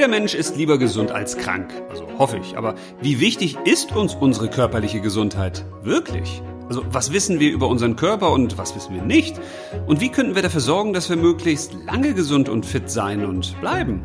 Jeder 0.00 0.08
Mensch 0.08 0.34
ist 0.34 0.56
lieber 0.56 0.78
gesund 0.78 1.12
als 1.12 1.36
krank, 1.36 1.70
also 1.90 2.08
hoffe 2.16 2.38
ich. 2.38 2.56
Aber 2.56 2.74
wie 3.02 3.20
wichtig 3.20 3.58
ist 3.66 3.94
uns 3.94 4.14
unsere 4.14 4.48
körperliche 4.48 5.02
Gesundheit? 5.02 5.62
Wirklich? 5.82 6.40
Also 6.68 6.86
was 6.90 7.12
wissen 7.12 7.38
wir 7.38 7.52
über 7.52 7.68
unseren 7.68 7.96
Körper 7.96 8.32
und 8.32 8.56
was 8.56 8.74
wissen 8.74 8.94
wir 8.94 9.02
nicht? 9.02 9.38
Und 9.86 10.00
wie 10.00 10.08
könnten 10.08 10.34
wir 10.34 10.40
dafür 10.40 10.62
sorgen, 10.62 10.94
dass 10.94 11.10
wir 11.10 11.18
möglichst 11.18 11.74
lange 11.84 12.14
gesund 12.14 12.48
und 12.48 12.64
fit 12.64 12.88
sein 12.88 13.26
und 13.26 13.60
bleiben? 13.60 14.00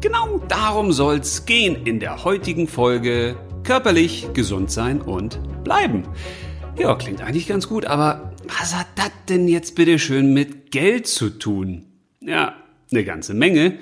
Genau 0.00 0.38
darum 0.46 0.92
soll's 0.92 1.44
gehen 1.44 1.86
in 1.86 1.98
der 1.98 2.22
heutigen 2.22 2.68
Folge 2.68 3.34
Körperlich 3.64 4.28
gesund 4.34 4.70
sein 4.70 5.00
und 5.00 5.40
bleiben. 5.64 6.04
Ja, 6.78 6.94
klingt 6.94 7.20
eigentlich 7.20 7.48
ganz 7.48 7.68
gut, 7.68 7.84
aber 7.86 8.32
was 8.60 8.78
hat 8.78 8.86
das 8.94 9.10
denn 9.28 9.48
jetzt 9.48 9.74
bitte 9.74 9.98
schön 9.98 10.32
mit 10.32 10.70
Geld 10.70 11.08
zu 11.08 11.30
tun? 11.30 11.86
Ja, 12.20 12.54
eine 12.92 13.02
ganze 13.02 13.34
Menge. 13.34 13.78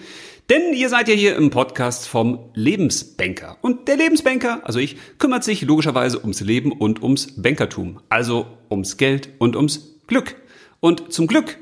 Denn 0.50 0.74
ihr 0.74 0.88
seid 0.88 1.06
ja 1.06 1.14
hier 1.14 1.36
im 1.36 1.50
Podcast 1.50 2.08
vom 2.08 2.40
Lebensbanker. 2.54 3.56
Und 3.60 3.86
der 3.86 3.96
Lebensbanker, 3.96 4.62
also 4.64 4.80
ich, 4.80 4.96
kümmert 5.18 5.44
sich 5.44 5.62
logischerweise 5.62 6.18
ums 6.18 6.40
Leben 6.40 6.72
und 6.72 7.04
ums 7.04 7.40
Bankertum. 7.40 8.00
Also 8.08 8.46
ums 8.68 8.96
Geld 8.96 9.28
und 9.38 9.54
ums 9.54 10.00
Glück. 10.08 10.34
Und 10.80 11.12
zum 11.12 11.28
Glück, 11.28 11.56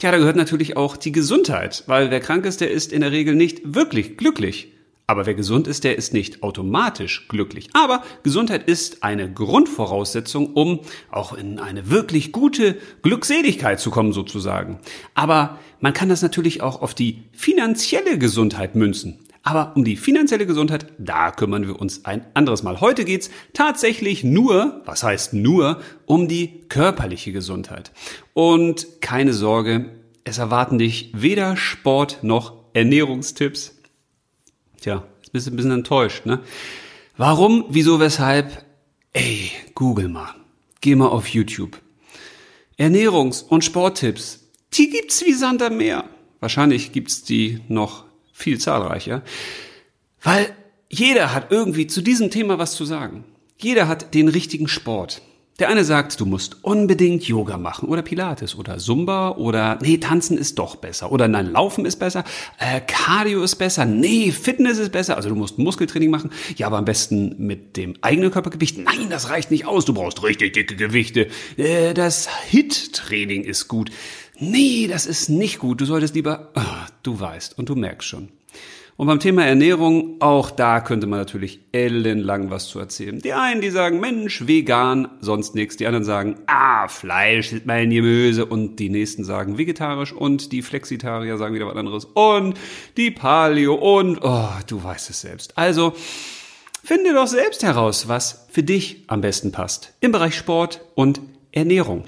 tja, 0.00 0.10
da 0.10 0.18
gehört 0.18 0.34
natürlich 0.34 0.76
auch 0.76 0.96
die 0.96 1.12
Gesundheit. 1.12 1.84
Weil 1.86 2.10
wer 2.10 2.18
krank 2.18 2.44
ist, 2.44 2.60
der 2.60 2.72
ist 2.72 2.92
in 2.92 3.02
der 3.02 3.12
Regel 3.12 3.36
nicht 3.36 3.60
wirklich 3.76 4.16
glücklich. 4.16 4.72
Aber 5.06 5.26
wer 5.26 5.34
gesund 5.34 5.68
ist, 5.68 5.84
der 5.84 5.98
ist 5.98 6.12
nicht 6.12 6.42
automatisch 6.42 7.28
glücklich. 7.28 7.68
Aber 7.74 8.02
Gesundheit 8.22 8.68
ist 8.68 9.02
eine 9.02 9.30
Grundvoraussetzung, 9.30 10.54
um 10.54 10.80
auch 11.10 11.32
in 11.32 11.58
eine 11.58 11.90
wirklich 11.90 12.32
gute 12.32 12.76
Glückseligkeit 13.02 13.78
zu 13.78 13.90
kommen 13.90 14.12
sozusagen. 14.12 14.80
Aber 15.14 15.58
man 15.82 15.92
kann 15.92 16.08
das 16.08 16.22
natürlich 16.22 16.62
auch 16.62 16.80
auf 16.80 16.94
die 16.94 17.24
finanzielle 17.32 18.16
Gesundheit 18.16 18.74
münzen. 18.76 19.18
Aber 19.42 19.72
um 19.74 19.84
die 19.84 19.96
finanzielle 19.96 20.46
Gesundheit, 20.46 20.86
da 20.98 21.32
kümmern 21.32 21.66
wir 21.66 21.80
uns 21.80 22.04
ein 22.04 22.24
anderes 22.34 22.62
Mal. 22.62 22.80
Heute 22.80 23.04
geht's 23.04 23.28
tatsächlich 23.52 24.22
nur, 24.22 24.82
was 24.84 25.02
heißt 25.02 25.34
nur, 25.34 25.80
um 26.06 26.28
die 26.28 26.60
körperliche 26.68 27.32
Gesundheit. 27.32 27.90
Und 28.32 29.02
keine 29.02 29.32
Sorge, 29.32 29.90
es 30.22 30.38
erwarten 30.38 30.78
dich 30.78 31.10
weder 31.14 31.56
Sport 31.56 32.20
noch 32.22 32.54
Ernährungstipps. 32.72 33.76
Tja, 34.80 35.04
jetzt 35.20 35.32
bist 35.32 35.48
du 35.48 35.50
ein 35.50 35.56
bisschen 35.56 35.72
enttäuscht, 35.72 36.26
ne? 36.26 36.40
Warum, 37.16 37.64
wieso, 37.70 37.98
weshalb? 37.98 38.64
Ey, 39.12 39.50
google 39.74 40.08
mal. 40.08 40.34
Geh 40.80 40.94
mal 40.94 41.08
auf 41.08 41.26
YouTube. 41.26 41.80
Ernährungs- 42.78 43.44
und 43.44 43.64
Sporttipps, 43.64 44.41
die 44.74 44.90
gibt's 44.90 45.24
wie 45.24 45.32
Sand 45.32 45.62
am 45.62 45.76
Meer. 45.76 46.04
Wahrscheinlich 46.40 46.92
gibt's 46.92 47.22
die 47.22 47.60
noch 47.68 48.04
viel 48.32 48.58
zahlreicher. 48.58 49.22
Weil 50.22 50.54
jeder 50.88 51.34
hat 51.34 51.50
irgendwie 51.50 51.86
zu 51.86 52.02
diesem 52.02 52.30
Thema 52.30 52.58
was 52.58 52.74
zu 52.74 52.84
sagen. 52.84 53.24
Jeder 53.58 53.88
hat 53.88 54.14
den 54.14 54.28
richtigen 54.28 54.68
Sport. 54.68 55.22
Der 55.58 55.68
eine 55.68 55.84
sagt, 55.84 56.18
du 56.18 56.24
musst 56.24 56.64
unbedingt 56.64 57.22
Yoga 57.24 57.58
machen 57.58 57.88
oder 57.88 58.02
Pilates 58.02 58.56
oder 58.56 58.78
Zumba 58.78 59.32
oder 59.36 59.78
nee, 59.82 59.98
tanzen 59.98 60.38
ist 60.38 60.58
doch 60.58 60.76
besser 60.76 61.12
oder 61.12 61.28
nein, 61.28 61.52
laufen 61.52 61.84
ist 61.84 61.98
besser, 61.98 62.24
äh, 62.58 62.80
Cardio 62.80 63.42
ist 63.42 63.56
besser, 63.56 63.84
nee, 63.84 64.32
Fitness 64.32 64.78
ist 64.78 64.90
besser, 64.92 65.14
also 65.14 65.28
du 65.28 65.34
musst 65.34 65.58
Muskeltraining 65.58 66.10
machen, 66.10 66.30
ja, 66.56 66.66
aber 66.66 66.78
am 66.78 66.86
besten 66.86 67.36
mit 67.38 67.76
dem 67.76 67.94
eigenen 68.00 68.30
Körpergewicht. 68.30 68.78
Nein, 68.78 69.08
das 69.10 69.28
reicht 69.28 69.50
nicht 69.50 69.66
aus, 69.66 69.84
du 69.84 69.92
brauchst 69.92 70.22
richtig 70.22 70.54
dicke 70.54 70.74
Gewichte. 70.74 71.28
Äh, 71.58 71.92
das 71.92 72.28
HIT-Training 72.50 73.44
ist 73.44 73.68
gut. 73.68 73.90
Nee, 74.44 74.88
das 74.88 75.06
ist 75.06 75.28
nicht 75.28 75.60
gut, 75.60 75.80
du 75.80 75.84
solltest 75.84 76.16
lieber, 76.16 76.50
oh, 76.56 76.90
du 77.04 77.20
weißt 77.20 77.56
und 77.58 77.68
du 77.68 77.76
merkst 77.76 78.08
schon. 78.08 78.28
Und 78.96 79.06
beim 79.06 79.20
Thema 79.20 79.46
Ernährung, 79.46 80.16
auch 80.18 80.50
da 80.50 80.80
könnte 80.80 81.06
man 81.06 81.20
natürlich 81.20 81.60
ellenlang 81.70 82.50
was 82.50 82.66
zu 82.66 82.80
erzählen. 82.80 83.20
Die 83.20 83.34
einen, 83.34 83.60
die 83.60 83.70
sagen, 83.70 84.00
Mensch, 84.00 84.48
vegan, 84.48 85.06
sonst 85.20 85.54
nichts. 85.54 85.76
Die 85.76 85.86
anderen 85.86 86.04
sagen, 86.04 86.40
ah, 86.46 86.88
Fleisch 86.88 87.52
ist 87.52 87.66
mein 87.66 87.90
Gemüse. 87.90 88.44
Und 88.44 88.80
die 88.80 88.90
nächsten 88.90 89.22
sagen 89.22 89.58
vegetarisch. 89.58 90.12
Und 90.12 90.50
die 90.50 90.62
Flexitarier 90.62 91.38
sagen 91.38 91.54
wieder 91.54 91.68
was 91.68 91.76
anderes. 91.76 92.04
Und 92.04 92.58
die 92.96 93.12
Paleo 93.12 93.74
und, 93.74 94.18
oh, 94.22 94.48
du 94.66 94.82
weißt 94.82 95.08
es 95.08 95.20
selbst. 95.20 95.56
Also, 95.56 95.94
finde 96.82 97.14
doch 97.14 97.28
selbst 97.28 97.62
heraus, 97.62 98.08
was 98.08 98.46
für 98.50 98.64
dich 98.64 99.04
am 99.06 99.20
besten 99.20 99.52
passt. 99.52 99.94
Im 100.00 100.10
Bereich 100.10 100.34
Sport 100.34 100.80
und 100.96 101.20
Ernährung. 101.52 102.04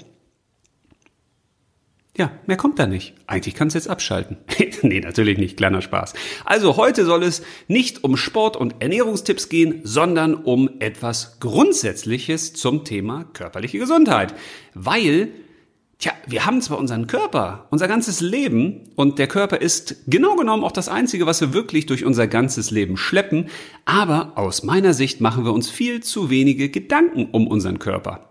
Ja, 2.17 2.31
mehr 2.45 2.55
kommt 2.55 2.79
da 2.79 2.87
nicht. 2.87 3.13
Eigentlich 3.27 3.55
kannst 3.55 3.75
du 3.75 3.77
jetzt 3.77 3.89
abschalten. 3.89 4.37
nee, 4.83 5.01
natürlich 5.01 5.37
nicht, 5.37 5.57
kleiner 5.57 5.81
Spaß. 5.81 6.13
Also 6.45 6.77
heute 6.77 7.05
soll 7.05 7.23
es 7.23 7.41
nicht 7.67 8.05
um 8.05 8.15
Sport 8.15 8.55
und 8.55 8.75
Ernährungstipps 8.79 9.49
gehen, 9.49 9.81
sondern 9.83 10.33
um 10.33 10.69
etwas 10.79 11.41
Grundsätzliches 11.41 12.53
zum 12.53 12.85
Thema 12.85 13.25
körperliche 13.33 13.79
Gesundheit. 13.79 14.33
Weil, 14.73 15.31
tja, 15.99 16.13
wir 16.25 16.45
haben 16.45 16.61
zwar 16.61 16.77
unseren 16.77 17.07
Körper, 17.07 17.67
unser 17.69 17.89
ganzes 17.89 18.21
Leben 18.21 18.91
und 18.95 19.19
der 19.19 19.27
Körper 19.27 19.59
ist 19.59 19.97
genau 20.07 20.37
genommen 20.37 20.63
auch 20.63 20.71
das 20.71 20.87
Einzige, 20.87 21.25
was 21.25 21.41
wir 21.41 21.53
wirklich 21.53 21.85
durch 21.85 22.05
unser 22.05 22.27
ganzes 22.27 22.71
Leben 22.71 22.95
schleppen, 22.95 23.49
aber 23.83 24.37
aus 24.37 24.63
meiner 24.63 24.93
Sicht 24.93 25.19
machen 25.19 25.43
wir 25.43 25.51
uns 25.51 25.69
viel 25.69 26.01
zu 26.01 26.29
wenige 26.29 26.69
Gedanken 26.69 27.27
um 27.33 27.45
unseren 27.45 27.77
Körper. 27.77 28.29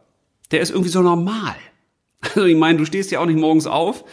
Der 0.53 0.63
ist 0.63 0.71
irgendwie 0.71 0.91
so 0.91 1.03
normal. 1.03 1.55
Also 2.35 2.47
ich 2.47 2.57
meine, 2.57 2.79
du 2.79 2.85
stehst 2.85 3.11
ja 3.11 3.21
auch 3.21 3.27
nicht 3.27 3.39
morgens 3.39 3.67
auf, 3.67 4.05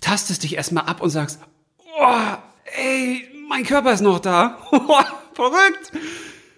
tastest 0.00 0.42
dich 0.42 0.56
erstmal 0.56 0.84
ab 0.84 1.00
und 1.00 1.10
sagst, 1.10 1.40
oh, 1.78 2.36
ey, 2.76 3.22
mein 3.48 3.64
Körper 3.64 3.92
ist 3.92 4.00
noch 4.00 4.18
da. 4.18 4.58
Verrückt. 5.34 5.92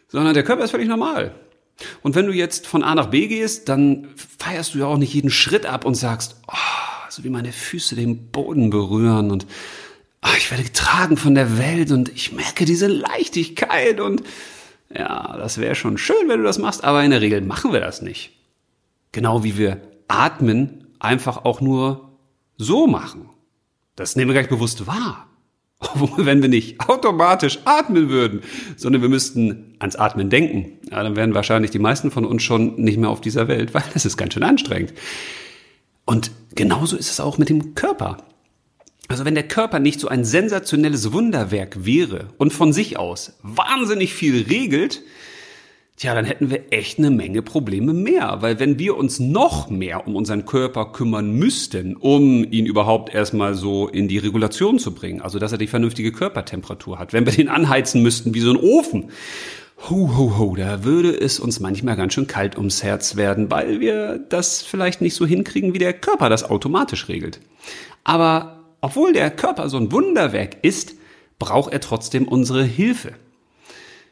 Sondern 0.09 0.35
der 0.35 0.43
Körper 0.43 0.65
ist 0.65 0.71
völlig 0.71 0.89
normal. 0.89 1.35
Und 2.03 2.15
wenn 2.15 2.27
du 2.27 2.33
jetzt 2.33 2.67
von 2.67 2.83
A 2.83 2.95
nach 2.95 3.07
B 3.07 3.27
gehst, 3.27 3.69
dann 3.69 4.09
feierst 4.39 4.75
du 4.75 4.79
ja 4.79 4.87
auch 4.87 4.99
nicht 4.99 5.15
jeden 5.15 5.31
Schritt 5.31 5.67
ab 5.67 5.85
und 5.85 5.95
sagst, 5.95 6.37
oh, 6.49 6.55
so 7.09 7.25
wie 7.25 7.31
meine 7.31 7.53
Füße 7.53 7.95
den 7.95 8.31
Boden 8.31 8.71
berühren 8.71 9.31
und 9.31 9.47
oh, 10.23 10.35
ich 10.37 10.51
werde 10.51 10.65
getragen 10.65 11.17
von 11.17 11.35
der 11.35 11.59
Welt 11.59 11.91
und 11.91 12.09
ich 12.11 12.33
merke 12.33 12.65
diese 12.65 12.87
Leichtigkeit 12.87 14.01
und 14.01 14.23
ja, 14.95 15.37
das 15.39 15.59
wäre 15.59 15.75
schon 15.75 15.99
schön, 15.99 16.29
wenn 16.29 16.39
du 16.39 16.45
das 16.45 16.59
machst, 16.59 16.85
aber 16.85 17.03
in 17.03 17.11
der 17.11 17.21
Regel 17.21 17.41
machen 17.41 17.73
wir 17.73 17.81
das 17.81 18.03
nicht. 18.03 18.33
Genau 19.11 19.45
wie 19.45 19.59
wir 19.59 19.81
atmen 20.09 20.82
einfach 21.03 21.45
auch 21.45 21.61
nur 21.61 22.13
so 22.57 22.87
machen. 22.87 23.29
Das 23.97 24.17
nehmen 24.17 24.31
wir 24.31 24.35
gar 24.35 24.41
nicht 24.43 24.51
bewusst 24.51 24.87
wahr. 24.87 25.29
Wenn 26.17 26.43
wir 26.43 26.49
nicht 26.49 26.89
automatisch 26.89 27.59
atmen 27.65 28.09
würden, 28.09 28.43
sondern 28.77 29.03
wir 29.03 29.09
müssten 29.09 29.75
ans 29.81 29.97
Atmen 29.97 30.31
denken, 30.31 30.79
ja, 30.91 31.03
dann 31.03 31.17
wären 31.17 31.35
wahrscheinlich 31.35 31.73
die 31.73 31.81
meisten 31.81 32.11
von 32.11 32.25
uns 32.25 32.43
schon 32.43 32.77
nicht 32.77 32.99
mehr 32.99 33.11
auf 33.11 33.21
dieser 33.21 33.49
Welt, 33.49 33.75
weil 33.75 33.83
das 33.93 34.05
ist 34.05 34.17
ganz 34.17 34.35
schön 34.35 34.45
anstrengend. 34.45 34.95
Und 36.05 36.31
genauso 36.55 36.97
ist 36.97 37.11
es 37.11 37.21
auch 37.21 37.39
mit 37.39 37.49
dem 37.49 37.75
Körper. 37.75 38.19
Also 39.09 39.25
wenn 39.25 39.35
der 39.35 39.49
Körper 39.49 39.79
nicht 39.79 40.01
so 40.01 40.09
ein 40.09 40.25
sensationelles 40.25 41.13
Wunderwerk 41.13 41.85
wäre 41.85 42.29
und 42.39 42.53
von 42.53 42.73
sich 42.73 42.97
aus 42.99 43.39
wahnsinnig 43.43 44.15
viel 44.15 44.43
regelt, 44.43 45.03
Tja, 46.03 46.17
dann 46.17 46.25
hätten 46.25 46.51
wir 46.51 46.73
echt 46.73 46.99
eine 46.99 47.13
Menge 47.13 47.43
Probleme 47.43 47.93
mehr, 47.93 48.39
weil 48.41 48.59
wenn 48.59 48.77
wir 48.77 48.97
uns 48.97 49.21
noch 49.21 49.71
mehr 49.71 50.05
um 50.05 50.17
unseren 50.17 50.47
Körper 50.47 50.87
kümmern 50.87 51.31
müssten, 51.31 51.95
um 51.95 52.43
ihn 52.43 52.67
überhaupt 52.67 53.15
erstmal 53.15 53.55
so 53.55 53.87
in 53.87 54.09
die 54.09 54.19
Regulation 54.19 54.81
zu 54.81 54.97
bringen, 54.97 55.21
also 55.23 55.39
dass 55.39 55.53
er 55.53 55.59
die 55.59 55.69
vernünftige 55.69 56.11
Körpertemperatur 56.11 56.99
hat, 56.99 57.13
wenn 57.13 57.25
wir 57.25 57.33
den 57.33 57.49
anheizen 57.49 58.03
müssten 58.03 58.35
wie 58.35 58.41
so 58.41 58.51
ein 58.51 58.57
Ofen, 58.57 59.11
hu, 59.89 60.17
hu, 60.17 60.39
hu, 60.39 60.57
da 60.57 60.83
würde 60.83 61.17
es 61.17 61.39
uns 61.39 61.61
manchmal 61.61 61.95
ganz 61.95 62.15
schön 62.15 62.27
kalt 62.27 62.59
ums 62.59 62.83
Herz 62.83 63.15
werden, 63.15 63.49
weil 63.53 63.79
wir 63.79 64.19
das 64.19 64.61
vielleicht 64.61 65.03
nicht 65.03 65.15
so 65.15 65.25
hinkriegen, 65.25 65.73
wie 65.73 65.79
der 65.79 65.93
Körper 65.93 66.29
das 66.29 66.43
automatisch 66.43 67.07
regelt. 67.07 67.39
Aber 68.03 68.59
obwohl 68.81 69.13
der 69.13 69.31
Körper 69.31 69.69
so 69.69 69.77
ein 69.77 69.93
Wunderwerk 69.93 70.57
ist, 70.63 70.97
braucht 71.39 71.73
er 71.73 71.79
trotzdem 71.79 72.27
unsere 72.27 72.65
Hilfe. 72.65 73.13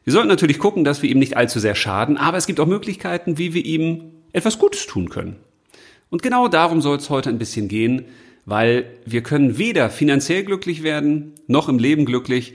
Wir 0.04 0.12
sollten 0.12 0.28
natürlich 0.28 0.58
gucken, 0.58 0.84
dass 0.84 1.02
wir 1.02 1.10
ihm 1.10 1.18
nicht 1.18 1.36
allzu 1.36 1.60
sehr 1.60 1.74
schaden, 1.74 2.16
aber 2.16 2.38
es 2.38 2.46
gibt 2.46 2.60
auch 2.60 2.66
Möglichkeiten, 2.66 3.38
wie 3.38 3.54
wir 3.54 3.64
ihm 3.64 4.12
etwas 4.32 4.58
Gutes 4.58 4.86
tun 4.86 5.10
können. 5.10 5.36
Und 6.08 6.22
genau 6.22 6.48
darum 6.48 6.80
soll 6.80 6.96
es 6.96 7.10
heute 7.10 7.28
ein 7.28 7.38
bisschen 7.38 7.68
gehen, 7.68 8.06
weil 8.46 8.86
wir 9.04 9.22
können 9.22 9.58
weder 9.58 9.90
finanziell 9.90 10.44
glücklich 10.44 10.82
werden, 10.82 11.34
noch 11.46 11.68
im 11.68 11.78
Leben 11.78 12.04
glücklich, 12.04 12.54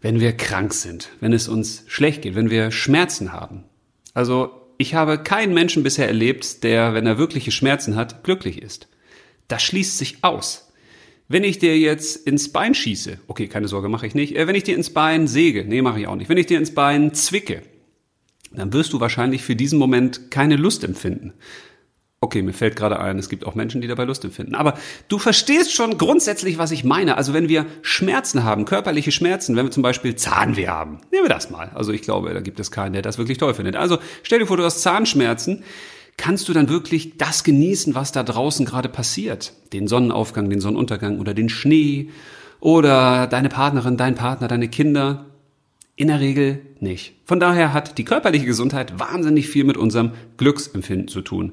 wenn 0.00 0.20
wir 0.20 0.32
krank 0.32 0.74
sind, 0.74 1.10
wenn 1.20 1.32
es 1.32 1.48
uns 1.48 1.84
schlecht 1.86 2.22
geht, 2.22 2.34
wenn 2.34 2.50
wir 2.50 2.70
Schmerzen 2.70 3.32
haben. 3.32 3.64
Also 4.14 4.50
ich 4.78 4.94
habe 4.94 5.18
keinen 5.22 5.54
Menschen 5.54 5.82
bisher 5.82 6.06
erlebt, 6.06 6.62
der, 6.64 6.94
wenn 6.94 7.06
er 7.06 7.18
wirkliche 7.18 7.50
Schmerzen 7.50 7.96
hat, 7.96 8.24
glücklich 8.24 8.62
ist. 8.62 8.88
Das 9.48 9.62
schließt 9.62 9.98
sich 9.98 10.22
aus. 10.22 10.67
Wenn 11.28 11.44
ich 11.44 11.58
dir 11.58 11.78
jetzt 11.78 12.26
ins 12.26 12.50
Bein 12.50 12.74
schieße, 12.74 13.18
okay, 13.28 13.48
keine 13.48 13.68
Sorge, 13.68 13.90
mache 13.90 14.06
ich 14.06 14.14
nicht. 14.14 14.34
Äh, 14.34 14.46
wenn 14.46 14.54
ich 14.54 14.64
dir 14.64 14.74
ins 14.74 14.90
Bein 14.90 15.26
säge, 15.26 15.64
nee, 15.64 15.82
mache 15.82 16.00
ich 16.00 16.06
auch 16.06 16.16
nicht. 16.16 16.30
Wenn 16.30 16.38
ich 16.38 16.46
dir 16.46 16.58
ins 16.58 16.74
Bein 16.74 17.12
zwicke, 17.12 17.62
dann 18.50 18.72
wirst 18.72 18.94
du 18.94 19.00
wahrscheinlich 19.00 19.42
für 19.42 19.54
diesen 19.54 19.78
Moment 19.78 20.30
keine 20.30 20.56
Lust 20.56 20.84
empfinden. 20.84 21.34
Okay, 22.20 22.42
mir 22.42 22.54
fällt 22.54 22.74
gerade 22.74 22.98
ein, 22.98 23.18
es 23.18 23.28
gibt 23.28 23.46
auch 23.46 23.54
Menschen, 23.54 23.80
die 23.80 23.86
dabei 23.86 24.04
Lust 24.04 24.24
empfinden. 24.24 24.56
Aber 24.56 24.76
du 25.06 25.18
verstehst 25.18 25.72
schon 25.72 25.98
grundsätzlich, 25.98 26.58
was 26.58 26.72
ich 26.72 26.82
meine. 26.82 27.16
Also 27.16 27.32
wenn 27.32 27.48
wir 27.48 27.66
Schmerzen 27.82 28.42
haben, 28.42 28.64
körperliche 28.64 29.12
Schmerzen, 29.12 29.54
wenn 29.54 29.66
wir 29.66 29.70
zum 29.70 29.84
Beispiel 29.84 30.16
Zahnweh 30.16 30.66
haben, 30.66 30.98
nehmen 31.12 31.26
wir 31.26 31.28
das 31.28 31.50
mal. 31.50 31.70
Also 31.74 31.92
ich 31.92 32.02
glaube, 32.02 32.32
da 32.34 32.40
gibt 32.40 32.58
es 32.58 32.72
keinen, 32.72 32.94
der 32.94 33.02
das 33.02 33.18
wirklich 33.18 33.38
toll 33.38 33.54
findet. 33.54 33.76
Also 33.76 33.98
stell 34.24 34.40
dir 34.40 34.46
vor, 34.46 34.56
du 34.56 34.64
hast 34.64 34.80
Zahnschmerzen. 34.80 35.62
Kannst 36.18 36.48
du 36.48 36.52
dann 36.52 36.68
wirklich 36.68 37.16
das 37.16 37.44
genießen, 37.44 37.94
was 37.94 38.12
da 38.12 38.24
draußen 38.24 38.66
gerade 38.66 38.88
passiert? 38.88 39.54
Den 39.72 39.86
Sonnenaufgang, 39.86 40.50
den 40.50 40.60
Sonnenuntergang 40.60 41.20
oder 41.20 41.32
den 41.32 41.48
Schnee 41.48 42.10
oder 42.60 43.28
deine 43.28 43.48
Partnerin, 43.48 43.96
dein 43.96 44.16
Partner, 44.16 44.48
deine 44.48 44.68
Kinder? 44.68 45.26
In 45.94 46.08
der 46.08 46.20
Regel 46.20 46.60
nicht. 46.80 47.14
Von 47.24 47.40
daher 47.40 47.72
hat 47.72 47.98
die 47.98 48.04
körperliche 48.04 48.46
Gesundheit 48.46 48.98
wahnsinnig 49.00 49.48
viel 49.48 49.64
mit 49.64 49.76
unserem 49.76 50.12
Glücksempfinden 50.36 51.08
zu 51.08 51.22
tun. 51.22 51.52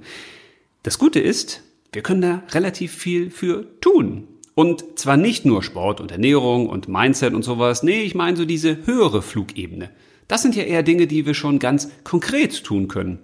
Das 0.83 0.99
Gute 0.99 1.19
ist, 1.19 1.63
wir 1.93 2.01
können 2.01 2.21
da 2.21 2.43
relativ 2.51 2.93
viel 2.93 3.29
für 3.29 3.65
tun. 3.81 4.27
Und 4.55 4.99
zwar 4.99 5.17
nicht 5.17 5.45
nur 5.45 5.63
Sport 5.63 5.99
und 5.99 6.11
Ernährung 6.11 6.69
und 6.69 6.87
Mindset 6.87 7.33
und 7.33 7.43
sowas. 7.43 7.83
Nee, 7.83 8.01
ich 8.01 8.15
meine 8.15 8.37
so 8.37 8.45
diese 8.45 8.85
höhere 8.85 9.21
Flugebene. 9.21 9.89
Das 10.27 10.41
sind 10.41 10.55
ja 10.55 10.63
eher 10.63 10.81
Dinge, 10.81 11.07
die 11.07 11.25
wir 11.25 11.35
schon 11.35 11.59
ganz 11.59 11.89
konkret 12.03 12.63
tun 12.63 12.87
können. 12.87 13.19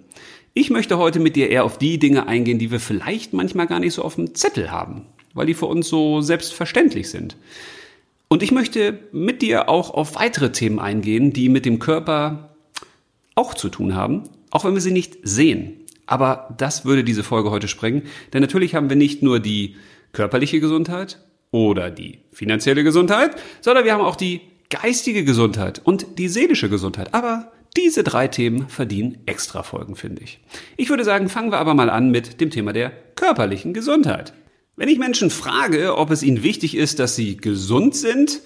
Ich 0.54 0.68
möchte 0.68 0.98
heute 0.98 1.18
mit 1.18 1.34
dir 1.34 1.48
eher 1.48 1.64
auf 1.64 1.78
die 1.78 1.98
Dinge 1.98 2.28
eingehen, 2.28 2.58
die 2.58 2.70
wir 2.70 2.80
vielleicht 2.80 3.32
manchmal 3.32 3.66
gar 3.66 3.80
nicht 3.80 3.94
so 3.94 4.02
auf 4.02 4.16
dem 4.16 4.34
Zettel 4.34 4.70
haben, 4.70 5.06
weil 5.32 5.46
die 5.46 5.54
für 5.54 5.64
uns 5.64 5.88
so 5.88 6.20
selbstverständlich 6.20 7.08
sind. 7.08 7.36
Und 8.28 8.42
ich 8.42 8.52
möchte 8.52 8.98
mit 9.12 9.40
dir 9.40 9.70
auch 9.70 9.90
auf 9.90 10.14
weitere 10.14 10.52
Themen 10.52 10.78
eingehen, 10.78 11.32
die 11.32 11.48
mit 11.48 11.64
dem 11.64 11.78
Körper 11.78 12.54
auch 13.34 13.54
zu 13.54 13.70
tun 13.70 13.94
haben, 13.94 14.24
auch 14.50 14.66
wenn 14.66 14.74
wir 14.74 14.82
sie 14.82 14.92
nicht 14.92 15.16
sehen. 15.22 15.74
Aber 16.04 16.54
das 16.58 16.84
würde 16.84 17.02
diese 17.02 17.22
Folge 17.22 17.50
heute 17.50 17.68
sprengen, 17.68 18.02
denn 18.34 18.42
natürlich 18.42 18.74
haben 18.74 18.90
wir 18.90 18.96
nicht 18.96 19.22
nur 19.22 19.40
die 19.40 19.76
körperliche 20.12 20.60
Gesundheit 20.60 21.18
oder 21.50 21.90
die 21.90 22.18
finanzielle 22.30 22.84
Gesundheit, 22.84 23.36
sondern 23.62 23.86
wir 23.86 23.94
haben 23.94 24.04
auch 24.04 24.16
die 24.16 24.42
geistige 24.68 25.24
Gesundheit 25.24 25.80
und 25.82 26.18
die 26.18 26.28
seelische 26.28 26.68
Gesundheit. 26.68 27.14
Aber 27.14 27.52
diese 27.76 28.04
drei 28.04 28.28
Themen 28.28 28.68
verdienen 28.68 29.18
extra 29.26 29.62
Folgen, 29.62 29.96
finde 29.96 30.22
ich. 30.22 30.40
Ich 30.76 30.90
würde 30.90 31.04
sagen, 31.04 31.28
fangen 31.28 31.52
wir 31.52 31.58
aber 31.58 31.74
mal 31.74 31.90
an 31.90 32.10
mit 32.10 32.40
dem 32.40 32.50
Thema 32.50 32.72
der 32.72 32.90
körperlichen 32.90 33.72
Gesundheit. 33.72 34.34
Wenn 34.76 34.88
ich 34.88 34.98
Menschen 34.98 35.30
frage, 35.30 35.96
ob 35.96 36.10
es 36.10 36.22
ihnen 36.22 36.42
wichtig 36.42 36.76
ist, 36.76 36.98
dass 36.98 37.16
sie 37.16 37.36
gesund 37.36 37.94
sind, 37.94 38.42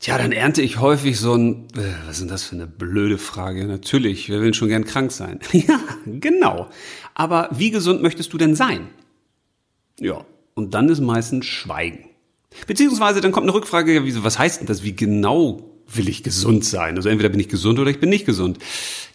Tja, 0.00 0.16
dann 0.16 0.32
ernte 0.32 0.62
ich 0.62 0.80
häufig 0.80 1.20
so 1.20 1.34
ein, 1.34 1.68
äh, 1.76 1.92
was 2.06 2.20
denn 2.20 2.28
das 2.28 2.42
für 2.42 2.56
eine 2.56 2.66
blöde 2.66 3.18
Frage? 3.18 3.66
Natürlich, 3.66 4.30
wir 4.30 4.40
will 4.40 4.54
schon 4.54 4.68
gern 4.68 4.86
krank 4.86 5.12
sein. 5.12 5.40
ja, 5.52 5.78
genau. 6.06 6.70
Aber 7.12 7.50
wie 7.52 7.70
gesund 7.70 8.00
möchtest 8.00 8.32
du 8.32 8.38
denn 8.38 8.54
sein? 8.56 8.88
Ja, 9.98 10.24
und 10.54 10.72
dann 10.72 10.88
ist 10.88 11.00
meistens 11.00 11.44
Schweigen. 11.44 12.08
Beziehungsweise 12.66 13.20
dann 13.20 13.30
kommt 13.30 13.44
eine 13.44 13.52
Rückfrage, 13.52 14.02
was 14.24 14.38
heißt 14.38 14.60
denn 14.60 14.66
das? 14.66 14.82
Wie 14.82 14.96
genau 14.96 15.69
will 15.92 16.08
ich 16.08 16.22
gesund 16.22 16.64
sein? 16.64 16.96
Also 16.96 17.08
entweder 17.08 17.28
bin 17.28 17.40
ich 17.40 17.48
gesund 17.48 17.78
oder 17.78 17.90
ich 17.90 18.00
bin 18.00 18.10
nicht 18.10 18.26
gesund. 18.26 18.58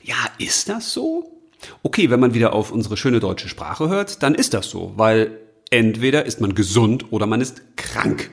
Ja, 0.03 0.15
ist 0.37 0.69
das 0.69 0.93
so? 0.93 1.31
Okay, 1.83 2.09
wenn 2.09 2.19
man 2.19 2.33
wieder 2.33 2.53
auf 2.53 2.71
unsere 2.71 2.97
schöne 2.97 3.19
deutsche 3.19 3.49
Sprache 3.49 3.89
hört, 3.89 4.21
dann 4.23 4.35
ist 4.35 4.53
das 4.53 4.69
so, 4.69 4.93
weil 4.95 5.39
entweder 5.71 6.25
ist 6.25 6.41
man 6.41 6.53
gesund 6.55 7.11
oder 7.11 7.25
man 7.25 7.41
ist 7.41 7.61
krank. 7.75 8.31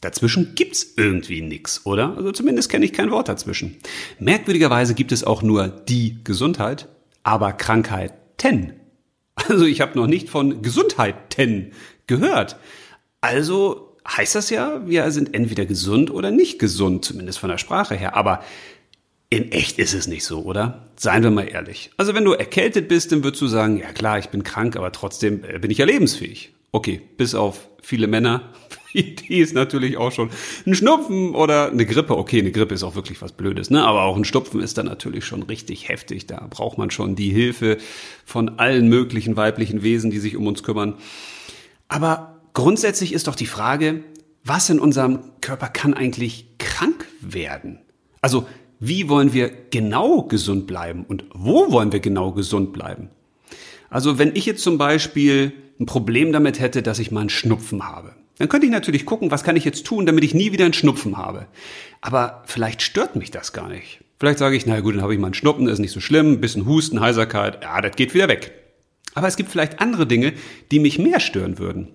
Dazwischen 0.00 0.54
gibt's 0.54 0.94
irgendwie 0.96 1.42
nix, 1.42 1.84
oder? 1.84 2.16
Also 2.16 2.32
zumindest 2.32 2.70
kenne 2.70 2.86
ich 2.86 2.92
kein 2.94 3.10
Wort 3.10 3.28
dazwischen. 3.28 3.76
Merkwürdigerweise 4.18 4.94
gibt 4.94 5.12
es 5.12 5.24
auch 5.24 5.42
nur 5.42 5.68
die 5.68 6.24
Gesundheit, 6.24 6.88
aber 7.22 7.52
Krankheiten. 7.52 8.72
Also 9.34 9.64
ich 9.64 9.80
habe 9.80 9.98
noch 9.98 10.06
nicht 10.06 10.30
von 10.30 10.62
Gesundheiten 10.62 11.72
gehört. 12.06 12.56
Also 13.20 13.89
heißt 14.16 14.34
das 14.34 14.50
ja, 14.50 14.86
wir 14.86 15.10
sind 15.10 15.34
entweder 15.34 15.66
gesund 15.66 16.10
oder 16.10 16.30
nicht 16.30 16.58
gesund, 16.58 17.04
zumindest 17.04 17.38
von 17.38 17.50
der 17.50 17.58
Sprache 17.58 17.94
her. 17.94 18.16
Aber 18.16 18.42
in 19.30 19.52
echt 19.52 19.78
ist 19.78 19.94
es 19.94 20.08
nicht 20.08 20.24
so, 20.24 20.42
oder? 20.42 20.88
Seien 20.96 21.22
wir 21.22 21.30
mal 21.30 21.48
ehrlich. 21.48 21.90
Also 21.96 22.14
wenn 22.14 22.24
du 22.24 22.32
erkältet 22.32 22.88
bist, 22.88 23.12
dann 23.12 23.22
würdest 23.22 23.40
du 23.40 23.46
sagen, 23.46 23.78
ja 23.78 23.92
klar, 23.92 24.18
ich 24.18 24.28
bin 24.28 24.42
krank, 24.42 24.76
aber 24.76 24.90
trotzdem 24.90 25.44
äh, 25.44 25.58
bin 25.58 25.70
ich 25.70 25.78
ja 25.78 25.86
lebensfähig. 25.86 26.52
Okay, 26.72 27.00
bis 27.16 27.34
auf 27.34 27.68
viele 27.80 28.08
Männer, 28.08 28.52
die 28.94 29.38
ist 29.38 29.54
natürlich 29.54 29.96
auch 29.96 30.10
schon 30.10 30.30
ein 30.66 30.74
Schnupfen 30.74 31.34
oder 31.36 31.70
eine 31.70 31.86
Grippe. 31.86 32.16
Okay, 32.16 32.40
eine 32.40 32.50
Grippe 32.50 32.74
ist 32.74 32.82
auch 32.82 32.96
wirklich 32.96 33.22
was 33.22 33.32
Blödes, 33.32 33.70
ne? 33.70 33.84
Aber 33.84 34.02
auch 34.02 34.16
ein 34.16 34.24
Schnupfen 34.24 34.60
ist 34.60 34.78
dann 34.78 34.86
natürlich 34.86 35.24
schon 35.24 35.44
richtig 35.44 35.88
heftig. 35.88 36.26
Da 36.26 36.46
braucht 36.50 36.76
man 36.76 36.90
schon 36.90 37.14
die 37.14 37.30
Hilfe 37.30 37.78
von 38.24 38.58
allen 38.58 38.88
möglichen 38.88 39.36
weiblichen 39.36 39.84
Wesen, 39.84 40.10
die 40.10 40.18
sich 40.18 40.36
um 40.36 40.48
uns 40.48 40.64
kümmern. 40.64 40.94
Aber 41.86 42.29
grundsätzlich 42.54 43.12
ist 43.12 43.26
doch 43.26 43.34
die 43.34 43.46
Frage, 43.46 44.04
was 44.44 44.70
in 44.70 44.80
unserem 44.80 45.20
Körper 45.40 45.68
kann 45.68 45.94
eigentlich 45.94 46.46
krank 46.58 47.06
werden? 47.20 47.78
Also, 48.20 48.46
wie 48.78 49.08
wollen 49.08 49.34
wir 49.34 49.50
genau 49.70 50.22
gesund 50.22 50.66
bleiben 50.66 51.04
und 51.06 51.24
wo 51.34 51.70
wollen 51.70 51.92
wir 51.92 52.00
genau 52.00 52.32
gesund 52.32 52.72
bleiben? 52.72 53.10
Also, 53.90 54.18
wenn 54.18 54.34
ich 54.34 54.46
jetzt 54.46 54.62
zum 54.62 54.78
Beispiel 54.78 55.52
ein 55.78 55.86
Problem 55.86 56.32
damit 56.32 56.60
hätte, 56.60 56.82
dass 56.82 56.98
ich 56.98 57.10
mal 57.10 57.20
einen 57.20 57.30
Schnupfen 57.30 57.86
habe, 57.86 58.14
dann 58.38 58.48
könnte 58.48 58.66
ich 58.66 58.72
natürlich 58.72 59.04
gucken, 59.04 59.30
was 59.30 59.44
kann 59.44 59.56
ich 59.56 59.66
jetzt 59.66 59.84
tun, 59.84 60.06
damit 60.06 60.24
ich 60.24 60.32
nie 60.32 60.52
wieder 60.52 60.64
einen 60.64 60.72
Schnupfen 60.72 61.18
habe. 61.18 61.46
Aber 62.00 62.42
vielleicht 62.46 62.80
stört 62.80 63.16
mich 63.16 63.30
das 63.30 63.52
gar 63.52 63.68
nicht. 63.68 64.00
Vielleicht 64.18 64.38
sage 64.38 64.56
ich, 64.56 64.64
na 64.64 64.80
gut, 64.80 64.94
dann 64.94 65.02
habe 65.02 65.12
ich 65.12 65.20
mal 65.20 65.26
einen 65.26 65.34
Schnupfen, 65.34 65.68
ist 65.68 65.78
nicht 65.78 65.92
so 65.92 66.00
schlimm, 66.00 66.32
ein 66.32 66.40
bisschen 66.40 66.66
Husten, 66.66 67.00
Heiserkeit, 67.00 67.62
ja, 67.62 67.80
das 67.82 67.96
geht 67.96 68.14
wieder 68.14 68.28
weg. 68.28 68.52
Aber 69.14 69.28
es 69.28 69.36
gibt 69.36 69.50
vielleicht 69.50 69.80
andere 69.80 70.06
Dinge, 70.06 70.32
die 70.70 70.78
mich 70.78 70.98
mehr 70.98 71.20
stören 71.20 71.58
würden. 71.58 71.88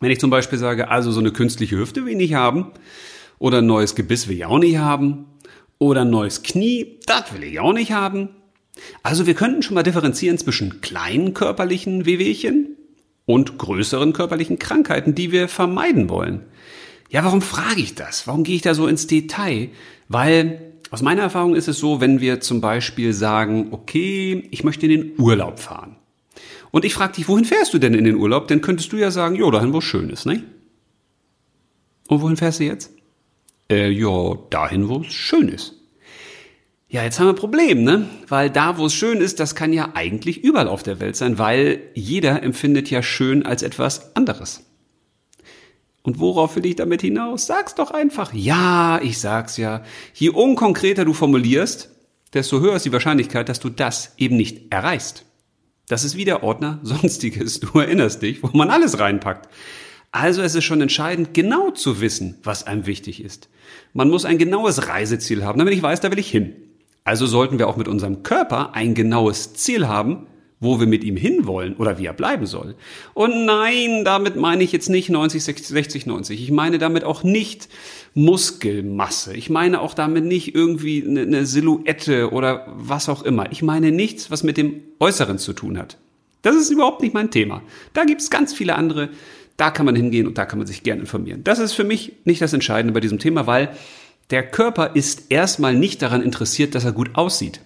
Wenn 0.00 0.10
ich 0.10 0.20
zum 0.20 0.30
Beispiel 0.30 0.58
sage, 0.58 0.88
also 0.88 1.10
so 1.10 1.20
eine 1.20 1.32
künstliche 1.32 1.76
Hüfte 1.76 2.04
will 2.04 2.12
ich 2.12 2.18
nicht 2.18 2.34
haben, 2.34 2.72
oder 3.38 3.58
ein 3.58 3.66
neues 3.66 3.94
Gebiss 3.94 4.28
will 4.28 4.36
ich 4.36 4.44
auch 4.44 4.58
nicht 4.58 4.78
haben, 4.78 5.26
oder 5.78 6.02
ein 6.02 6.10
neues 6.10 6.42
Knie, 6.42 7.00
das 7.06 7.34
will 7.34 7.44
ich 7.44 7.60
auch 7.60 7.72
nicht 7.72 7.92
haben. 7.92 8.30
Also 9.02 9.26
wir 9.26 9.34
könnten 9.34 9.62
schon 9.62 9.74
mal 9.74 9.82
differenzieren 9.82 10.38
zwischen 10.38 10.80
kleinen 10.80 11.34
körperlichen 11.34 12.06
Wehwehchen 12.06 12.76
und 13.26 13.58
größeren 13.58 14.12
körperlichen 14.12 14.58
Krankheiten, 14.58 15.14
die 15.14 15.32
wir 15.32 15.48
vermeiden 15.48 16.08
wollen. 16.08 16.42
Ja, 17.10 17.24
warum 17.24 17.42
frage 17.42 17.80
ich 17.80 17.94
das? 17.94 18.26
Warum 18.26 18.44
gehe 18.44 18.56
ich 18.56 18.62
da 18.62 18.74
so 18.74 18.86
ins 18.86 19.06
Detail? 19.06 19.70
Weil 20.08 20.72
aus 20.90 21.02
meiner 21.02 21.22
Erfahrung 21.22 21.54
ist 21.54 21.68
es 21.68 21.78
so, 21.78 22.00
wenn 22.00 22.20
wir 22.20 22.40
zum 22.40 22.60
Beispiel 22.60 23.12
sagen, 23.12 23.68
okay, 23.70 24.48
ich 24.50 24.64
möchte 24.64 24.86
in 24.86 24.92
den 24.92 25.20
Urlaub 25.20 25.60
fahren. 25.60 25.96
Und 26.74 26.84
ich 26.84 26.94
frage 26.94 27.12
dich, 27.12 27.28
wohin 27.28 27.44
fährst 27.44 27.72
du 27.72 27.78
denn 27.78 27.94
in 27.94 28.02
den 28.02 28.16
Urlaub? 28.16 28.48
Dann 28.48 28.60
könntest 28.60 28.92
du 28.92 28.96
ja 28.96 29.12
sagen, 29.12 29.36
jo, 29.36 29.48
dahin, 29.52 29.72
wo 29.72 29.78
es 29.78 29.84
schön 29.84 30.10
ist, 30.10 30.26
ne? 30.26 30.42
Und 32.08 32.20
wohin 32.20 32.36
fährst 32.36 32.58
du 32.58 32.64
jetzt? 32.64 32.90
Äh, 33.70 33.90
ja, 33.90 34.34
dahin, 34.50 34.88
wo 34.88 35.02
es 35.02 35.12
schön 35.12 35.46
ist. 35.46 35.74
Ja, 36.88 37.04
jetzt 37.04 37.20
haben 37.20 37.28
wir 37.28 37.34
ein 37.34 37.36
Problem, 37.36 37.84
ne? 37.84 38.08
Weil 38.26 38.50
da, 38.50 38.76
wo 38.76 38.86
es 38.86 38.92
schön 38.92 39.18
ist, 39.18 39.38
das 39.38 39.54
kann 39.54 39.72
ja 39.72 39.92
eigentlich 39.94 40.42
überall 40.42 40.66
auf 40.66 40.82
der 40.82 40.98
Welt 40.98 41.14
sein, 41.14 41.38
weil 41.38 41.80
jeder 41.94 42.42
empfindet 42.42 42.90
ja 42.90 43.04
schön 43.04 43.46
als 43.46 43.62
etwas 43.62 44.16
anderes. 44.16 44.64
Und 46.02 46.18
worauf 46.18 46.56
will 46.56 46.66
ich 46.66 46.74
damit 46.74 47.02
hinaus? 47.02 47.46
Sag's 47.46 47.76
doch 47.76 47.92
einfach. 47.92 48.34
Ja, 48.34 48.98
ich 49.00 49.20
sag's 49.20 49.58
ja. 49.58 49.84
Je 50.12 50.30
unkonkreter 50.30 51.04
du 51.04 51.12
formulierst, 51.12 51.90
desto 52.32 52.58
höher 52.58 52.74
ist 52.74 52.84
die 52.84 52.92
Wahrscheinlichkeit, 52.92 53.48
dass 53.48 53.60
du 53.60 53.70
das 53.70 54.14
eben 54.16 54.36
nicht 54.36 54.72
erreichst. 54.72 55.24
Das 55.88 56.04
ist 56.04 56.16
wie 56.16 56.24
der 56.24 56.42
Ordner 56.42 56.80
Sonstiges. 56.82 57.60
Du 57.60 57.78
erinnerst 57.78 58.22
dich, 58.22 58.42
wo 58.42 58.50
man 58.52 58.70
alles 58.70 58.98
reinpackt. 58.98 59.48
Also 60.12 60.42
es 60.42 60.54
ist 60.54 60.64
schon 60.64 60.80
entscheidend, 60.80 61.34
genau 61.34 61.70
zu 61.72 62.00
wissen, 62.00 62.38
was 62.44 62.66
einem 62.66 62.86
wichtig 62.86 63.22
ist. 63.22 63.48
Man 63.94 64.10
muss 64.10 64.24
ein 64.24 64.38
genaues 64.38 64.86
Reiseziel 64.86 65.44
haben, 65.44 65.58
damit 65.58 65.74
ich 65.74 65.82
weiß, 65.82 66.00
da 66.00 66.10
will 66.10 66.20
ich 66.20 66.30
hin. 66.30 66.54
Also 67.02 67.26
sollten 67.26 67.58
wir 67.58 67.68
auch 67.68 67.76
mit 67.76 67.88
unserem 67.88 68.22
Körper 68.22 68.74
ein 68.74 68.94
genaues 68.94 69.54
Ziel 69.54 69.88
haben, 69.88 70.28
wo 70.60 70.80
wir 70.80 70.86
mit 70.86 71.04
ihm 71.04 71.16
hinwollen 71.16 71.76
oder 71.76 71.98
wie 71.98 72.06
er 72.06 72.12
bleiben 72.12 72.46
soll. 72.46 72.76
Und 73.12 73.44
nein, 73.44 74.04
damit 74.04 74.36
meine 74.36 74.62
ich 74.62 74.72
jetzt 74.72 74.88
nicht 74.88 75.10
90, 75.10 75.42
60, 75.44 75.66
60, 75.66 76.06
90. 76.06 76.42
Ich 76.42 76.50
meine 76.50 76.78
damit 76.78 77.04
auch 77.04 77.22
nicht 77.22 77.68
Muskelmasse. 78.14 79.34
Ich 79.34 79.50
meine 79.50 79.80
auch 79.80 79.92
damit 79.92 80.24
nicht 80.24 80.54
irgendwie 80.54 81.04
eine 81.06 81.46
Silhouette 81.46 82.30
oder 82.30 82.66
was 82.76 83.08
auch 83.08 83.22
immer. 83.22 83.50
Ich 83.50 83.62
meine 83.62 83.90
nichts, 83.90 84.30
was 84.30 84.44
mit 84.44 84.56
dem 84.56 84.82
Äußeren 85.00 85.38
zu 85.38 85.52
tun 85.52 85.78
hat. 85.78 85.98
Das 86.42 86.54
ist 86.54 86.70
überhaupt 86.70 87.02
nicht 87.02 87.14
mein 87.14 87.30
Thema. 87.30 87.62
Da 87.92 88.04
gibt 88.04 88.20
es 88.20 88.30
ganz 88.30 88.52
viele 88.52 88.76
andere. 88.76 89.08
Da 89.56 89.70
kann 89.70 89.86
man 89.86 89.96
hingehen 89.96 90.26
und 90.26 90.38
da 90.38 90.46
kann 90.46 90.58
man 90.58 90.66
sich 90.66 90.82
gerne 90.82 91.00
informieren. 91.00 91.42
Das 91.42 91.58
ist 91.58 91.72
für 91.72 91.84
mich 91.84 92.12
nicht 92.24 92.40
das 92.40 92.52
Entscheidende 92.52 92.92
bei 92.92 93.00
diesem 93.00 93.18
Thema, 93.18 93.46
weil 93.46 93.70
der 94.30 94.42
Körper 94.42 94.94
ist 94.94 95.30
erstmal 95.30 95.74
nicht 95.74 96.02
daran 96.02 96.22
interessiert, 96.22 96.74
dass 96.74 96.84
er 96.84 96.92
gut 96.92 97.10
aussieht. 97.14 97.60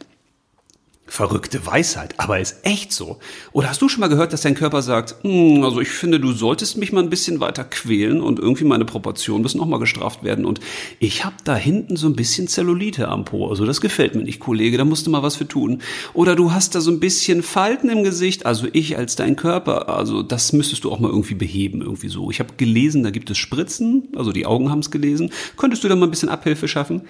Verrückte 1.11 1.65
Weisheit, 1.65 2.15
aber 2.19 2.39
ist 2.39 2.59
echt 2.65 2.93
so. 2.93 3.19
Oder 3.53 3.71
hast 3.71 3.81
du 3.81 3.89
schon 3.89 4.01
mal 4.01 4.09
gehört, 4.09 4.35
dass 4.35 4.43
dein 4.43 4.55
Körper 4.55 4.83
sagt, 4.83 5.17
hm, 5.23 5.65
also 5.65 5.81
ich 5.81 5.89
finde, 5.89 6.21
du 6.21 6.33
solltest 6.33 6.77
mich 6.77 6.93
mal 6.93 7.03
ein 7.03 7.09
bisschen 7.09 7.41
weiter 7.41 7.65
quälen 7.65 8.21
und 8.21 8.39
irgendwie 8.39 8.65
meine 8.65 8.85
Proportionen 8.85 9.43
müssen 9.43 9.57
noch 9.57 9.67
mal 9.67 9.79
gestraft 9.79 10.23
werden 10.23 10.45
und 10.45 10.61
ich 11.01 11.25
habe 11.25 11.37
da 11.45 11.57
hinten 11.57 11.97
so 11.97 12.07
ein 12.09 12.15
bisschen 12.15 12.47
Zellulite 12.47 13.09
am 13.09 13.25
Po, 13.25 13.49
also 13.49 13.65
das 13.65 13.81
gefällt 13.81 14.17
mir 14.17 14.23
nicht, 14.23 14.39
Kollege, 14.39 14.77
da 14.77 14.85
musst 14.85 15.07
du 15.07 15.11
mal 15.11 15.23
was 15.23 15.37
für 15.37 15.49
tun. 15.49 15.81
Oder 16.13 16.37
du 16.37 16.53
hast 16.53 16.75
da 16.75 16.83
so 16.83 16.91
ein 16.91 17.01
bisschen 17.01 17.43
Falten 17.43 17.89
im 17.89 18.05
Gesicht, 18.05 18.45
also 18.45 18.69
ich 18.75 18.99
als 18.99 19.17
dein 19.17 19.35
Körper, 19.35 19.89
also 19.89 20.23
das 20.23 20.53
müsstest 20.53 20.85
du 20.85 20.93
auch 20.93 21.01
mal 21.01 21.11
irgendwie 21.11 21.37
beheben, 21.37 21.81
irgendwie 21.81 22.09
so. 22.09 22.31
Ich 22.31 22.39
habe 22.39 22.53
gelesen, 22.59 23.03
da 23.03 23.11
gibt 23.11 23.31
es 23.31 23.39
Spritzen, 23.39 24.09
also 24.15 24.31
die 24.31 24.45
Augen 24.45 24.71
haben 24.71 24.81
es 24.81 24.91
gelesen. 24.91 25.33
Könntest 25.57 25.83
du 25.83 25.89
da 25.89 25.97
mal 25.97 26.07
ein 26.07 26.11
bisschen 26.11 26.29
Abhilfe 26.29 26.69
schaffen? 26.69 27.03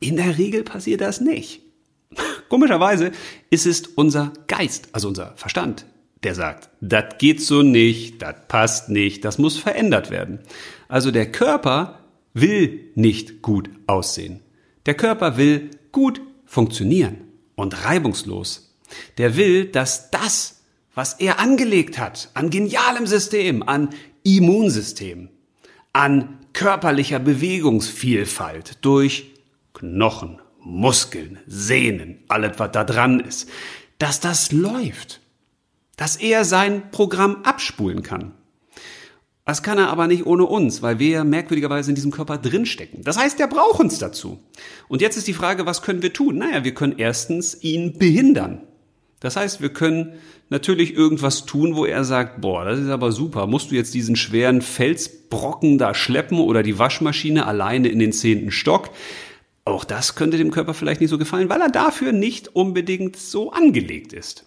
In 0.00 0.16
der 0.16 0.38
Regel 0.38 0.64
passiert 0.64 1.00
das 1.00 1.20
nicht. 1.20 1.63
Komischerweise 2.48 3.12
ist 3.50 3.66
es 3.66 3.86
unser 3.86 4.32
Geist, 4.46 4.88
also 4.92 5.08
unser 5.08 5.32
Verstand, 5.36 5.86
der 6.22 6.34
sagt, 6.34 6.70
das 6.80 7.18
geht 7.18 7.42
so 7.42 7.62
nicht, 7.62 8.22
das 8.22 8.34
passt 8.48 8.88
nicht, 8.88 9.24
das 9.24 9.38
muss 9.38 9.58
verändert 9.58 10.10
werden. 10.10 10.40
Also 10.88 11.10
der 11.10 11.30
Körper 11.30 12.00
will 12.32 12.90
nicht 12.94 13.42
gut 13.42 13.70
aussehen. 13.86 14.40
Der 14.86 14.94
Körper 14.94 15.36
will 15.36 15.70
gut 15.92 16.20
funktionieren 16.44 17.18
und 17.54 17.84
reibungslos. 17.84 18.74
Der 19.18 19.36
will, 19.36 19.66
dass 19.66 20.10
das, 20.10 20.62
was 20.94 21.14
er 21.14 21.40
angelegt 21.40 21.98
hat, 21.98 22.30
an 22.34 22.50
genialem 22.50 23.06
System, 23.06 23.62
an 23.62 23.90
Immunsystem, 24.22 25.30
an 25.92 26.38
körperlicher 26.52 27.18
Bewegungsvielfalt 27.18 28.78
durch 28.82 29.32
Knochen, 29.72 30.40
Muskeln, 30.64 31.38
Sehnen, 31.46 32.24
alles 32.28 32.58
was 32.58 32.72
da 32.72 32.84
dran 32.84 33.20
ist, 33.20 33.48
dass 33.98 34.20
das 34.20 34.52
läuft, 34.52 35.20
dass 35.96 36.16
er 36.16 36.44
sein 36.44 36.90
Programm 36.90 37.42
abspulen 37.44 38.02
kann. 38.02 38.32
Das 39.46 39.62
kann 39.62 39.76
er 39.76 39.90
aber 39.90 40.06
nicht 40.06 40.24
ohne 40.24 40.46
uns, 40.46 40.80
weil 40.80 40.98
wir 40.98 41.22
merkwürdigerweise 41.22 41.90
in 41.90 41.94
diesem 41.94 42.10
Körper 42.10 42.38
drinstecken. 42.38 43.04
Das 43.04 43.18
heißt, 43.18 43.38
er 43.40 43.46
braucht 43.46 43.78
uns 43.78 43.98
dazu. 43.98 44.40
Und 44.88 45.02
jetzt 45.02 45.18
ist 45.18 45.26
die 45.26 45.34
Frage, 45.34 45.66
was 45.66 45.82
können 45.82 46.00
wir 46.00 46.14
tun? 46.14 46.38
Naja, 46.38 46.64
wir 46.64 46.72
können 46.72 46.94
erstens 46.96 47.62
ihn 47.62 47.98
behindern. 47.98 48.62
Das 49.20 49.36
heißt, 49.36 49.60
wir 49.60 49.70
können 49.70 50.14
natürlich 50.48 50.94
irgendwas 50.94 51.44
tun, 51.44 51.76
wo 51.76 51.84
er 51.84 52.04
sagt, 52.04 52.40
boah, 52.40 52.64
das 52.64 52.78
ist 52.78 52.88
aber 52.88 53.12
super, 53.12 53.46
musst 53.46 53.70
du 53.70 53.74
jetzt 53.74 53.94
diesen 53.94 54.16
schweren 54.16 54.62
Felsbrocken 54.62 55.78
da 55.78 55.94
schleppen 55.94 56.38
oder 56.38 56.62
die 56.62 56.78
Waschmaschine 56.78 57.46
alleine 57.46 57.88
in 57.88 57.98
den 57.98 58.12
zehnten 58.12 58.50
Stock? 58.50 58.90
Auch 59.64 59.84
das 59.84 60.14
könnte 60.14 60.36
dem 60.36 60.50
Körper 60.50 60.74
vielleicht 60.74 61.00
nicht 61.00 61.10
so 61.10 61.18
gefallen, 61.18 61.48
weil 61.48 61.60
er 61.60 61.70
dafür 61.70 62.12
nicht 62.12 62.54
unbedingt 62.54 63.16
so 63.16 63.50
angelegt 63.52 64.12
ist. 64.12 64.46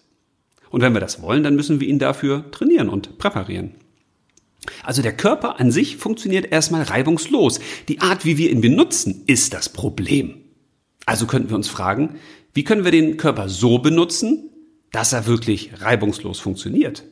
Und 0.70 0.80
wenn 0.80 0.92
wir 0.92 1.00
das 1.00 1.22
wollen, 1.22 1.42
dann 1.42 1.56
müssen 1.56 1.80
wir 1.80 1.88
ihn 1.88 1.98
dafür 1.98 2.50
trainieren 2.50 2.88
und 2.88 3.18
präparieren. 3.18 3.74
Also 4.84 5.02
der 5.02 5.16
Körper 5.16 5.58
an 5.58 5.72
sich 5.72 5.96
funktioniert 5.96 6.52
erstmal 6.52 6.82
reibungslos. 6.82 7.58
Die 7.88 8.00
Art, 8.00 8.24
wie 8.24 8.38
wir 8.38 8.50
ihn 8.50 8.60
benutzen, 8.60 9.24
ist 9.26 9.54
das 9.54 9.68
Problem. 9.68 10.42
Also 11.06 11.26
könnten 11.26 11.48
wir 11.48 11.56
uns 11.56 11.68
fragen, 11.68 12.16
wie 12.52 12.64
können 12.64 12.84
wir 12.84 12.92
den 12.92 13.16
Körper 13.16 13.48
so 13.48 13.78
benutzen, 13.78 14.50
dass 14.92 15.12
er 15.12 15.26
wirklich 15.26 15.80
reibungslos 15.80 16.38
funktioniert? 16.38 17.04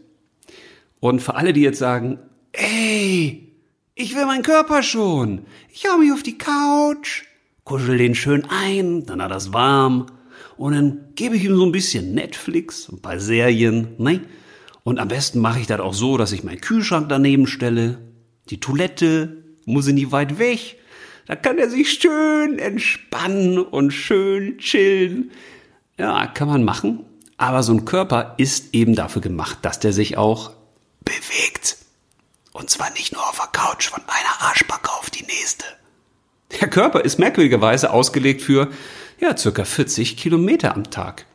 Und 1.00 1.20
für 1.20 1.34
alle, 1.34 1.52
die 1.52 1.62
jetzt 1.62 1.78
sagen, 1.78 2.18
ey, 2.52 3.52
ich 3.94 4.14
will 4.14 4.26
meinen 4.26 4.42
Körper 4.42 4.82
schon. 4.82 5.42
Ich 5.72 5.86
hau 5.86 5.98
mich 5.98 6.12
auf 6.12 6.22
die 6.22 6.38
Couch 6.38 7.24
kuschel 7.66 7.98
den 7.98 8.14
schön 8.14 8.46
ein, 8.48 9.04
dann 9.04 9.20
hat 9.20 9.32
das 9.32 9.52
warm 9.52 10.06
und 10.56 10.72
dann 10.72 11.08
gebe 11.16 11.36
ich 11.36 11.44
ihm 11.44 11.56
so 11.56 11.66
ein 11.66 11.72
bisschen 11.72 12.14
Netflix, 12.14 12.88
ein 12.88 13.02
paar 13.02 13.20
Serien, 13.20 13.88
ne? 13.98 14.22
Und 14.84 15.00
am 15.00 15.08
besten 15.08 15.40
mache 15.40 15.58
ich 15.58 15.66
das 15.66 15.80
auch 15.80 15.92
so, 15.92 16.16
dass 16.16 16.30
ich 16.30 16.44
meinen 16.44 16.60
Kühlschrank 16.60 17.08
daneben 17.08 17.48
stelle, 17.48 17.98
die 18.50 18.60
Toilette, 18.60 19.42
muss 19.64 19.88
ich 19.88 19.94
nie 19.94 20.12
weit 20.12 20.38
weg. 20.38 20.78
Da 21.26 21.34
kann 21.34 21.58
er 21.58 21.68
sich 21.68 21.90
schön 21.90 22.60
entspannen 22.60 23.58
und 23.58 23.90
schön 23.90 24.58
chillen. 24.58 25.32
Ja, 25.98 26.28
kann 26.28 26.46
man 26.46 26.62
machen. 26.62 27.04
Aber 27.36 27.64
so 27.64 27.72
ein 27.72 27.84
Körper 27.84 28.34
ist 28.38 28.74
eben 28.74 28.94
dafür 28.94 29.22
gemacht, 29.22 29.58
dass 29.62 29.80
der 29.80 29.92
sich 29.92 30.16
auch 30.16 30.52
bewegt. 31.00 31.78
Und 32.52 32.70
zwar 32.70 32.92
nicht 32.92 33.12
nur 33.12 33.28
auf 33.28 33.38
der 33.38 33.48
Couch 33.48 33.88
von 33.88 34.02
einer 34.02 34.48
Arschbacke 34.48 34.88
auf 34.92 35.10
die 35.10 35.24
nächste. 35.24 35.64
Der 36.60 36.68
Körper 36.68 37.00
ist 37.00 37.18
merkwürdigerweise 37.18 37.92
ausgelegt 37.92 38.42
für, 38.42 38.68
ja, 39.20 39.36
circa 39.36 39.64
40 39.64 40.16
Kilometer 40.16 40.74
am 40.74 40.90
Tag. 40.90 41.26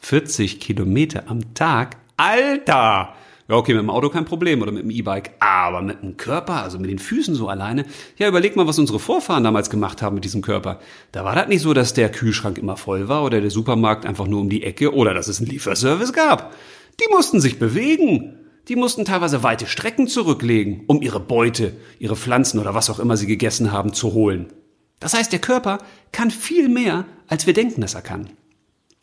40 0.00 0.60
Kilometer 0.60 1.24
am 1.28 1.54
Tag? 1.54 1.96
Alter! 2.16 3.14
Ja, 3.48 3.56
okay, 3.56 3.74
mit 3.74 3.82
dem 3.82 3.90
Auto 3.90 4.08
kein 4.08 4.24
Problem 4.24 4.62
oder 4.62 4.70
mit 4.70 4.82
dem 4.82 4.90
E-Bike, 4.90 5.32
aber 5.40 5.82
mit 5.82 6.02
dem 6.02 6.16
Körper, 6.16 6.62
also 6.62 6.78
mit 6.78 6.90
den 6.90 6.98
Füßen 6.98 7.34
so 7.34 7.48
alleine. 7.48 7.84
Ja, 8.16 8.28
überleg 8.28 8.54
mal, 8.54 8.66
was 8.66 8.78
unsere 8.78 8.98
Vorfahren 8.98 9.44
damals 9.44 9.68
gemacht 9.68 10.00
haben 10.00 10.14
mit 10.14 10.24
diesem 10.24 10.42
Körper. 10.42 10.78
Da 11.10 11.24
war 11.24 11.34
das 11.34 11.48
nicht 11.48 11.60
so, 11.60 11.74
dass 11.74 11.92
der 11.92 12.10
Kühlschrank 12.10 12.56
immer 12.58 12.76
voll 12.76 13.08
war 13.08 13.24
oder 13.24 13.40
der 13.40 13.50
Supermarkt 13.50 14.06
einfach 14.06 14.26
nur 14.26 14.40
um 14.40 14.48
die 14.48 14.62
Ecke 14.62 14.94
oder 14.94 15.12
dass 15.12 15.28
es 15.28 15.38
einen 15.38 15.50
Lieferservice 15.50 16.12
gab. 16.12 16.54
Die 17.00 17.12
mussten 17.12 17.40
sich 17.40 17.58
bewegen 17.58 18.38
die 18.68 18.76
mussten 18.76 19.04
teilweise 19.04 19.42
weite 19.42 19.66
Strecken 19.66 20.06
zurücklegen, 20.06 20.84
um 20.86 21.02
ihre 21.02 21.20
Beute, 21.20 21.76
ihre 21.98 22.16
Pflanzen 22.16 22.60
oder 22.60 22.74
was 22.74 22.90
auch 22.90 22.98
immer 22.98 23.16
sie 23.16 23.26
gegessen 23.26 23.72
haben, 23.72 23.92
zu 23.92 24.12
holen. 24.12 24.52
Das 25.00 25.14
heißt, 25.14 25.32
der 25.32 25.40
Körper 25.40 25.78
kann 26.12 26.30
viel 26.30 26.68
mehr, 26.68 27.04
als 27.26 27.46
wir 27.46 27.54
denken, 27.54 27.80
dass 27.80 27.94
er 27.94 28.02
kann. 28.02 28.30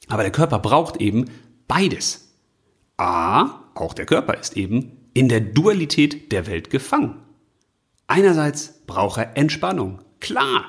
Aber 0.07 0.23
der 0.23 0.31
Körper 0.31 0.59
braucht 0.59 1.01
eben 1.01 1.25
beides. 1.67 2.35
A, 2.97 3.61
auch 3.75 3.93
der 3.93 4.05
Körper 4.05 4.37
ist 4.37 4.55
eben 4.55 5.09
in 5.13 5.29
der 5.29 5.41
Dualität 5.41 6.31
der 6.31 6.47
Welt 6.47 6.69
gefangen. 6.69 7.19
Einerseits 8.07 8.81
braucht 8.87 9.19
er 9.19 9.37
Entspannung. 9.37 9.99
Klar. 10.19 10.65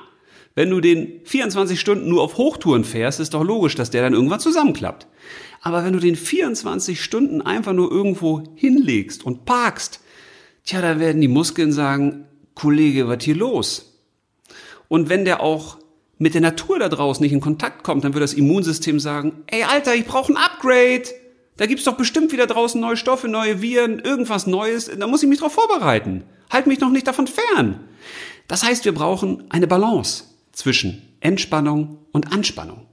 Wenn 0.53 0.69
du 0.69 0.81
den 0.81 1.21
24 1.23 1.79
Stunden 1.79 2.09
nur 2.09 2.21
auf 2.21 2.37
Hochtouren 2.37 2.83
fährst, 2.83 3.19
ist 3.19 3.33
doch 3.33 3.43
logisch, 3.43 3.75
dass 3.75 3.89
der 3.89 4.01
dann 4.01 4.13
irgendwann 4.13 4.41
zusammenklappt. 4.41 5.07
Aber 5.61 5.85
wenn 5.85 5.93
du 5.93 5.99
den 5.99 6.15
24 6.15 7.01
Stunden 7.01 7.41
einfach 7.41 7.73
nur 7.73 7.91
irgendwo 7.91 8.43
hinlegst 8.55 9.23
und 9.23 9.45
parkst, 9.45 10.01
tja, 10.65 10.81
da 10.81 10.99
werden 10.99 11.21
die 11.21 11.27
Muskeln 11.27 11.71
sagen, 11.71 12.25
Kollege, 12.55 13.07
was 13.07 13.23
hier 13.23 13.35
los? 13.35 13.99
Und 14.87 15.07
wenn 15.09 15.23
der 15.23 15.41
auch 15.41 15.77
mit 16.17 16.33
der 16.33 16.41
Natur 16.41 16.79
da 16.79 16.89
draußen 16.89 17.23
nicht 17.23 17.33
in 17.33 17.41
Kontakt 17.41 17.83
kommt, 17.83 18.03
dann 18.03 18.13
wird 18.13 18.23
das 18.23 18.33
Immunsystem 18.33 18.99
sagen, 18.99 19.43
ey 19.47 19.63
Alter, 19.63 19.95
ich 19.95 20.05
brauche 20.05 20.33
ein 20.33 20.37
Upgrade. 20.37 21.03
Da 21.57 21.65
gibt's 21.65 21.83
doch 21.83 21.95
bestimmt 21.95 22.31
wieder 22.31 22.47
draußen 22.47 22.81
neue 22.81 22.97
Stoffe, 22.97 23.27
neue 23.27 23.61
Viren, 23.61 23.99
irgendwas 23.99 24.47
Neues. 24.47 24.89
Da 24.97 25.07
muss 25.07 25.23
ich 25.23 25.29
mich 25.29 25.39
drauf 25.39 25.53
vorbereiten. 25.53 26.23
Halt 26.49 26.67
mich 26.67 26.79
noch 26.79 26.89
nicht 26.89 27.07
davon 27.07 27.27
fern. 27.27 27.79
Das 28.47 28.63
heißt, 28.63 28.83
wir 28.85 28.93
brauchen 28.93 29.45
eine 29.49 29.67
Balance 29.67 30.25
zwischen 30.51 31.01
Entspannung 31.21 31.99
und 32.11 32.31
Anspannung. 32.33 32.85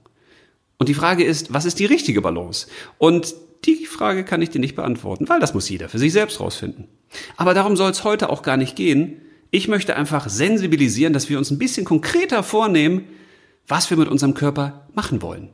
Und 0.79 0.89
die 0.89 0.93
Frage 0.93 1.23
ist, 1.23 1.53
was 1.53 1.65
ist 1.65 1.77
die 1.79 1.85
richtige 1.85 2.21
Balance? 2.21 2.67
Und 2.97 3.35
die 3.65 3.85
Frage 3.85 4.23
kann 4.23 4.41
ich 4.41 4.49
dir 4.49 4.59
nicht 4.59 4.75
beantworten, 4.75 5.27
weil 5.27 5.41
das 5.41 5.53
muss 5.53 5.69
jeder 5.69 5.89
für 5.89 5.99
sich 5.99 6.13
selbst 6.13 6.39
rausfinden. 6.39 6.87
Aber 7.35 7.53
darum 7.53 7.75
soll 7.75 7.91
es 7.91 8.05
heute 8.05 8.29
auch 8.29 8.41
gar 8.41 8.55
nicht 8.55 8.77
gehen. 8.77 9.21
Ich 9.51 9.67
möchte 9.67 9.97
einfach 9.97 10.29
sensibilisieren, 10.29 11.11
dass 11.11 11.29
wir 11.29 11.37
uns 11.37 11.51
ein 11.51 11.59
bisschen 11.59 11.85
konkreter 11.85 12.43
vornehmen, 12.43 13.03
was 13.67 13.89
wir 13.89 13.97
mit 13.97 14.07
unserem 14.07 14.33
Körper 14.33 14.87
machen 14.93 15.21
wollen. 15.21 15.49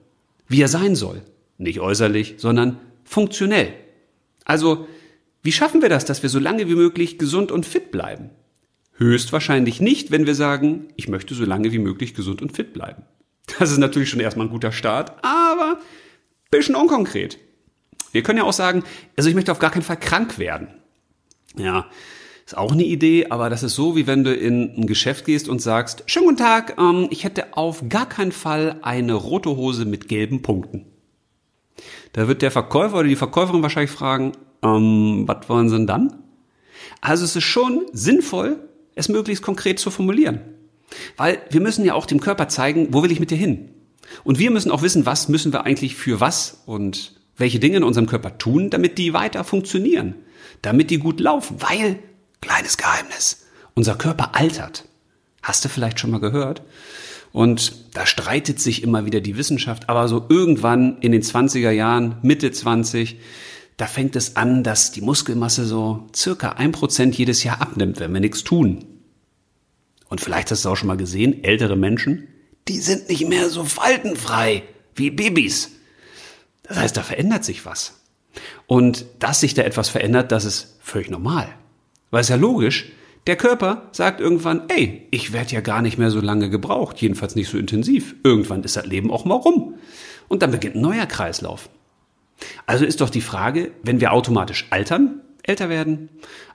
Wie 0.48 0.62
er 0.62 0.68
sein 0.68 0.96
soll. 0.96 1.24
Nicht 1.58 1.80
äußerlich, 1.80 2.36
sondern 2.38 2.78
funktionell. 3.04 3.74
Also, 4.44 4.88
wie 5.42 5.52
schaffen 5.52 5.82
wir 5.82 5.90
das, 5.90 6.06
dass 6.06 6.22
wir 6.22 6.30
so 6.30 6.40
lange 6.40 6.70
wie 6.70 6.76
möglich 6.76 7.18
gesund 7.18 7.52
und 7.52 7.66
fit 7.66 7.92
bleiben? 7.92 8.30
Höchstwahrscheinlich 8.98 9.82
nicht, 9.82 10.12
wenn 10.12 10.28
wir 10.28 10.36
sagen, 10.36 10.90
ich 10.96 11.08
möchte 11.08 11.34
so 11.34 11.46
lange 11.46 11.72
wie 11.72 11.80
möglich 11.80 12.14
gesund 12.14 12.42
und 12.42 12.52
fit 12.52 12.74
bleiben. 12.74 13.04
Das 13.60 13.72
ist 13.72 13.78
natürlich 13.78 14.10
schon 14.10 14.20
erstmal 14.20 14.48
ein 14.48 14.52
guter 14.52 14.72
Start, 14.72 15.24
aber 15.24 15.80
bisschen 16.52 16.76
unkonkret. 16.76 17.38
Wir 18.12 18.24
können 18.24 18.38
ja 18.38 18.44
auch 18.44 18.54
sagen, 18.54 18.84
also 19.18 19.30
ich 19.30 19.36
möchte 19.36 19.52
auf 19.52 19.60
gar 19.60 19.72
keinen 19.72 19.84
Fall 19.84 20.00
krank 20.00 20.40
werden. 20.40 20.70
Ja, 21.58 21.86
ist 22.46 22.58
auch 22.58 22.72
eine 22.72 22.84
Idee, 22.84 23.28
aber 23.30 23.50
das 23.50 23.64
ist 23.64 23.76
so, 23.76 23.96
wie 23.96 24.08
wenn 24.08 24.24
du 24.24 24.34
in 24.34 24.74
ein 24.78 24.88
Geschäft 24.88 25.26
gehst 25.26 25.50
und 25.50 25.62
sagst, 25.62 26.04
schönen 26.06 26.28
guten 26.28 26.38
Tag, 26.38 26.78
ähm, 26.80 27.08
ich 27.10 27.24
hätte 27.24 27.58
auf 27.58 27.90
gar 27.90 28.08
keinen 28.08 28.32
Fall 28.32 28.78
eine 28.84 29.14
rote 29.14 29.50
Hose 29.50 29.86
mit 29.86 30.08
gelben 30.08 30.42
Punkten. 30.42 30.86
Da 32.14 32.28
wird 32.28 32.42
der 32.42 32.52
Verkäufer 32.52 33.00
oder 33.00 33.08
die 33.08 33.16
Verkäuferin 33.16 33.64
wahrscheinlich 33.64 33.92
fragen, 33.92 34.34
ähm, 34.64 35.24
was 35.28 35.50
wollen 35.50 35.70
sie 35.70 35.76
denn 35.76 35.88
dann? 35.88 36.24
Also 37.02 37.26
es 37.26 37.36
ist 37.36 37.44
schon 37.44 37.86
sinnvoll, 37.92 38.70
es 38.96 39.10
möglichst 39.10 39.44
konkret 39.44 39.80
zu 39.80 39.90
formulieren. 39.90 40.40
Weil 41.18 41.40
wir 41.50 41.62
müssen 41.62 41.86
ja 41.86 41.94
auch 41.94 42.06
dem 42.06 42.20
Körper 42.20 42.48
zeigen, 42.48 42.90
wo 42.92 43.04
will 43.04 43.12
ich 43.12 43.20
mit 43.20 43.32
dir 43.32 43.38
hin? 43.38 43.70
Und 44.24 44.40
wir 44.40 44.52
müssen 44.52 44.72
auch 44.72 44.82
wissen, 44.82 45.06
was 45.06 45.30
müssen 45.30 45.54
wir 45.54 45.66
eigentlich 45.66 45.96
für 45.96 46.20
was 46.20 46.62
und 46.66 47.14
welche 47.38 47.60
Dinge 47.60 47.78
in 47.78 47.84
unserem 47.84 48.08
Körper 48.08 48.38
tun, 48.38 48.70
damit 48.70 48.98
die 48.98 49.14
weiter 49.14 49.44
funktionieren, 49.44 50.16
damit 50.62 50.90
die 50.90 51.00
gut 51.00 51.20
laufen. 51.20 51.58
Weil, 51.60 52.00
kleines 52.42 52.78
Geheimnis, 52.78 53.46
unser 53.74 53.96
Körper 53.96 54.36
altert. 54.36 54.86
Hast 55.42 55.66
du 55.66 55.70
vielleicht 55.70 56.00
schon 56.00 56.12
mal 56.12 56.20
gehört? 56.20 56.62
Und 57.32 57.74
da 57.94 58.06
streitet 58.06 58.62
sich 58.62 58.82
immer 58.82 59.06
wieder 59.06 59.20
die 59.20 59.38
Wissenschaft, 59.38 59.90
aber 59.90 60.08
so 60.08 60.26
irgendwann 60.30 60.98
in 61.02 61.12
den 61.12 61.22
20er 61.22 61.72
Jahren, 61.72 62.16
Mitte 62.22 62.50
20, 62.50 63.18
da 63.76 63.88
fängt 63.88 64.16
es 64.16 64.38
an, 64.38 64.64
dass 64.64 64.92
die 64.92 65.02
Muskelmasse 65.02 65.66
so 65.66 66.08
circa 66.16 66.52
ein 66.52 66.72
Prozent 66.72 67.18
jedes 67.18 67.44
Jahr 67.44 67.62
abnimmt, 67.62 68.00
wenn 68.00 68.14
wir 68.14 68.22
nichts 68.22 68.46
tun. 68.46 68.86
Und 70.16 70.22
vielleicht 70.22 70.50
hast 70.50 70.64
du 70.64 70.70
auch 70.70 70.78
schon 70.78 70.88
mal 70.88 70.96
gesehen, 70.96 71.44
ältere 71.44 71.76
Menschen, 71.76 72.30
die 72.70 72.80
sind 72.80 73.10
nicht 73.10 73.28
mehr 73.28 73.50
so 73.50 73.66
faltenfrei 73.66 74.64
wie 74.96 75.12
Babys. 75.12 75.72
Das 76.64 76.78
heißt, 76.78 76.96
da 76.96 77.04
verändert 77.04 77.44
sich 77.44 77.66
was. 77.66 78.00
Und 78.66 79.06
dass 79.20 79.42
sich 79.42 79.56
da 79.56 79.64
etwas 79.64 79.90
verändert, 79.90 80.32
das 80.32 80.46
ist 80.46 80.78
völlig 80.80 81.10
normal. 81.10 81.50
Weil 82.12 82.22
es 82.22 82.30
ja 82.30 82.38
logisch, 82.38 82.94
der 83.28 83.36
Körper 83.36 83.90
sagt 83.92 84.22
irgendwann, 84.22 84.70
ey, 84.70 85.06
ich 85.12 85.34
werde 85.34 85.52
ja 85.52 85.60
gar 85.60 85.82
nicht 85.82 85.98
mehr 85.98 86.12
so 86.12 86.22
lange 86.22 86.50
gebraucht, 86.50 87.02
jedenfalls 87.02 87.36
nicht 87.36 87.50
so 87.50 87.58
intensiv. 87.58 88.16
Irgendwann 88.24 88.64
ist 88.64 88.78
das 88.78 88.86
Leben 88.86 89.12
auch 89.12 89.26
mal 89.26 89.36
rum. 89.36 89.74
Und 90.30 90.44
dann 90.44 90.52
beginnt 90.52 90.76
ein 90.76 90.82
neuer 90.82 91.08
Kreislauf. 91.08 91.70
Also 92.66 92.86
ist 92.86 93.02
doch 93.02 93.10
die 93.10 93.20
Frage, 93.20 93.74
wenn 93.84 94.00
wir 94.00 94.14
automatisch 94.14 94.68
altern, 94.70 95.20
älter 95.44 95.68
werden, 95.68 96.08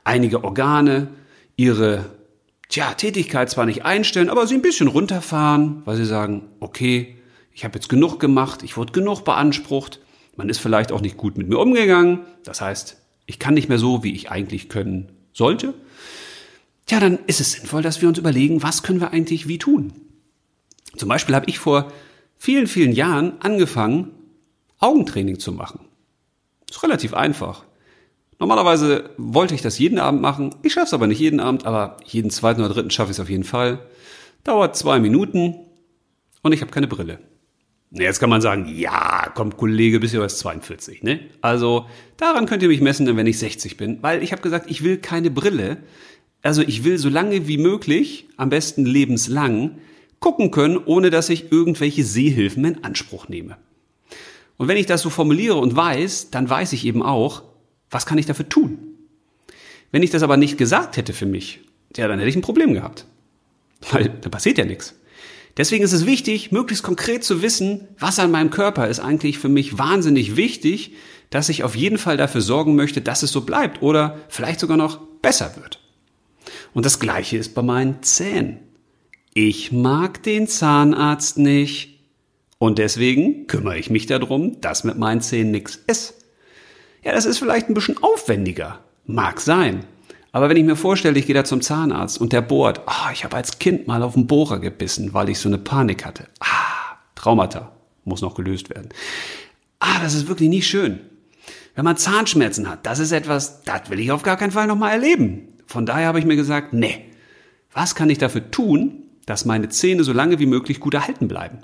einige 0.02 0.44
Organe 0.44 1.08
ihre 1.56 2.06
tja, 2.70 2.94
Tätigkeit 2.94 3.50
zwar 3.50 3.66
nicht 3.66 3.84
einstellen, 3.84 4.30
aber 4.30 4.46
sie 4.46 4.54
ein 4.54 4.62
bisschen 4.62 4.88
runterfahren, 4.88 5.82
weil 5.84 5.96
sie 5.96 6.06
sagen, 6.06 6.48
okay, 6.60 7.18
ich 7.52 7.64
habe 7.64 7.74
jetzt 7.74 7.88
genug 7.88 8.18
gemacht, 8.18 8.62
ich 8.62 8.76
wurde 8.76 8.92
genug 8.92 9.24
beansprucht, 9.24 10.00
man 10.36 10.48
ist 10.48 10.58
vielleicht 10.58 10.92
auch 10.92 11.02
nicht 11.02 11.18
gut 11.18 11.36
mit 11.36 11.48
mir 11.48 11.58
umgegangen, 11.58 12.20
das 12.44 12.60
heißt, 12.60 12.96
ich 13.26 13.38
kann 13.38 13.54
nicht 13.54 13.68
mehr 13.68 13.78
so, 13.78 14.02
wie 14.02 14.14
ich 14.14 14.30
eigentlich 14.30 14.68
können 14.68 15.12
sollte. 15.32 15.74
Tja, 16.86 17.00
dann 17.00 17.18
ist 17.26 17.40
es 17.40 17.52
sinnvoll, 17.52 17.82
dass 17.82 18.00
wir 18.00 18.08
uns 18.08 18.18
überlegen, 18.18 18.62
was 18.62 18.82
können 18.82 19.00
wir 19.00 19.12
eigentlich 19.12 19.46
wie 19.46 19.58
tun. 19.58 19.92
Zum 20.96 21.08
Beispiel 21.08 21.34
habe 21.34 21.48
ich 21.48 21.58
vor 21.58 21.92
vielen, 22.38 22.66
vielen 22.66 22.92
Jahren 22.92 23.40
angefangen, 23.40 24.10
Augentraining 24.78 25.38
zu 25.38 25.52
machen. 25.52 25.80
Ist 26.68 26.82
relativ 26.82 27.14
einfach. 27.14 27.64
Normalerweise 28.40 29.10
wollte 29.18 29.54
ich 29.54 29.60
das 29.60 29.78
jeden 29.78 29.98
Abend 29.98 30.22
machen. 30.22 30.54
Ich 30.62 30.72
schaffe 30.72 30.86
es 30.86 30.94
aber 30.94 31.06
nicht 31.06 31.20
jeden 31.20 31.40
Abend, 31.40 31.66
aber 31.66 31.98
jeden 32.06 32.30
zweiten 32.30 32.62
oder 32.62 32.72
dritten 32.72 32.90
schaffe 32.90 33.10
ich 33.10 33.16
es 33.16 33.20
auf 33.20 33.28
jeden 33.28 33.44
Fall. 33.44 33.80
Dauert 34.44 34.76
zwei 34.76 34.98
Minuten 34.98 35.56
und 36.42 36.52
ich 36.52 36.62
habe 36.62 36.72
keine 36.72 36.88
Brille. 36.88 37.18
Jetzt 37.90 38.18
kann 38.18 38.30
man 38.30 38.40
sagen, 38.40 38.66
ja, 38.74 39.30
komm 39.34 39.56
Kollege, 39.56 40.00
bist 40.00 40.14
ja 40.14 40.22
erst 40.22 40.38
42, 40.38 41.02
ne? 41.02 41.20
Also 41.42 41.86
daran 42.16 42.46
könnt 42.46 42.62
ihr 42.62 42.68
mich 42.68 42.80
messen, 42.80 43.14
wenn 43.14 43.26
ich 43.26 43.38
60 43.38 43.76
bin, 43.76 44.02
weil 44.02 44.22
ich 44.22 44.32
habe 44.32 44.40
gesagt, 44.40 44.70
ich 44.70 44.82
will 44.82 44.96
keine 44.96 45.30
Brille. 45.30 45.78
Also 46.40 46.62
ich 46.62 46.84
will 46.84 46.96
so 46.96 47.10
lange 47.10 47.46
wie 47.46 47.58
möglich, 47.58 48.28
am 48.38 48.48
besten 48.48 48.86
lebenslang, 48.86 49.78
gucken 50.18 50.50
können, 50.50 50.78
ohne 50.78 51.10
dass 51.10 51.28
ich 51.28 51.52
irgendwelche 51.52 52.04
Sehhilfen 52.04 52.64
in 52.64 52.84
Anspruch 52.84 53.28
nehme. 53.28 53.58
Und 54.56 54.68
wenn 54.68 54.78
ich 54.78 54.86
das 54.86 55.02
so 55.02 55.10
formuliere 55.10 55.56
und 55.56 55.76
weiß, 55.76 56.30
dann 56.30 56.48
weiß 56.48 56.72
ich 56.72 56.86
eben 56.86 57.02
auch, 57.02 57.42
was 57.90 58.06
kann 58.06 58.18
ich 58.18 58.26
dafür 58.26 58.48
tun? 58.48 58.78
Wenn 59.92 60.02
ich 60.02 60.10
das 60.10 60.22
aber 60.22 60.36
nicht 60.36 60.58
gesagt 60.58 60.96
hätte 60.96 61.12
für 61.12 61.26
mich, 61.26 61.60
ja, 61.96 62.06
dann 62.06 62.18
hätte 62.18 62.28
ich 62.28 62.36
ein 62.36 62.42
Problem 62.42 62.74
gehabt. 62.74 63.06
Weil 63.90 64.08
da 64.08 64.28
passiert 64.28 64.58
ja 64.58 64.64
nichts. 64.64 64.94
Deswegen 65.56 65.84
ist 65.84 65.92
es 65.92 66.06
wichtig, 66.06 66.52
möglichst 66.52 66.84
konkret 66.84 67.24
zu 67.24 67.42
wissen, 67.42 67.88
was 67.98 68.18
an 68.18 68.30
meinem 68.30 68.50
Körper 68.50 68.88
ist 68.88 69.00
eigentlich 69.00 69.38
für 69.38 69.48
mich 69.48 69.78
wahnsinnig 69.78 70.36
wichtig, 70.36 70.92
dass 71.30 71.48
ich 71.48 71.64
auf 71.64 71.74
jeden 71.74 71.98
Fall 71.98 72.16
dafür 72.16 72.40
sorgen 72.40 72.76
möchte, 72.76 73.00
dass 73.00 73.22
es 73.22 73.32
so 73.32 73.42
bleibt 73.42 73.82
oder 73.82 74.18
vielleicht 74.28 74.60
sogar 74.60 74.76
noch 74.76 74.98
besser 75.22 75.56
wird. 75.56 75.80
Und 76.72 76.86
das 76.86 77.00
Gleiche 77.00 77.36
ist 77.36 77.54
bei 77.54 77.62
meinen 77.62 78.02
Zähnen. 78.02 78.58
Ich 79.34 79.72
mag 79.72 80.22
den 80.22 80.48
Zahnarzt 80.48 81.38
nicht 81.38 82.00
und 82.58 82.78
deswegen 82.78 83.46
kümmere 83.46 83.78
ich 83.78 83.90
mich 83.90 84.06
darum, 84.06 84.60
dass 84.60 84.84
mit 84.84 84.98
meinen 84.98 85.20
Zähnen 85.20 85.50
nichts 85.50 85.78
ist. 85.86 86.19
Ja, 87.02 87.12
das 87.12 87.24
ist 87.24 87.38
vielleicht 87.38 87.68
ein 87.68 87.74
bisschen 87.74 88.02
aufwendiger. 88.02 88.80
Mag 89.06 89.40
sein. 89.40 89.84
Aber 90.32 90.48
wenn 90.48 90.56
ich 90.56 90.64
mir 90.64 90.76
vorstelle, 90.76 91.18
ich 91.18 91.26
gehe 91.26 91.34
da 91.34 91.44
zum 91.44 91.60
Zahnarzt 91.60 92.20
und 92.20 92.32
der 92.32 92.40
bohrt, 92.40 92.82
oh, 92.86 93.10
ich 93.12 93.24
habe 93.24 93.36
als 93.36 93.58
Kind 93.58 93.88
mal 93.88 94.02
auf 94.02 94.14
den 94.14 94.26
Bohrer 94.26 94.60
gebissen, 94.60 95.12
weil 95.12 95.28
ich 95.28 95.38
so 95.38 95.48
eine 95.48 95.58
Panik 95.58 96.04
hatte. 96.04 96.28
Ah, 96.40 96.96
Traumata. 97.14 97.72
Muss 98.04 98.22
noch 98.22 98.34
gelöst 98.34 98.70
werden. 98.70 98.90
Ah, 99.80 100.00
das 100.02 100.14
ist 100.14 100.28
wirklich 100.28 100.48
nicht 100.48 100.66
schön. 100.66 101.00
Wenn 101.74 101.84
man 101.84 101.96
Zahnschmerzen 101.96 102.68
hat, 102.68 102.86
das 102.86 102.98
ist 102.98 103.12
etwas, 103.12 103.62
das 103.62 103.90
will 103.90 104.00
ich 104.00 104.12
auf 104.12 104.22
gar 104.22 104.36
keinen 104.36 104.52
Fall 104.52 104.66
nochmal 104.66 104.92
erleben. 104.92 105.48
Von 105.66 105.86
daher 105.86 106.08
habe 106.08 106.18
ich 106.18 106.24
mir 106.24 106.36
gesagt, 106.36 106.72
nee, 106.72 107.06
was 107.72 107.94
kann 107.94 108.10
ich 108.10 108.18
dafür 108.18 108.50
tun, 108.50 109.04
dass 109.26 109.44
meine 109.44 109.68
Zähne 109.68 110.04
so 110.04 110.12
lange 110.12 110.38
wie 110.38 110.46
möglich 110.46 110.80
gut 110.80 110.94
erhalten 110.94 111.28
bleiben? 111.28 111.58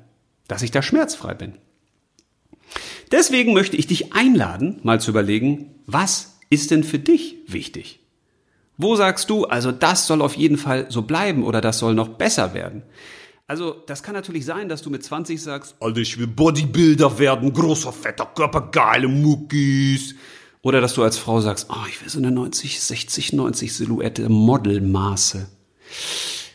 Dass 0.48 0.62
ich 0.62 0.70
da 0.70 0.82
schmerzfrei 0.82 1.34
bin? 1.34 1.54
Deswegen 3.12 3.52
möchte 3.52 3.76
ich 3.76 3.86
dich 3.86 4.12
einladen, 4.12 4.80
mal 4.82 5.00
zu 5.00 5.10
überlegen, 5.10 5.74
was 5.86 6.38
ist 6.50 6.70
denn 6.70 6.84
für 6.84 6.98
dich 6.98 7.36
wichtig? 7.46 8.00
Wo 8.78 8.96
sagst 8.96 9.30
du, 9.30 9.44
also 9.46 9.72
das 9.72 10.06
soll 10.06 10.20
auf 10.20 10.36
jeden 10.36 10.58
Fall 10.58 10.86
so 10.90 11.02
bleiben 11.02 11.44
oder 11.44 11.60
das 11.60 11.78
soll 11.78 11.94
noch 11.94 12.08
besser 12.08 12.52
werden? 12.52 12.82
Also, 13.48 13.76
das 13.86 14.02
kann 14.02 14.14
natürlich 14.14 14.44
sein, 14.44 14.68
dass 14.68 14.82
du 14.82 14.90
mit 14.90 15.04
20 15.04 15.40
sagst, 15.40 15.76
Alter, 15.78 16.00
ich 16.00 16.18
will 16.18 16.26
Bodybuilder 16.26 17.20
werden, 17.20 17.52
großer, 17.52 17.92
fetter 17.92 18.26
Körper, 18.26 18.60
geile 18.72 19.06
Muckis. 19.06 20.16
Oder 20.62 20.80
dass 20.80 20.94
du 20.94 21.04
als 21.04 21.16
Frau 21.16 21.40
sagst, 21.40 21.68
oh, 21.70 21.86
ich 21.88 22.02
will 22.02 22.08
so 22.08 22.18
eine 22.18 22.32
90, 22.32 22.80
60, 22.80 23.34
90 23.34 23.72
Silhouette, 23.72 24.28
Modelmaße. 24.28 25.46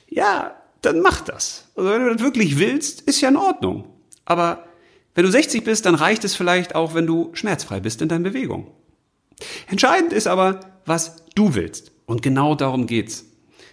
Ja, 0.10 0.54
dann 0.82 1.00
mach 1.00 1.22
das. 1.22 1.70
Also, 1.78 1.92
wenn 1.92 2.04
du 2.04 2.14
das 2.16 2.22
wirklich 2.22 2.60
willst, 2.60 3.02
ist 3.02 3.22
ja 3.22 3.30
in 3.30 3.38
Ordnung. 3.38 3.88
Aber 4.26 4.66
wenn 5.14 5.26
du 5.26 5.32
60 5.32 5.64
bist, 5.64 5.86
dann 5.86 5.96
reicht 5.96 6.24
es 6.24 6.36
vielleicht 6.36 6.76
auch, 6.76 6.94
wenn 6.94 7.08
du 7.08 7.32
schmerzfrei 7.34 7.80
bist 7.80 8.02
in 8.02 8.10
deinen 8.10 8.24
Bewegungen. 8.24 8.68
Entscheidend 9.70 10.14
ist 10.14 10.28
aber, 10.28 10.60
was 10.86 11.26
du 11.36 11.56
willst. 11.56 11.92
Und 12.06 12.22
genau 12.22 12.56
darum 12.56 12.88
geht's. 12.88 13.26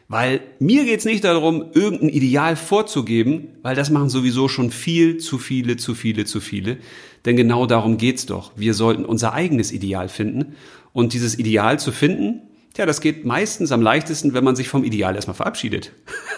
Weil 0.08 0.40
mir 0.58 0.84
geht's 0.84 1.04
nicht 1.04 1.24
darum, 1.24 1.66
irgendein 1.74 2.08
Ideal 2.08 2.56
vorzugeben, 2.56 3.48
weil 3.62 3.76
das 3.76 3.90
machen 3.90 4.08
sowieso 4.08 4.48
schon 4.48 4.70
viel 4.70 5.18
zu 5.18 5.36
viele, 5.38 5.76
zu 5.76 5.94
viele, 5.94 6.24
zu 6.24 6.40
viele. 6.40 6.78
Denn 7.26 7.36
genau 7.36 7.66
darum 7.66 7.98
geht's 7.98 8.24
doch. 8.24 8.52
Wir 8.56 8.72
sollten 8.72 9.04
unser 9.04 9.34
eigenes 9.34 9.70
Ideal 9.70 10.08
finden. 10.08 10.56
Und 10.94 11.12
dieses 11.12 11.38
Ideal 11.38 11.78
zu 11.78 11.92
finden, 11.92 12.42
ja, 12.76 12.86
das 12.86 13.00
geht 13.00 13.24
meistens 13.24 13.70
am 13.70 13.82
leichtesten, 13.82 14.32
wenn 14.34 14.44
man 14.44 14.56
sich 14.56 14.68
vom 14.68 14.84
Ideal 14.84 15.14
erstmal 15.14 15.34
verabschiedet. 15.34 15.92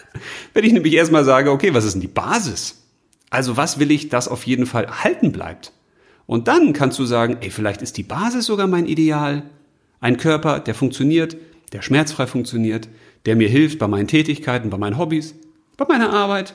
wenn 0.54 0.64
ich 0.64 0.72
nämlich 0.72 0.94
erstmal 0.94 1.24
sage, 1.24 1.52
okay, 1.52 1.72
was 1.72 1.84
ist 1.84 1.92
denn 1.92 2.00
die 2.00 2.08
Basis? 2.08 2.82
Also 3.30 3.56
was 3.56 3.78
will 3.78 3.90
ich, 3.90 4.08
dass 4.08 4.28
auf 4.28 4.44
jeden 4.44 4.66
Fall 4.66 4.84
erhalten 4.84 5.32
bleibt? 5.32 5.72
Und 6.26 6.48
dann 6.48 6.72
kannst 6.72 6.98
du 6.98 7.04
sagen, 7.04 7.38
ey, 7.40 7.50
vielleicht 7.50 7.82
ist 7.82 7.96
die 7.96 8.02
Basis 8.02 8.46
sogar 8.46 8.66
mein 8.66 8.86
Ideal. 8.86 9.44
Ein 10.00 10.16
Körper, 10.16 10.60
der 10.60 10.74
funktioniert, 10.74 11.36
der 11.72 11.82
schmerzfrei 11.82 12.26
funktioniert, 12.26 12.88
der 13.26 13.36
mir 13.36 13.48
hilft 13.48 13.78
bei 13.78 13.88
meinen 13.88 14.08
Tätigkeiten, 14.08 14.70
bei 14.70 14.78
meinen 14.78 14.98
Hobbys, 14.98 15.34
bei 15.76 15.86
meiner 15.88 16.12
Arbeit, 16.12 16.54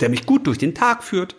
der 0.00 0.08
mich 0.08 0.26
gut 0.26 0.46
durch 0.46 0.58
den 0.58 0.74
Tag 0.74 1.02
führt, 1.02 1.36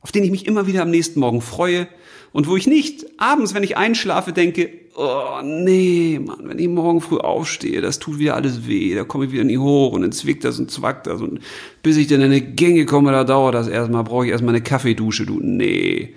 auf 0.00 0.12
den 0.12 0.24
ich 0.24 0.30
mich 0.30 0.46
immer 0.46 0.66
wieder 0.66 0.82
am 0.82 0.90
nächsten 0.90 1.20
Morgen 1.20 1.40
freue 1.40 1.88
und 2.32 2.48
wo 2.48 2.56
ich 2.56 2.66
nicht 2.66 3.06
abends, 3.18 3.54
wenn 3.54 3.62
ich 3.62 3.76
einschlafe, 3.76 4.32
denke, 4.32 4.70
oh 4.96 5.40
nee, 5.42 6.20
Mann, 6.22 6.48
wenn 6.48 6.58
ich 6.58 6.68
morgen 6.68 7.00
früh 7.00 7.18
aufstehe, 7.18 7.80
das 7.80 7.98
tut 7.98 8.18
wieder 8.18 8.34
alles 8.34 8.66
weh, 8.66 8.94
da 8.94 9.04
komme 9.04 9.26
ich 9.26 9.32
wieder 9.32 9.44
nie 9.44 9.58
hoch 9.58 9.92
und 9.92 10.02
dann 10.02 10.12
zwickt 10.12 10.44
das 10.44 10.58
und 10.58 10.70
zwackt 10.70 11.06
das 11.06 11.20
und 11.20 11.40
bis 11.82 11.96
ich 11.96 12.06
dann 12.06 12.20
in 12.20 12.26
eine 12.26 12.40
Gänge 12.40 12.86
komme, 12.86 13.12
da 13.12 13.24
dauert 13.24 13.54
das 13.54 13.68
erstmal, 13.68 14.04
brauche 14.04 14.26
ich 14.26 14.32
erstmal 14.32 14.54
eine 14.54 14.62
Kaffeedusche, 14.62 15.26
du, 15.26 15.40
nee. 15.40 16.14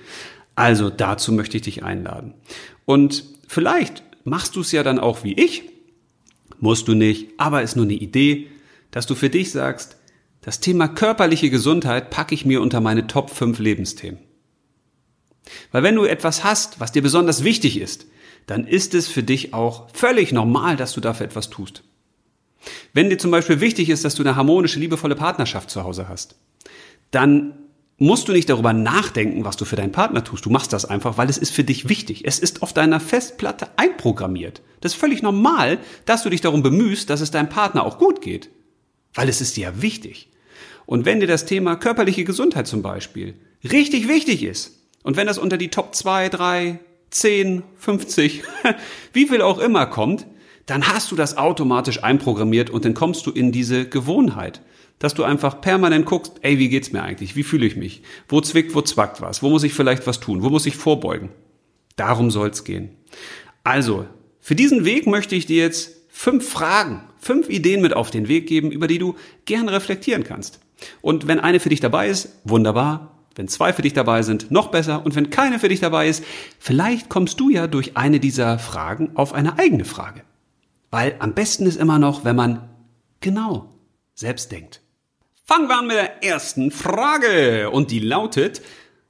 Also 0.55 0.89
dazu 0.89 1.31
möchte 1.31 1.57
ich 1.57 1.63
dich 1.63 1.83
einladen. 1.83 2.33
Und 2.85 3.23
vielleicht 3.47 4.03
machst 4.23 4.55
du 4.55 4.61
es 4.61 4.71
ja 4.71 4.83
dann 4.83 4.99
auch 4.99 5.23
wie 5.23 5.33
ich, 5.33 5.63
musst 6.59 6.87
du 6.87 6.95
nicht, 6.95 7.27
aber 7.37 7.61
ist 7.61 7.75
nur 7.75 7.85
eine 7.85 7.93
Idee, 7.93 8.47
dass 8.91 9.05
du 9.05 9.15
für 9.15 9.29
dich 9.29 9.51
sagst, 9.51 9.97
das 10.41 10.59
Thema 10.59 10.87
körperliche 10.87 11.49
Gesundheit 11.49 12.09
packe 12.09 12.33
ich 12.33 12.45
mir 12.45 12.61
unter 12.61 12.81
meine 12.81 13.07
Top 13.07 13.29
5 13.29 13.59
Lebensthemen. 13.59 14.19
Weil 15.71 15.83
wenn 15.83 15.95
du 15.95 16.05
etwas 16.05 16.43
hast, 16.43 16.79
was 16.79 16.91
dir 16.91 17.01
besonders 17.01 17.43
wichtig 17.43 17.79
ist, 17.79 18.05
dann 18.47 18.65
ist 18.65 18.93
es 18.93 19.07
für 19.07 19.23
dich 19.23 19.53
auch 19.53 19.89
völlig 19.93 20.31
normal, 20.31 20.75
dass 20.75 20.93
du 20.93 21.01
dafür 21.01 21.25
etwas 21.25 21.49
tust. 21.49 21.83
Wenn 22.93 23.09
dir 23.09 23.17
zum 23.17 23.31
Beispiel 23.31 23.61
wichtig 23.61 23.89
ist, 23.89 24.05
dass 24.05 24.15
du 24.15 24.23
eine 24.23 24.35
harmonische, 24.35 24.79
liebevolle 24.79 25.15
Partnerschaft 25.15 25.69
zu 25.69 25.83
Hause 25.83 26.09
hast, 26.09 26.35
dann 27.11 27.53
musst 27.97 28.27
du 28.27 28.31
nicht 28.31 28.49
darüber 28.49 28.73
nachdenken, 28.73 29.45
was 29.45 29.57
du 29.57 29.65
für 29.65 29.75
deinen 29.75 29.91
Partner 29.91 30.23
tust. 30.23 30.45
Du 30.45 30.49
machst 30.49 30.73
das 30.73 30.85
einfach, 30.85 31.17
weil 31.17 31.29
es 31.29 31.37
ist 31.37 31.51
für 31.51 31.63
dich 31.63 31.89
wichtig. 31.89 32.23
Es 32.25 32.39
ist 32.39 32.63
auf 32.63 32.73
deiner 32.73 32.99
Festplatte 32.99 33.67
einprogrammiert. 33.75 34.61
Das 34.81 34.93
ist 34.93 34.99
völlig 34.99 35.21
normal, 35.21 35.79
dass 36.05 36.23
du 36.23 36.29
dich 36.29 36.41
darum 36.41 36.63
bemühst, 36.63 37.09
dass 37.09 37.21
es 37.21 37.31
deinem 37.31 37.49
Partner 37.49 37.85
auch 37.85 37.97
gut 37.97 38.21
geht. 38.21 38.49
Weil 39.13 39.27
es 39.27 39.41
ist 39.41 39.57
dir 39.57 39.69
ja 39.69 39.81
wichtig. 39.81 40.29
Und 40.85 41.05
wenn 41.05 41.19
dir 41.19 41.27
das 41.27 41.45
Thema 41.45 41.75
körperliche 41.75 42.23
Gesundheit 42.23 42.67
zum 42.67 42.81
Beispiel 42.81 43.35
richtig 43.63 44.07
wichtig 44.07 44.43
ist, 44.43 44.78
und 45.03 45.17
wenn 45.17 45.27
das 45.27 45.37
unter 45.37 45.57
die 45.57 45.69
Top 45.69 45.95
2, 45.95 46.29
3, 46.29 46.79
10, 47.09 47.63
50, 47.77 48.43
wie 49.13 49.27
viel 49.27 49.41
auch 49.41 49.59
immer 49.59 49.85
kommt, 49.85 50.25
dann 50.65 50.87
hast 50.87 51.11
du 51.11 51.15
das 51.15 51.37
automatisch 51.37 52.03
einprogrammiert 52.03 52.69
und 52.69 52.85
dann 52.85 52.93
kommst 52.93 53.25
du 53.25 53.31
in 53.31 53.51
diese 53.51 53.87
Gewohnheit, 53.87 54.61
dass 54.99 55.15
du 55.15 55.23
einfach 55.23 55.61
permanent 55.61 56.05
guckst, 56.05 56.33
ey, 56.41 56.59
wie 56.59 56.69
geht's 56.69 56.91
mir 56.91 57.01
eigentlich? 57.01 57.35
Wie 57.35 57.43
fühle 57.43 57.65
ich 57.65 57.75
mich? 57.75 58.03
Wo 58.27 58.41
zwickt, 58.41 58.75
wo 58.75 58.81
zwackt 58.81 59.21
was? 59.21 59.41
Wo 59.41 59.49
muss 59.49 59.63
ich 59.63 59.73
vielleicht 59.73 60.05
was 60.05 60.19
tun? 60.19 60.43
Wo 60.43 60.49
muss 60.49 60.65
ich 60.65 60.75
vorbeugen? 60.75 61.29
Darum 61.95 62.29
soll's 62.29 62.65
gehen. 62.65 62.89
Also, 63.63 64.05
für 64.39 64.55
diesen 64.55 64.85
Weg 64.85 65.07
möchte 65.07 65.35
ich 65.35 65.45
dir 65.45 65.63
jetzt 65.63 65.95
fünf 66.09 66.47
Fragen, 66.47 67.01
fünf 67.17 67.49
Ideen 67.49 67.81
mit 67.81 67.93
auf 67.93 68.11
den 68.11 68.27
Weg 68.27 68.47
geben, 68.47 68.71
über 68.71 68.87
die 68.87 68.99
du 68.99 69.15
gern 69.45 69.69
reflektieren 69.69 70.23
kannst. 70.23 70.59
Und 71.01 71.27
wenn 71.27 71.39
eine 71.39 71.59
für 71.59 71.69
dich 71.69 71.79
dabei 71.79 72.09
ist, 72.09 72.29
wunderbar. 72.43 73.18
Wenn 73.35 73.47
zwei 73.47 73.73
für 73.73 73.81
dich 73.81 73.93
dabei 73.93 74.21
sind, 74.21 74.51
noch 74.51 74.69
besser. 74.69 75.05
Und 75.05 75.15
wenn 75.15 75.29
keine 75.29 75.59
für 75.59 75.69
dich 75.69 75.79
dabei 75.79 76.09
ist, 76.09 76.23
vielleicht 76.59 77.09
kommst 77.09 77.39
du 77.39 77.49
ja 77.49 77.67
durch 77.67 77.95
eine 77.95 78.19
dieser 78.19 78.59
Fragen 78.59 79.11
auf 79.15 79.33
eine 79.33 79.57
eigene 79.57 79.85
Frage. 79.85 80.23
Weil 80.91 81.15
am 81.19 81.33
besten 81.33 81.65
ist 81.65 81.77
immer 81.77 81.99
noch, 81.99 82.25
wenn 82.25 82.35
man 82.35 82.69
genau 83.21 83.69
selbst 84.15 84.51
denkt. 84.51 84.81
Fangen 85.45 85.67
wir 85.67 85.77
an 85.77 85.87
mit 85.87 85.95
der 85.95 86.23
ersten 86.23 86.71
Frage. 86.71 87.69
Und 87.71 87.91
die 87.91 87.99
lautet, 87.99 88.61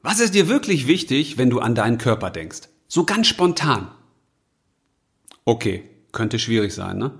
was 0.01 0.19
ist 0.19 0.33
dir 0.33 0.47
wirklich 0.47 0.87
wichtig, 0.87 1.37
wenn 1.37 1.49
du 1.49 1.59
an 1.59 1.75
deinen 1.75 1.97
Körper 1.97 2.29
denkst? 2.29 2.69
So 2.87 3.03
ganz 3.03 3.27
spontan. 3.27 3.91
Okay, 5.45 5.83
könnte 6.11 6.39
schwierig 6.39 6.73
sein, 6.73 6.97
ne? 6.97 7.11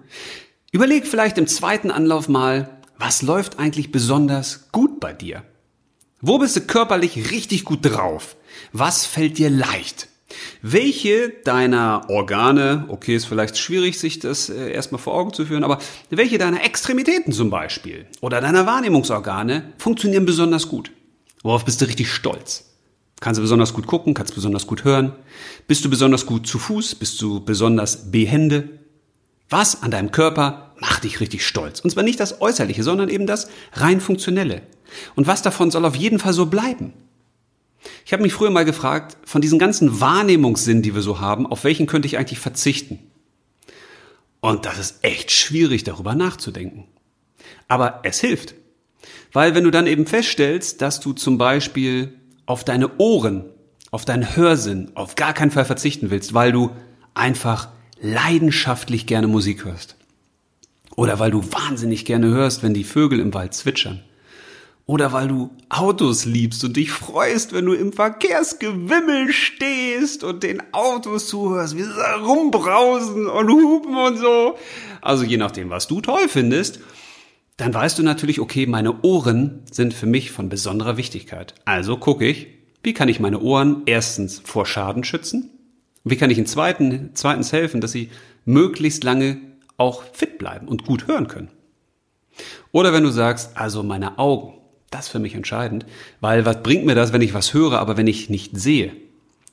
Überleg 0.72 1.08
vielleicht 1.08 1.38
im 1.38 1.48
zweiten 1.48 1.90
Anlauf 1.90 2.30
mal, 2.30 2.80
was 2.98 3.22
läuft 3.22 3.60
eigentlich 3.60 3.92
besonders 3.92 4.72
gut 4.72 5.00
bei 5.00 5.14
dir? 5.14 5.44
Wo 6.22 6.38
bist 6.38 6.58
du 6.58 6.62
körperlich 6.62 7.32
richtig 7.32 7.64
gut 7.64 7.80
drauf? 7.82 8.36
Was 8.74 9.06
fällt 9.06 9.38
dir 9.38 9.50
leicht? 9.50 10.10
Welche 10.62 11.30
deiner 11.46 12.10
Organe, 12.10 12.86
okay, 12.90 13.16
ist 13.16 13.26
vielleicht 13.26 13.58
schwierig, 13.58 13.98
sich 13.98 14.20
das 14.20 14.50
äh, 14.50 14.72
erstmal 14.72 15.00
vor 15.00 15.16
Augen 15.16 15.34
zu 15.34 15.46
führen, 15.46 15.64
aber 15.64 15.80
welche 16.10 16.38
deiner 16.38 16.64
Extremitäten 16.64 17.32
zum 17.32 17.50
Beispiel 17.50 18.06
oder 18.20 18.42
deiner 18.42 18.66
Wahrnehmungsorgane 18.66 19.74
funktionieren 19.78 20.26
besonders 20.26 20.68
gut? 20.68 20.92
Worauf 21.42 21.64
bist 21.64 21.80
du 21.80 21.86
richtig 21.86 22.12
stolz? 22.12 22.66
Kannst 23.22 23.38
du 23.38 23.42
besonders 23.42 23.74
gut 23.74 23.88
gucken, 23.88 24.14
kannst 24.14 24.36
besonders 24.36 24.68
gut 24.68 24.84
hören? 24.84 25.14
Bist 25.68 25.86
du 25.86 25.90
besonders 25.90 26.26
gut 26.26 26.48
zu 26.48 26.60
Fuß? 26.60 26.96
Bist 26.96 27.22
du 27.22 27.44
besonders 27.44 28.12
behende? 28.12 28.70
Was 29.50 29.82
an 29.82 29.92
deinem 29.92 30.12
Körper 30.12 30.74
macht 30.80 31.06
dich 31.06 31.22
richtig 31.22 31.46
stolz? 31.46 31.80
Und 31.80 31.90
zwar 31.90 32.04
nicht 32.04 32.20
das 32.20 32.42
Äußerliche, 32.42 32.84
sondern 32.84 33.10
eben 33.10 33.26
das 33.26 33.50
rein 33.74 34.02
Funktionelle. 34.02 34.62
Und 35.16 35.28
was 35.28 35.42
davon 35.42 35.72
soll 35.72 35.86
auf 35.86 35.96
jeden 35.96 36.20
Fall 36.20 36.34
so 36.34 36.48
bleiben? 36.48 36.94
Ich 38.06 38.14
habe 38.14 38.24
mich 38.24 38.34
früher 38.34 38.50
mal 38.50 38.66
gefragt, 38.66 39.18
von 39.26 39.42
diesen 39.42 39.60
ganzen 39.60 40.02
Wahrnehmungssinn, 40.02 40.82
die 40.82 40.96
wir 40.96 41.02
so 41.02 41.20
haben, 41.20 41.48
auf 41.48 41.64
welchen 41.64 41.88
könnte 41.88 42.08
ich 42.08 42.18
eigentlich 42.18 42.40
verzichten? 42.40 43.00
Und 44.42 44.66
das 44.66 44.80
ist 44.80 45.04
echt 45.04 45.32
schwierig, 45.32 45.84
darüber 45.84 46.16
nachzudenken. 46.16 46.86
Aber 47.68 48.02
es 48.04 48.20
hilft. 48.20 48.56
Weil 49.32 49.56
wenn 49.56 49.64
du 49.64 49.72
dann 49.72 49.88
eben 49.88 50.08
feststellst, 50.08 50.82
dass 50.82 51.00
du 51.00 51.14
zum 51.14 51.38
Beispiel 51.38 52.14
auf 52.46 52.64
deine 52.64 52.98
Ohren, 52.98 53.46
auf 53.92 54.06
deinen 54.06 54.36
Hörsinn 54.36 54.92
auf 54.96 55.16
gar 55.16 55.34
keinen 55.34 55.52
Fall 55.52 55.66
verzichten 55.66 56.10
willst, 56.10 56.34
weil 56.34 56.52
du 56.52 56.72
einfach 57.14 57.70
leidenschaftlich 58.02 59.06
gerne 59.06 59.28
Musik 59.28 59.66
hörst. 59.66 59.96
Oder 60.96 61.20
weil 61.20 61.32
du 61.32 61.44
wahnsinnig 61.52 62.06
gerne 62.06 62.28
hörst, 62.28 62.64
wenn 62.64 62.74
die 62.74 62.84
Vögel 62.84 63.20
im 63.20 63.34
Wald 63.34 63.54
zwitschern. 63.54 64.04
Oder 64.90 65.14
weil 65.14 65.28
du 65.28 65.52
Autos 65.70 66.26
liebst 66.26 66.64
und 66.64 66.76
dich 66.76 66.90
freust, 66.90 67.54
wenn 67.54 67.68
du 67.68 67.74
im 67.74 67.94
Verkehrsgewimmel 67.94 69.32
stehst 69.32 70.24
und 70.24 70.42
den 70.42 70.64
Autos 70.74 71.28
zuhörst, 71.28 71.78
wie 71.78 71.84
sie 71.84 72.24
rumbrausen 72.24 73.28
und 73.28 73.52
hupen 73.52 73.96
und 73.96 74.18
so. 74.18 74.58
Also 75.00 75.24
je 75.24 75.38
nachdem, 75.38 75.70
was 75.70 75.88
du 75.88 76.02
toll 76.02 76.28
findest, 76.28 76.80
dann 77.56 77.72
weißt 77.72 78.00
du 78.00 78.04
natürlich, 78.04 78.40
okay, 78.40 78.66
meine 78.66 79.04
Ohren 79.04 79.60
sind 79.70 79.94
für 79.94 80.08
mich 80.08 80.32
von 80.32 80.50
besonderer 80.50 80.98
Wichtigkeit. 80.98 81.54
Also 81.66 81.96
gucke 81.96 82.26
ich, 82.26 82.48
wie 82.82 82.96
kann 82.96 83.10
ich 83.10 83.20
meine 83.20 83.42
Ohren 83.42 83.84
erstens 83.86 84.42
vor 84.44 84.66
Schaden 84.66 85.04
schützen? 85.04 85.52
Wie 86.04 86.16
kann 86.16 86.32
ich 86.32 86.40
in 86.40 86.48
zweiten, 86.48 87.12
zweitens 87.14 87.52
helfen, 87.52 87.80
dass 87.80 87.92
sie 87.92 88.10
möglichst 88.44 89.04
lange 89.04 89.38
auch 89.78 90.02
fit 90.14 90.40
bleiben 90.40 90.68
und 90.68 90.84
gut 90.84 91.06
hören 91.06 91.28
können? 91.28 91.52
Oder 92.72 92.92
wenn 92.92 93.04
du 93.04 93.12
sagst, 93.12 93.56
also 93.56 93.84
meine 93.84 94.18
Augen, 94.18 94.59
das 94.92 95.06
ist 95.06 95.12
für 95.12 95.20
mich 95.20 95.36
entscheidend, 95.36 95.86
weil 96.20 96.46
was 96.46 96.64
bringt 96.64 96.86
mir 96.86 96.96
das, 96.96 97.14
wenn 97.14 97.22
ich 97.22 97.34
was 97.34 97.54
höre, 97.54 97.80
aber 97.80 97.98
wenn 97.98 98.08
ich 98.08 98.30
nicht 98.30 98.58
sehe? 98.58 98.92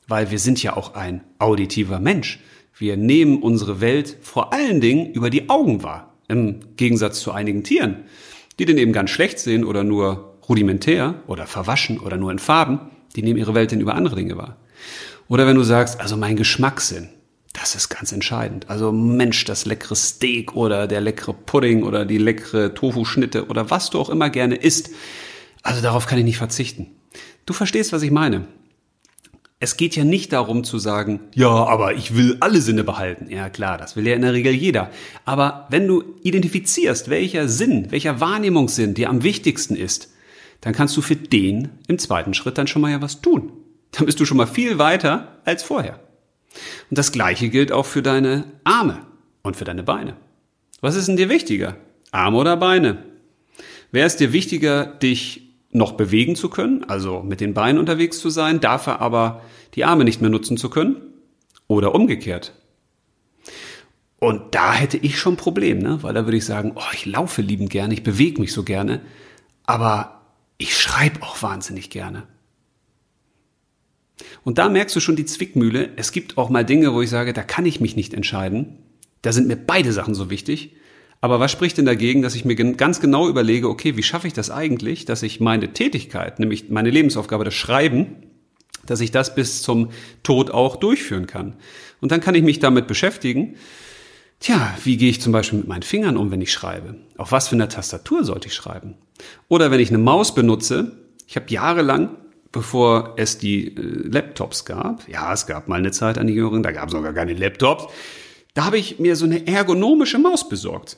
Weil 0.08 0.30
wir 0.30 0.38
sind 0.38 0.62
ja 0.62 0.76
auch 0.76 0.94
ein 0.94 1.22
auditiver 1.38 1.98
Mensch. 1.98 2.40
Wir 2.76 2.96
nehmen 2.96 3.42
unsere 3.42 3.80
Welt 3.80 4.16
vor 4.22 4.52
allen 4.52 4.80
Dingen 4.80 5.12
über 5.12 5.30
die 5.30 5.48
Augen 5.48 5.82
wahr. 5.82 6.14
Im 6.28 6.60
Gegensatz 6.76 7.20
zu 7.20 7.32
einigen 7.32 7.64
Tieren, 7.64 8.04
die 8.58 8.64
den 8.64 8.78
eben 8.78 8.92
ganz 8.92 9.10
schlecht 9.10 9.38
sehen 9.38 9.64
oder 9.64 9.84
nur 9.84 10.36
rudimentär 10.48 11.22
oder 11.26 11.46
verwaschen 11.46 11.98
oder 11.98 12.16
nur 12.16 12.30
in 12.30 12.38
Farben, 12.38 12.80
die 13.14 13.22
nehmen 13.22 13.38
ihre 13.38 13.54
Welt 13.54 13.72
dann 13.72 13.80
über 13.80 13.94
andere 13.94 14.16
Dinge 14.16 14.36
wahr. 14.36 14.56
Oder 15.28 15.46
wenn 15.46 15.56
du 15.56 15.62
sagst, 15.62 16.00
also 16.00 16.16
mein 16.16 16.36
Geschmackssinn, 16.36 17.08
das 17.58 17.74
ist 17.74 17.88
ganz 17.88 18.12
entscheidend. 18.12 18.68
Also 18.68 18.92
Mensch, 18.92 19.44
das 19.44 19.64
leckere 19.64 19.96
Steak 19.96 20.54
oder 20.54 20.86
der 20.86 21.00
leckere 21.00 21.32
Pudding 21.32 21.84
oder 21.84 22.04
die 22.04 22.18
leckere 22.18 22.74
Tofu-Schnitte 22.74 23.46
oder 23.46 23.70
was 23.70 23.88
du 23.90 23.98
auch 23.98 24.10
immer 24.10 24.28
gerne 24.28 24.56
isst. 24.56 24.90
Also 25.62 25.80
darauf 25.80 26.06
kann 26.06 26.18
ich 26.18 26.24
nicht 26.24 26.36
verzichten. 26.36 26.88
Du 27.46 27.54
verstehst, 27.54 27.92
was 27.92 28.02
ich 28.02 28.10
meine. 28.10 28.46
Es 29.58 29.78
geht 29.78 29.96
ja 29.96 30.04
nicht 30.04 30.34
darum 30.34 30.64
zu 30.64 30.78
sagen, 30.78 31.20
ja, 31.34 31.48
aber 31.48 31.94
ich 31.94 32.14
will 32.14 32.36
alle 32.40 32.60
Sinne 32.60 32.84
behalten. 32.84 33.30
Ja 33.30 33.48
klar, 33.48 33.78
das 33.78 33.96
will 33.96 34.06
ja 34.06 34.14
in 34.14 34.20
der 34.20 34.34
Regel 34.34 34.52
jeder. 34.52 34.90
Aber 35.24 35.66
wenn 35.70 35.88
du 35.88 36.04
identifizierst, 36.22 37.08
welcher 37.08 37.48
Sinn, 37.48 37.90
welcher 37.90 38.20
Wahrnehmungssinn 38.20 38.92
dir 38.92 39.08
am 39.08 39.22
wichtigsten 39.22 39.76
ist, 39.76 40.12
dann 40.60 40.74
kannst 40.74 40.94
du 40.96 41.00
für 41.00 41.16
den 41.16 41.70
im 41.88 41.98
zweiten 41.98 42.34
Schritt 42.34 42.58
dann 42.58 42.66
schon 42.66 42.82
mal 42.82 42.90
ja 42.90 43.00
was 43.00 43.22
tun. 43.22 43.50
Dann 43.92 44.04
bist 44.04 44.20
du 44.20 44.26
schon 44.26 44.36
mal 44.36 44.46
viel 44.46 44.78
weiter 44.78 45.40
als 45.46 45.62
vorher. 45.62 46.00
Und 46.90 46.98
das 46.98 47.12
gleiche 47.12 47.48
gilt 47.48 47.72
auch 47.72 47.86
für 47.86 48.02
deine 48.02 48.44
Arme 48.64 48.98
und 49.42 49.56
für 49.56 49.64
deine 49.64 49.82
Beine. 49.82 50.16
Was 50.80 50.96
ist 50.96 51.08
denn 51.08 51.16
dir 51.16 51.28
wichtiger? 51.28 51.76
Arme 52.10 52.36
oder 52.36 52.56
Beine? 52.56 53.02
Wäre 53.92 54.06
es 54.06 54.16
dir 54.16 54.32
wichtiger, 54.32 54.86
dich 54.86 55.42
noch 55.70 55.92
bewegen 55.92 56.36
zu 56.36 56.48
können, 56.48 56.84
also 56.84 57.22
mit 57.22 57.40
den 57.40 57.54
Beinen 57.54 57.78
unterwegs 57.78 58.18
zu 58.18 58.30
sein, 58.30 58.60
dafür 58.60 59.00
aber 59.00 59.42
die 59.74 59.84
Arme 59.84 60.04
nicht 60.04 60.20
mehr 60.20 60.30
nutzen 60.30 60.56
zu 60.56 60.70
können? 60.70 60.96
Oder 61.68 61.94
umgekehrt? 61.94 62.52
Und 64.18 64.54
da 64.54 64.72
hätte 64.72 64.96
ich 64.96 65.18
schon 65.18 65.34
ein 65.34 65.38
Problem, 65.38 65.78
ne? 65.78 66.02
weil 66.02 66.14
da 66.14 66.24
würde 66.24 66.36
ich 66.36 66.44
sagen, 66.44 66.72
oh, 66.74 66.92
ich 66.94 67.04
laufe 67.06 67.42
liebend 67.42 67.70
gerne, 67.70 67.92
ich 67.92 68.02
bewege 68.02 68.40
mich 68.40 68.52
so 68.52 68.62
gerne, 68.62 69.00
aber 69.64 70.22
ich 70.58 70.76
schreibe 70.76 71.22
auch 71.22 71.42
wahnsinnig 71.42 71.90
gerne. 71.90 72.22
Und 74.44 74.58
da 74.58 74.68
merkst 74.68 74.96
du 74.96 75.00
schon 75.00 75.16
die 75.16 75.26
Zwickmühle. 75.26 75.90
Es 75.96 76.12
gibt 76.12 76.38
auch 76.38 76.48
mal 76.48 76.64
Dinge, 76.64 76.94
wo 76.94 77.02
ich 77.02 77.10
sage, 77.10 77.32
da 77.32 77.42
kann 77.42 77.66
ich 77.66 77.80
mich 77.80 77.96
nicht 77.96 78.14
entscheiden. 78.14 78.78
Da 79.22 79.32
sind 79.32 79.48
mir 79.48 79.56
beide 79.56 79.92
Sachen 79.92 80.14
so 80.14 80.30
wichtig. 80.30 80.76
Aber 81.20 81.40
was 81.40 81.50
spricht 81.50 81.78
denn 81.78 81.86
dagegen, 81.86 82.22
dass 82.22 82.34
ich 82.34 82.44
mir 82.44 82.54
ganz 82.54 83.00
genau 83.00 83.28
überlege, 83.28 83.68
okay, 83.68 83.96
wie 83.96 84.02
schaffe 84.02 84.26
ich 84.26 84.32
das 84.32 84.50
eigentlich, 84.50 85.04
dass 85.04 85.22
ich 85.22 85.40
meine 85.40 85.72
Tätigkeit, 85.72 86.38
nämlich 86.38 86.68
meine 86.68 86.90
Lebensaufgabe, 86.90 87.44
das 87.44 87.54
Schreiben, 87.54 88.16
dass 88.84 89.00
ich 89.00 89.10
das 89.10 89.34
bis 89.34 89.62
zum 89.62 89.90
Tod 90.22 90.50
auch 90.50 90.76
durchführen 90.76 91.26
kann. 91.26 91.56
Und 92.00 92.12
dann 92.12 92.20
kann 92.20 92.34
ich 92.34 92.42
mich 92.42 92.58
damit 92.58 92.86
beschäftigen. 92.86 93.56
Tja, 94.38 94.76
wie 94.84 94.98
gehe 94.98 95.10
ich 95.10 95.20
zum 95.20 95.32
Beispiel 95.32 95.58
mit 95.58 95.68
meinen 95.68 95.82
Fingern 95.82 96.16
um, 96.16 96.30
wenn 96.30 96.42
ich 96.42 96.52
schreibe? 96.52 96.96
Auf 97.16 97.32
was 97.32 97.48
für 97.48 97.56
einer 97.56 97.70
Tastatur 97.70 98.22
sollte 98.22 98.48
ich 98.48 98.54
schreiben? 98.54 98.94
Oder 99.48 99.70
wenn 99.70 99.80
ich 99.80 99.88
eine 99.88 99.98
Maus 99.98 100.34
benutze, 100.34 100.92
ich 101.26 101.36
habe 101.36 101.50
jahrelang, 101.50 102.16
bevor 102.56 103.14
es 103.16 103.38
die 103.38 103.76
äh, 103.76 103.80
Laptops 104.08 104.64
gab, 104.64 105.06
ja, 105.08 105.32
es 105.32 105.46
gab 105.46 105.68
mal 105.68 105.76
eine 105.76 105.92
Zeit 105.92 106.16
an 106.16 106.26
die 106.26 106.32
Jüngeren, 106.32 106.62
da 106.62 106.72
gab 106.72 106.86
es 106.86 106.92
sogar 106.92 107.12
keine 107.12 107.34
Laptops, 107.34 107.86
da 108.54 108.64
habe 108.64 108.78
ich 108.78 108.98
mir 108.98 109.14
so 109.14 109.26
eine 109.26 109.46
ergonomische 109.46 110.18
Maus 110.18 110.48
besorgt. 110.48 110.96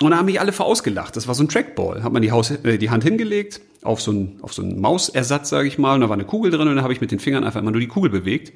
Und 0.00 0.10
da 0.10 0.18
haben 0.18 0.26
mich 0.26 0.40
alle 0.40 0.52
verausgelacht. 0.52 1.16
Das 1.16 1.26
war 1.26 1.34
so 1.34 1.42
ein 1.42 1.48
Trackball. 1.48 2.04
Hat 2.04 2.12
man 2.12 2.22
die, 2.22 2.30
Haus, 2.30 2.50
äh, 2.50 2.78
die 2.78 2.90
Hand 2.90 3.02
hingelegt 3.02 3.60
auf 3.82 4.00
so 4.00 4.10
einen, 4.10 4.38
auf 4.42 4.52
so 4.52 4.62
einen 4.62 4.80
Mausersatz, 4.80 5.48
sage 5.48 5.68
ich 5.68 5.78
mal, 5.78 5.94
und 5.94 6.00
da 6.00 6.08
war 6.08 6.14
eine 6.14 6.24
Kugel 6.24 6.50
drin 6.50 6.66
und 6.66 6.74
dann 6.76 6.82
habe 6.82 6.92
ich 6.92 7.00
mit 7.00 7.12
den 7.12 7.20
Fingern 7.20 7.44
einfach 7.44 7.60
immer 7.60 7.70
nur 7.70 7.80
die 7.80 7.88
Kugel 7.88 8.10
bewegt, 8.10 8.52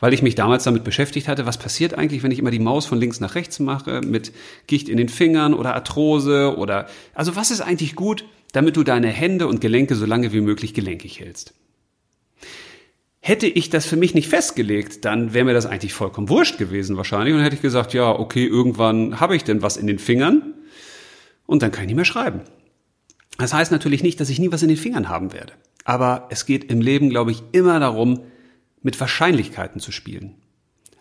weil 0.00 0.12
ich 0.12 0.22
mich 0.22 0.34
damals 0.34 0.64
damit 0.64 0.84
beschäftigt 0.84 1.28
hatte, 1.28 1.46
was 1.46 1.56
passiert 1.56 1.94
eigentlich, 1.94 2.22
wenn 2.22 2.30
ich 2.30 2.38
immer 2.38 2.50
die 2.50 2.58
Maus 2.58 2.84
von 2.84 2.98
links 2.98 3.20
nach 3.20 3.34
rechts 3.34 3.58
mache, 3.58 4.02
mit 4.02 4.32
Gicht 4.66 4.90
in 4.90 4.98
den 4.98 5.08
Fingern 5.08 5.54
oder 5.54 5.74
Arthrose 5.74 6.56
oder 6.56 6.88
also 7.14 7.36
was 7.36 7.50
ist 7.50 7.62
eigentlich 7.62 7.96
gut, 7.96 8.24
damit 8.52 8.76
du 8.76 8.84
deine 8.84 9.08
Hände 9.08 9.46
und 9.46 9.62
Gelenke 9.62 9.94
so 9.94 10.04
lange 10.04 10.32
wie 10.32 10.42
möglich 10.42 10.74
gelenkig 10.74 11.20
hältst. 11.20 11.54
Hätte 13.26 13.48
ich 13.48 13.70
das 13.70 13.86
für 13.86 13.96
mich 13.96 14.14
nicht 14.14 14.28
festgelegt, 14.28 15.04
dann 15.04 15.34
wäre 15.34 15.44
mir 15.44 15.52
das 15.52 15.66
eigentlich 15.66 15.92
vollkommen 15.92 16.28
wurscht 16.28 16.58
gewesen 16.58 16.96
wahrscheinlich 16.96 17.34
und 17.34 17.40
hätte 17.40 17.56
ich 17.56 17.60
gesagt, 17.60 17.92
ja, 17.92 18.08
okay, 18.08 18.46
irgendwann 18.46 19.18
habe 19.18 19.34
ich 19.34 19.42
denn 19.42 19.62
was 19.62 19.76
in 19.76 19.88
den 19.88 19.98
Fingern 19.98 20.54
und 21.44 21.60
dann 21.60 21.72
kann 21.72 21.82
ich 21.82 21.86
nicht 21.88 21.96
mehr 21.96 22.04
schreiben. 22.04 22.42
Das 23.36 23.52
heißt 23.52 23.72
natürlich 23.72 24.04
nicht, 24.04 24.20
dass 24.20 24.30
ich 24.30 24.38
nie 24.38 24.52
was 24.52 24.62
in 24.62 24.68
den 24.68 24.76
Fingern 24.76 25.08
haben 25.08 25.32
werde. 25.32 25.54
Aber 25.82 26.28
es 26.30 26.46
geht 26.46 26.70
im 26.70 26.80
Leben, 26.80 27.10
glaube 27.10 27.32
ich, 27.32 27.42
immer 27.50 27.80
darum, 27.80 28.20
mit 28.80 29.00
Wahrscheinlichkeiten 29.00 29.80
zu 29.80 29.90
spielen. 29.90 30.36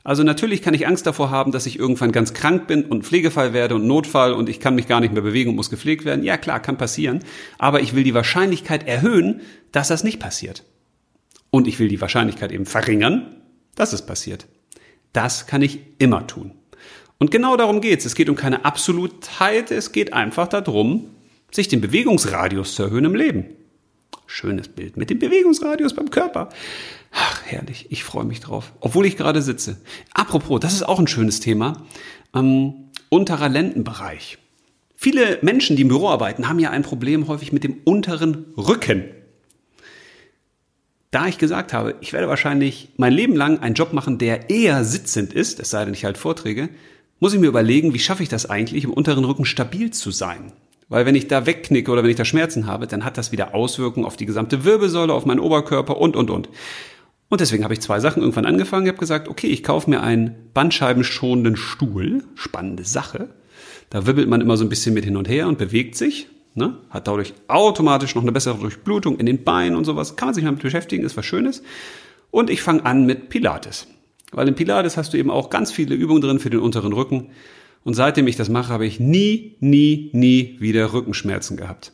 Also 0.03 0.23
natürlich 0.23 0.63
kann 0.63 0.73
ich 0.73 0.87
Angst 0.87 1.05
davor 1.05 1.29
haben, 1.29 1.51
dass 1.51 1.67
ich 1.67 1.77
irgendwann 1.77 2.11
ganz 2.11 2.33
krank 2.33 2.65
bin 2.65 2.85
und 2.85 3.05
Pflegefall 3.05 3.53
werde 3.53 3.75
und 3.75 3.85
Notfall 3.85 4.33
und 4.33 4.49
ich 4.49 4.59
kann 4.59 4.73
mich 4.73 4.87
gar 4.87 4.99
nicht 4.99 5.13
mehr 5.13 5.21
bewegen 5.21 5.51
und 5.51 5.57
muss 5.57 5.69
gepflegt 5.69 6.05
werden. 6.05 6.25
Ja 6.25 6.37
klar, 6.37 6.59
kann 6.59 6.79
passieren. 6.79 7.19
Aber 7.59 7.81
ich 7.81 7.93
will 7.93 8.03
die 8.03 8.15
Wahrscheinlichkeit 8.15 8.87
erhöhen, 8.87 9.41
dass 9.71 9.89
das 9.89 10.03
nicht 10.03 10.19
passiert. 10.19 10.63
Und 11.55 11.67
ich 11.67 11.79
will 11.79 11.87
die 11.87 12.01
Wahrscheinlichkeit 12.01 12.51
eben 12.51 12.65
verringern, 12.65 13.37
dass 13.75 13.93
es 13.93 14.05
passiert. 14.05 14.45
Das 15.13 15.47
kann 15.47 15.61
ich 15.61 15.79
immer 15.99 16.27
tun. 16.27 16.51
Und 17.17 17.31
genau 17.31 17.55
darum 17.55 17.79
geht's. 17.79 18.03
Es 18.03 18.13
geht 18.13 18.27
um 18.27 18.35
keine 18.35 18.65
Absolutheit, 18.65 19.71
es 19.71 19.93
geht 19.93 20.11
einfach 20.11 20.49
darum, 20.49 21.11
sich 21.51 21.69
den 21.69 21.79
Bewegungsradius 21.79 22.75
zu 22.75 22.83
erhöhen 22.83 23.05
im 23.05 23.15
Leben. 23.15 23.45
Schönes 24.27 24.67
Bild 24.67 24.97
mit 24.97 25.09
dem 25.09 25.19
Bewegungsradius 25.19 25.93
beim 25.93 26.09
Körper. 26.09 26.49
Ach, 27.13 27.41
herrlich. 27.45 27.85
Ich 27.89 28.03
freue 28.03 28.25
mich 28.25 28.41
drauf. 28.41 28.73
Obwohl 28.81 29.05
ich 29.05 29.15
gerade 29.15 29.41
sitze. 29.41 29.77
Apropos, 30.13 30.59
das 30.59 30.73
ist 30.73 30.83
auch 30.83 30.99
ein 30.99 31.07
schönes 31.07 31.39
Thema. 31.39 31.85
Ähm, 32.35 32.89
unterer 33.07 33.47
Lendenbereich. 33.47 34.39
Viele 34.97 35.39
Menschen, 35.41 35.77
die 35.77 35.83
im 35.83 35.87
Büro 35.87 36.09
arbeiten, 36.09 36.49
haben 36.49 36.59
ja 36.59 36.71
ein 36.71 36.83
Problem 36.83 37.29
häufig 37.29 37.53
mit 37.53 37.63
dem 37.63 37.77
unteren 37.85 38.47
Rücken. 38.57 39.05
Da 41.11 41.27
ich 41.27 41.37
gesagt 41.37 41.73
habe, 41.73 41.95
ich 42.01 42.13
werde 42.13 42.27
wahrscheinlich 42.27 42.89
mein 42.97 43.13
Leben 43.13 43.35
lang 43.35 43.59
einen 43.59 43.75
Job 43.75 43.93
machen, 43.93 44.17
der 44.17 44.49
eher 44.49 44.83
sitzend 44.83 45.33
ist, 45.33 45.59
es 45.59 45.69
sei 45.69 45.85
denn, 45.85 45.93
ich 45.93 46.05
halt 46.05 46.17
Vorträge, 46.17 46.69
muss 47.19 47.33
ich 47.33 47.39
mir 47.39 47.47
überlegen, 47.47 47.93
wie 47.93 47.99
schaffe 47.99 48.23
ich 48.23 48.29
das 48.29 48.49
eigentlich, 48.49 48.83
im 48.83 48.93
unteren 48.93 49.23
Rücken 49.23 49.45
stabil 49.45 49.91
zu 49.91 50.11
sein. 50.11 50.51
Weil 50.89 51.05
wenn 51.05 51.15
ich 51.15 51.27
da 51.27 51.45
wegknicke 51.45 51.91
oder 51.91 52.03
wenn 52.03 52.09
ich 52.09 52.15
da 52.15 52.25
Schmerzen 52.25 52.67
habe, 52.67 52.85
dann 52.87 53.05
hat 53.05 53.17
das 53.17 53.31
wieder 53.31 53.55
Auswirkungen 53.55 54.05
auf 54.05 54.17
die 54.17 54.25
gesamte 54.25 54.65
Wirbelsäule, 54.65 55.13
auf 55.13 55.25
meinen 55.25 55.39
Oberkörper 55.39 55.97
und, 55.97 56.15
und, 56.15 56.29
und. 56.29 56.49
Und 57.29 57.41
deswegen 57.41 57.63
habe 57.63 57.73
ich 57.73 57.81
zwei 57.81 57.99
Sachen 57.99 58.21
irgendwann 58.21 58.45
angefangen. 58.45 58.85
Ich 58.85 58.91
habe 58.91 58.99
gesagt, 58.99 59.27
okay, 59.27 59.47
ich 59.47 59.63
kaufe 59.63 59.89
mir 59.89 60.01
einen 60.01 60.35
bandscheibenschonenden 60.53 61.55
Stuhl. 61.55 62.23
Spannende 62.35 62.85
Sache. 62.85 63.29
Da 63.89 64.05
wibbelt 64.05 64.29
man 64.29 64.41
immer 64.41 64.57
so 64.57 64.65
ein 64.65 64.69
bisschen 64.69 64.93
mit 64.93 65.05
hin 65.05 65.17
und 65.17 65.27
her 65.27 65.47
und 65.47 65.57
bewegt 65.57 65.95
sich. 65.95 66.27
Ne? 66.55 66.77
Hat 66.89 67.07
dadurch 67.07 67.33
automatisch 67.49 68.15
noch 68.15 68.21
eine 68.21 68.31
bessere 68.31 68.57
Durchblutung 68.57 69.19
in 69.19 69.25
den 69.25 69.43
Beinen 69.43 69.75
und 69.75 69.83
sowas. 69.83 70.15
Kann 70.15 70.29
man 70.29 70.35
sich 70.35 70.43
mal 70.43 70.51
mit 70.51 70.61
beschäftigen, 70.61 71.03
ist 71.03 71.17
was 71.17 71.25
Schönes. 71.25 71.61
Und 72.31 72.49
ich 72.49 72.61
fange 72.61 72.85
an 72.85 73.05
mit 73.05 73.29
Pilates. 73.29 73.87
Weil 74.31 74.47
im 74.47 74.55
Pilates 74.55 74.95
hast 74.95 75.13
du 75.13 75.17
eben 75.17 75.29
auch 75.29 75.49
ganz 75.49 75.71
viele 75.71 75.95
Übungen 75.95 76.21
drin 76.21 76.39
für 76.39 76.49
den 76.49 76.61
unteren 76.61 76.93
Rücken. 76.93 77.29
Und 77.83 77.93
seitdem 77.93 78.27
ich 78.27 78.37
das 78.37 78.49
mache, 78.49 78.71
habe 78.71 78.85
ich 78.85 78.99
nie, 79.01 79.57
nie, 79.59 80.09
nie 80.13 80.55
wieder 80.59 80.93
Rückenschmerzen 80.93 81.57
gehabt. 81.57 81.91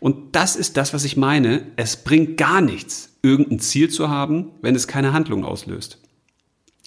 Und 0.00 0.36
das 0.36 0.54
ist 0.54 0.76
das, 0.76 0.92
was 0.92 1.04
ich 1.04 1.16
meine. 1.16 1.66
Es 1.76 1.96
bringt 1.96 2.36
gar 2.36 2.60
nichts, 2.60 3.16
irgendein 3.22 3.58
Ziel 3.58 3.88
zu 3.88 4.10
haben, 4.10 4.50
wenn 4.60 4.74
es 4.74 4.86
keine 4.86 5.14
Handlung 5.14 5.44
auslöst. 5.44 5.98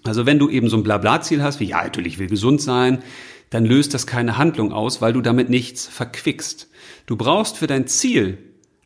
Also 0.04 0.26
wenn 0.28 0.40
du 0.40 0.50
eben 0.50 0.70
so 0.70 0.78
ein 0.78 0.84
Blabla-Ziel 0.84 1.42
hast, 1.42 1.60
wie 1.60 1.66
ja, 1.66 1.84
natürlich, 1.84 2.14
ich 2.14 2.20
will 2.20 2.28
gesund 2.28 2.62
sein, 2.62 3.00
dann 3.50 3.66
löst 3.66 3.94
das 3.94 4.08
keine 4.08 4.38
Handlung 4.38 4.74
aus, 4.74 5.02
weil 5.02 5.14
du 5.14 5.22
damit 5.22 5.50
nichts 5.50 5.88
verquickst. 5.88 6.70
Du 7.06 7.16
brauchst 7.16 7.58
für 7.58 7.68
dein 7.68 7.88
Ziel 7.88 8.38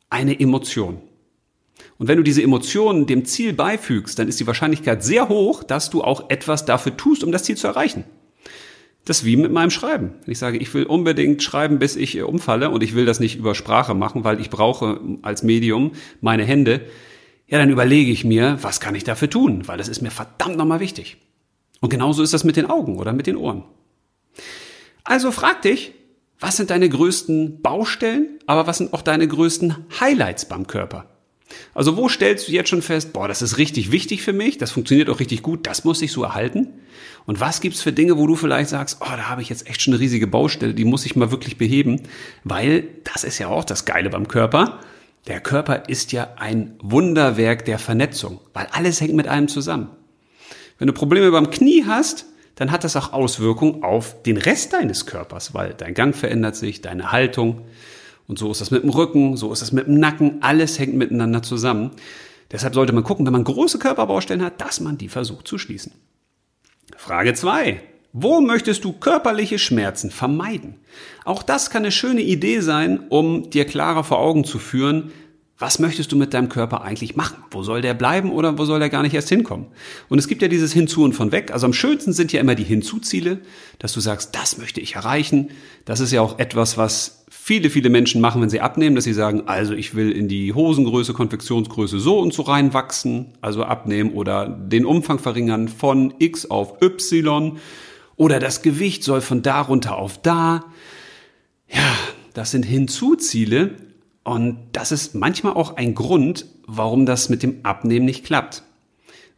eine 0.09 0.39
Emotion. 0.39 1.01
Und 1.97 2.07
wenn 2.07 2.17
du 2.17 2.23
diese 2.23 2.41
Emotionen 2.41 3.05
dem 3.05 3.25
Ziel 3.25 3.53
beifügst, 3.53 4.17
dann 4.17 4.27
ist 4.27 4.39
die 4.39 4.47
Wahrscheinlichkeit 4.47 5.03
sehr 5.03 5.29
hoch, 5.29 5.63
dass 5.63 5.89
du 5.89 6.03
auch 6.03 6.29
etwas 6.29 6.65
dafür 6.65 6.97
tust, 6.97 7.23
um 7.23 7.31
das 7.31 7.43
Ziel 7.43 7.57
zu 7.57 7.67
erreichen. 7.67 8.03
Das 9.05 9.19
ist 9.19 9.25
wie 9.25 9.35
mit 9.35 9.51
meinem 9.51 9.71
Schreiben. 9.71 10.13
Ich 10.27 10.37
sage, 10.37 10.57
ich 10.57 10.71
will 10.73 10.83
unbedingt 10.83 11.41
schreiben, 11.41 11.79
bis 11.79 11.95
ich 11.95 12.17
äh, 12.17 12.21
umfalle 12.21 12.69
und 12.69 12.83
ich 12.83 12.93
will 12.93 13.05
das 13.05 13.19
nicht 13.19 13.35
über 13.37 13.55
Sprache 13.55 13.95
machen, 13.95 14.23
weil 14.23 14.39
ich 14.39 14.51
brauche 14.51 14.99
als 15.23 15.41
Medium 15.41 15.93
meine 16.21 16.43
Hände. 16.43 16.81
Ja, 17.47 17.57
dann 17.57 17.71
überlege 17.71 18.11
ich 18.11 18.23
mir, 18.23 18.59
was 18.61 18.79
kann 18.79 18.95
ich 18.95 19.03
dafür 19.03 19.29
tun, 19.29 19.67
weil 19.67 19.77
das 19.77 19.87
ist 19.87 20.01
mir 20.01 20.11
verdammt 20.11 20.57
nochmal 20.57 20.79
wichtig. 20.79 21.17
Und 21.79 21.89
genauso 21.89 22.21
ist 22.21 22.33
das 22.33 22.43
mit 22.43 22.57
den 22.57 22.67
Augen 22.69 22.97
oder 22.97 23.11
mit 23.11 23.25
den 23.25 23.37
Ohren. 23.37 23.63
Also 25.03 25.31
frag 25.31 25.61
dich, 25.61 25.93
was 26.39 26.57
sind 26.57 26.69
deine 26.71 26.89
größten 26.89 27.61
Baustellen, 27.61 28.39
aber 28.47 28.67
was 28.67 28.79
sind 28.79 28.93
auch 28.93 29.01
deine 29.01 29.27
größten 29.27 29.85
Highlights 29.99 30.45
beim 30.45 30.67
Körper? 30.67 31.05
Also 31.73 31.97
wo 31.97 32.09
stellst 32.09 32.47
du 32.47 32.51
jetzt 32.51 32.69
schon 32.69 32.81
fest, 32.81 33.13
boah, 33.13 33.27
das 33.27 33.41
ist 33.41 33.57
richtig 33.57 33.91
wichtig 33.91 34.21
für 34.21 34.33
mich, 34.33 34.57
das 34.57 34.71
funktioniert 34.71 35.09
auch 35.09 35.19
richtig 35.19 35.41
gut, 35.41 35.67
das 35.67 35.83
muss 35.83 36.01
ich 36.01 36.11
so 36.11 36.23
erhalten? 36.23 36.69
Und 37.25 37.39
was 37.39 37.61
gibt's 37.61 37.81
für 37.81 37.93
Dinge, 37.93 38.17
wo 38.17 38.25
du 38.25 38.35
vielleicht 38.35 38.69
sagst, 38.69 38.97
oh, 39.01 39.15
da 39.15 39.29
habe 39.29 39.41
ich 39.41 39.49
jetzt 39.49 39.67
echt 39.67 39.81
schon 39.81 39.93
eine 39.93 40.01
riesige 40.01 40.27
Baustelle, 40.27 40.73
die 40.73 40.85
muss 40.85 41.05
ich 41.05 41.15
mal 41.15 41.31
wirklich 41.31 41.57
beheben, 41.57 42.01
weil 42.43 42.87
das 43.03 43.23
ist 43.23 43.37
ja 43.37 43.47
auch 43.47 43.63
das 43.63 43.85
Geile 43.85 44.09
beim 44.09 44.27
Körper. 44.27 44.79
Der 45.27 45.39
Körper 45.39 45.87
ist 45.87 46.11
ja 46.13 46.33
ein 46.37 46.75
Wunderwerk 46.81 47.65
der 47.65 47.77
Vernetzung, 47.77 48.39
weil 48.53 48.67
alles 48.71 49.01
hängt 49.01 49.13
mit 49.13 49.27
einem 49.27 49.47
zusammen. 49.47 49.89
Wenn 50.79 50.87
du 50.87 50.93
Probleme 50.93 51.29
beim 51.29 51.51
Knie 51.51 51.83
hast, 51.85 52.25
dann 52.55 52.71
hat 52.71 52.83
das 52.83 52.95
auch 52.95 53.13
Auswirkungen 53.13 53.83
auf 53.83 54.21
den 54.23 54.37
Rest 54.37 54.73
deines 54.73 55.05
Körpers, 55.05 55.53
weil 55.53 55.73
dein 55.73 55.93
Gang 55.93 56.15
verändert 56.15 56.55
sich, 56.55 56.81
deine 56.81 57.11
Haltung, 57.11 57.61
und 58.27 58.39
so 58.39 58.51
ist 58.51 58.61
das 58.61 58.71
mit 58.71 58.83
dem 58.83 58.91
Rücken, 58.91 59.35
so 59.35 59.51
ist 59.51 59.61
das 59.61 59.71
mit 59.71 59.87
dem 59.87 59.99
Nacken, 59.99 60.41
alles 60.41 60.79
hängt 60.79 60.95
miteinander 60.95 61.43
zusammen. 61.43 61.91
Deshalb 62.51 62.73
sollte 62.73 62.93
man 62.93 63.03
gucken, 63.03 63.25
wenn 63.25 63.33
man 63.33 63.43
große 63.43 63.79
Körperbaustellen 63.79 64.43
hat, 64.43 64.61
dass 64.61 64.79
man 64.79 64.97
die 64.97 65.09
versucht 65.09 65.47
zu 65.47 65.57
schließen. 65.57 65.91
Frage 66.95 67.33
zwei: 67.33 67.81
Wo 68.13 68.41
möchtest 68.41 68.83
du 68.83 68.93
körperliche 68.93 69.59
Schmerzen 69.59 70.11
vermeiden? 70.11 70.75
Auch 71.25 71.43
das 71.43 71.69
kann 71.69 71.83
eine 71.83 71.91
schöne 71.91 72.21
Idee 72.21 72.59
sein, 72.59 73.07
um 73.09 73.49
dir 73.49 73.65
klarer 73.65 74.03
vor 74.03 74.19
Augen 74.19 74.43
zu 74.43 74.59
führen, 74.59 75.11
was 75.61 75.77
möchtest 75.77 76.11
du 76.11 76.15
mit 76.15 76.33
deinem 76.33 76.49
Körper 76.49 76.81
eigentlich 76.81 77.15
machen? 77.15 77.37
Wo 77.51 77.61
soll 77.61 77.81
der 77.81 77.93
bleiben 77.93 78.31
oder 78.31 78.57
wo 78.57 78.65
soll 78.65 78.79
der 78.79 78.89
gar 78.89 79.03
nicht 79.03 79.13
erst 79.13 79.29
hinkommen? 79.29 79.67
Und 80.09 80.17
es 80.17 80.27
gibt 80.27 80.41
ja 80.41 80.47
dieses 80.47 80.73
Hinzu 80.73 81.03
und 81.03 81.13
von 81.13 81.31
weg. 81.31 81.51
Also 81.53 81.67
am 81.67 81.73
schönsten 81.73 82.13
sind 82.13 82.33
ja 82.33 82.41
immer 82.41 82.55
die 82.55 82.63
Hinzuziele, 82.63 83.41
dass 83.77 83.93
du 83.93 83.99
sagst, 83.99 84.35
das 84.35 84.57
möchte 84.57 84.81
ich 84.81 84.95
erreichen. 84.95 85.51
Das 85.85 85.99
ist 85.99 86.11
ja 86.11 86.21
auch 86.21 86.39
etwas, 86.39 86.77
was 86.77 87.25
viele, 87.29 87.69
viele 87.69 87.91
Menschen 87.91 88.21
machen, 88.21 88.41
wenn 88.41 88.49
sie 88.49 88.59
abnehmen, 88.59 88.95
dass 88.95 89.03
sie 89.03 89.13
sagen, 89.13 89.43
also 89.45 89.73
ich 89.73 89.93
will 89.93 90.11
in 90.11 90.27
die 90.27 90.53
Hosengröße, 90.53 91.13
Konfektionsgröße 91.13 91.99
so 91.99 92.19
und 92.19 92.33
so 92.33 92.41
reinwachsen, 92.41 93.33
also 93.41 93.63
abnehmen 93.63 94.13
oder 94.13 94.49
den 94.49 94.83
Umfang 94.83 95.19
verringern 95.19 95.67
von 95.67 96.15
X 96.17 96.47
auf 96.47 96.81
Y 96.81 97.59
oder 98.15 98.39
das 98.39 98.63
Gewicht 98.63 99.03
soll 99.03 99.21
von 99.21 99.43
da 99.43 99.61
runter 99.61 99.97
auf 99.97 100.19
da. 100.19 100.65
Ja, 101.67 101.95
das 102.33 102.49
sind 102.49 102.65
Hinzuziele 102.65 103.90
und 104.23 104.57
das 104.73 104.91
ist 104.91 105.15
manchmal 105.15 105.53
auch 105.53 105.77
ein 105.77 105.95
Grund, 105.95 106.45
warum 106.67 107.05
das 107.05 107.29
mit 107.29 107.43
dem 107.43 107.59
Abnehmen 107.63 108.05
nicht 108.05 108.25
klappt, 108.25 108.63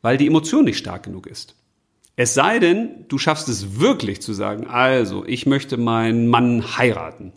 weil 0.02 0.18
die 0.18 0.28
Emotion 0.28 0.66
nicht 0.66 0.78
stark 0.78 1.04
genug 1.04 1.28
ist. 1.28 1.56
Es 2.16 2.34
sei 2.34 2.60
denn, 2.60 3.06
du 3.08 3.18
schaffst 3.18 3.50
es 3.50 3.80
wirklich 3.80 4.22
zu 4.22 4.34
sagen, 4.34 4.68
also 4.68 5.26
ich 5.26 5.46
möchte 5.46 5.78
meinen 5.78 6.28
Mann 6.28 6.78
heiraten 6.78 7.32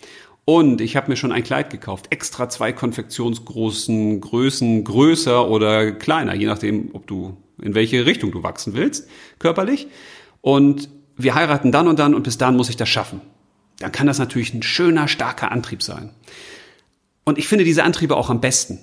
und 0.44 0.80
ich 0.80 0.96
habe 0.96 1.08
mir 1.08 1.16
schon 1.16 1.32
ein 1.32 1.44
Kleid 1.44 1.70
gekauft, 1.70 2.06
extra 2.10 2.48
zwei 2.48 2.72
konfektionsgroßen 2.72 4.20
Größen, 4.20 4.84
größer 4.84 5.48
oder 5.48 5.92
kleiner, 5.92 6.34
je 6.34 6.46
nachdem, 6.46 6.90
ob 6.92 7.06
du 7.06 7.36
in 7.60 7.74
welche 7.74 8.06
Richtung 8.06 8.32
du 8.32 8.42
wachsen 8.42 8.74
willst, 8.74 9.08
körperlich. 9.38 9.88
Und 10.42 10.90
wir 11.16 11.34
heiraten 11.34 11.72
dann 11.72 11.88
und 11.88 11.98
dann 11.98 12.14
und 12.14 12.22
bis 12.22 12.38
dann 12.38 12.56
muss 12.56 12.68
ich 12.68 12.76
das 12.76 12.88
schaffen. 12.88 13.22
Dann 13.78 13.92
kann 13.92 14.06
das 14.06 14.18
natürlich 14.18 14.54
ein 14.54 14.62
schöner, 14.62 15.08
starker 15.08 15.50
Antrieb 15.50 15.82
sein. 15.82 16.10
Und 17.26 17.38
ich 17.38 17.48
finde 17.48 17.64
diese 17.64 17.82
Antriebe 17.82 18.16
auch 18.16 18.30
am 18.30 18.40
besten. 18.40 18.78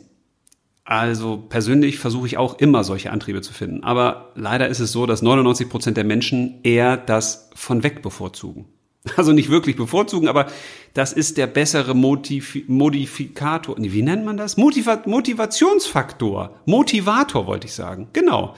Also 0.83 1.37
persönlich 1.37 1.97
versuche 1.97 2.27
ich 2.27 2.37
auch 2.37 2.59
immer 2.59 2.83
solche 2.83 3.09
Antriebe 3.09 3.41
zu 3.41 3.53
finden. 3.53 3.83
Aber 3.85 4.33
leider 4.35 4.67
ist 4.67 4.81
es 4.81 4.91
so, 4.91 5.05
dass 5.05 5.21
99 5.21 5.69
Prozent 5.69 5.95
der 5.95 6.03
Menschen 6.03 6.59
eher 6.63 6.97
das 6.97 7.49
von 7.55 7.83
weg 7.83 8.03
bevorzugen. 8.03 8.65
Also 9.17 9.33
nicht 9.33 9.49
wirklich 9.49 9.75
bevorzugen, 9.75 10.29
aber 10.29 10.47
das 10.93 11.11
ist 11.11 11.35
der 11.35 11.47
bessere 11.47 11.93
Motiv 11.93 12.57
Modifikator. 12.67 13.75
Wie 13.77 14.01
nennt 14.01 14.23
man 14.23 14.37
das? 14.37 14.55
Motiva 14.55 15.01
Motivationsfaktor. 15.05 16.61
Motivator 16.65 17.45
wollte 17.45 17.67
ich 17.67 17.73
sagen. 17.73 18.07
Genau. 18.13 18.55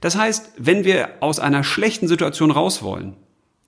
Das 0.00 0.16
heißt, 0.16 0.50
wenn 0.58 0.84
wir 0.84 1.10
aus 1.20 1.38
einer 1.38 1.62
schlechten 1.62 2.08
Situation 2.08 2.50
raus 2.50 2.82
wollen, 2.82 3.14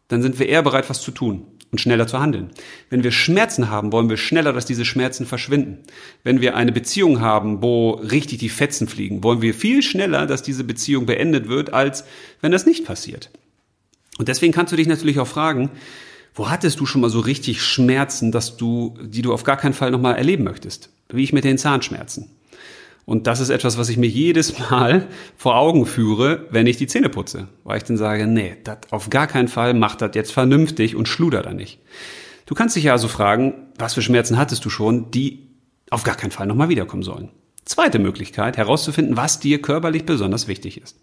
dann 0.08 0.20
sind 0.20 0.40
wir 0.40 0.48
eher 0.48 0.62
bereit, 0.62 0.90
was 0.90 1.00
zu 1.00 1.12
tun 1.12 1.46
und 1.70 1.80
schneller 1.80 2.06
zu 2.06 2.20
handeln. 2.20 2.50
Wenn 2.90 3.04
wir 3.04 3.10
Schmerzen 3.10 3.70
haben, 3.70 3.92
wollen 3.92 4.08
wir 4.08 4.16
schneller, 4.16 4.52
dass 4.52 4.66
diese 4.66 4.84
Schmerzen 4.84 5.26
verschwinden. 5.26 5.78
Wenn 6.22 6.40
wir 6.40 6.56
eine 6.56 6.72
Beziehung 6.72 7.20
haben, 7.20 7.62
wo 7.62 7.92
richtig 7.92 8.38
die 8.38 8.48
Fetzen 8.48 8.88
fliegen, 8.88 9.22
wollen 9.22 9.42
wir 9.42 9.54
viel 9.54 9.82
schneller, 9.82 10.26
dass 10.26 10.42
diese 10.42 10.64
Beziehung 10.64 11.06
beendet 11.06 11.48
wird, 11.48 11.72
als 11.72 12.04
wenn 12.40 12.52
das 12.52 12.66
nicht 12.66 12.84
passiert. 12.84 13.30
Und 14.18 14.28
deswegen 14.28 14.52
kannst 14.52 14.72
du 14.72 14.76
dich 14.76 14.86
natürlich 14.86 15.18
auch 15.18 15.26
fragen, 15.26 15.70
wo 16.34 16.50
hattest 16.50 16.80
du 16.80 16.86
schon 16.86 17.00
mal 17.00 17.10
so 17.10 17.20
richtig 17.20 17.62
Schmerzen, 17.62 18.30
dass 18.30 18.56
du, 18.56 18.94
die 19.02 19.22
du 19.22 19.32
auf 19.32 19.44
gar 19.44 19.56
keinen 19.56 19.74
Fall 19.74 19.90
nochmal 19.90 20.16
erleben 20.16 20.44
möchtest? 20.44 20.90
Wie 21.08 21.22
ich 21.22 21.32
mit 21.32 21.44
den 21.44 21.58
Zahnschmerzen. 21.58 22.30
Und 23.06 23.28
das 23.28 23.38
ist 23.38 23.50
etwas, 23.50 23.78
was 23.78 23.88
ich 23.88 23.96
mir 23.96 24.08
jedes 24.08 24.58
Mal 24.58 25.06
vor 25.36 25.56
Augen 25.56 25.86
führe, 25.86 26.46
wenn 26.50 26.66
ich 26.66 26.76
die 26.76 26.88
Zähne 26.88 27.08
putze. 27.08 27.48
Weil 27.64 27.78
ich 27.78 27.84
dann 27.84 27.96
sage, 27.96 28.26
nee, 28.26 28.56
das 28.64 28.78
auf 28.90 29.08
gar 29.08 29.28
keinen 29.28 29.48
Fall, 29.48 29.74
mach 29.74 29.94
das 29.94 30.10
jetzt 30.14 30.32
vernünftig 30.32 30.96
und 30.96 31.08
schluder 31.08 31.40
da 31.40 31.54
nicht. 31.54 31.78
Du 32.46 32.54
kannst 32.54 32.76
dich 32.76 32.84
ja 32.84 32.92
also 32.92 33.08
fragen, 33.08 33.54
was 33.78 33.94
für 33.94 34.02
Schmerzen 34.02 34.36
hattest 34.36 34.64
du 34.64 34.70
schon, 34.70 35.10
die 35.12 35.46
auf 35.90 36.02
gar 36.02 36.16
keinen 36.16 36.32
Fall 36.32 36.46
nochmal 36.46 36.68
wiederkommen 36.68 37.04
sollen. 37.04 37.30
Zweite 37.64 38.00
Möglichkeit, 38.00 38.56
herauszufinden, 38.56 39.16
was 39.16 39.40
dir 39.40 39.62
körperlich 39.62 40.04
besonders 40.04 40.48
wichtig 40.48 40.80
ist. 40.80 40.98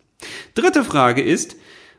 Dritte 0.55 0.83
Frage 0.83 1.21
ist, 1.21 1.55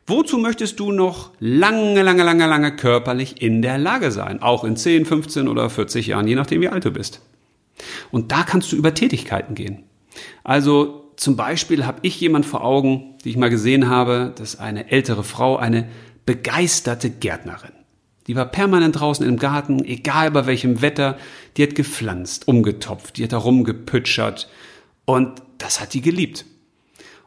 wozu 0.06 0.38
möchtest 0.38 0.80
du 0.80 0.92
noch 0.92 1.32
lange, 1.38 2.02
lange, 2.02 2.24
lange, 2.24 2.46
lange 2.46 2.76
körperlich 2.76 3.40
in 3.40 3.62
der 3.62 3.78
Lage 3.78 4.10
sein? 4.10 4.42
Auch 4.42 4.64
in 4.64 4.76
10, 4.76 5.06
15 5.06 5.48
oder 5.48 5.68
40 5.70 6.08
Jahren, 6.08 6.28
je 6.28 6.34
nachdem 6.34 6.60
wie 6.60 6.68
alt 6.68 6.84
du 6.84 6.90
bist. 6.90 7.20
Und 8.10 8.32
da 8.32 8.42
kannst 8.42 8.72
du 8.72 8.76
über 8.76 8.94
Tätigkeiten 8.94 9.54
gehen. 9.54 9.84
Also 10.42 11.12
zum 11.16 11.36
Beispiel 11.36 11.86
habe 11.86 11.98
ich 12.02 12.20
jemand 12.20 12.46
vor 12.46 12.64
Augen, 12.64 13.14
die 13.24 13.30
ich 13.30 13.36
mal 13.36 13.50
gesehen 13.50 13.88
habe, 13.88 14.32
das 14.36 14.54
ist 14.54 14.60
eine 14.60 14.90
ältere 14.90 15.24
Frau, 15.24 15.56
eine 15.56 15.88
begeisterte 16.26 17.10
Gärtnerin. 17.10 17.72
Die 18.26 18.36
war 18.36 18.46
permanent 18.46 18.98
draußen 18.98 19.26
im 19.26 19.38
Garten, 19.38 19.84
egal 19.84 20.30
bei 20.30 20.46
welchem 20.46 20.80
Wetter. 20.80 21.18
Die 21.56 21.62
hat 21.62 21.74
gepflanzt, 21.74 22.48
umgetopft, 22.48 23.18
die 23.18 23.24
hat 23.24 23.32
da 23.32 23.38
rumgepütschert. 23.38 24.48
Und 25.04 25.42
das 25.58 25.80
hat 25.80 25.92
die 25.92 26.00
geliebt. 26.00 26.46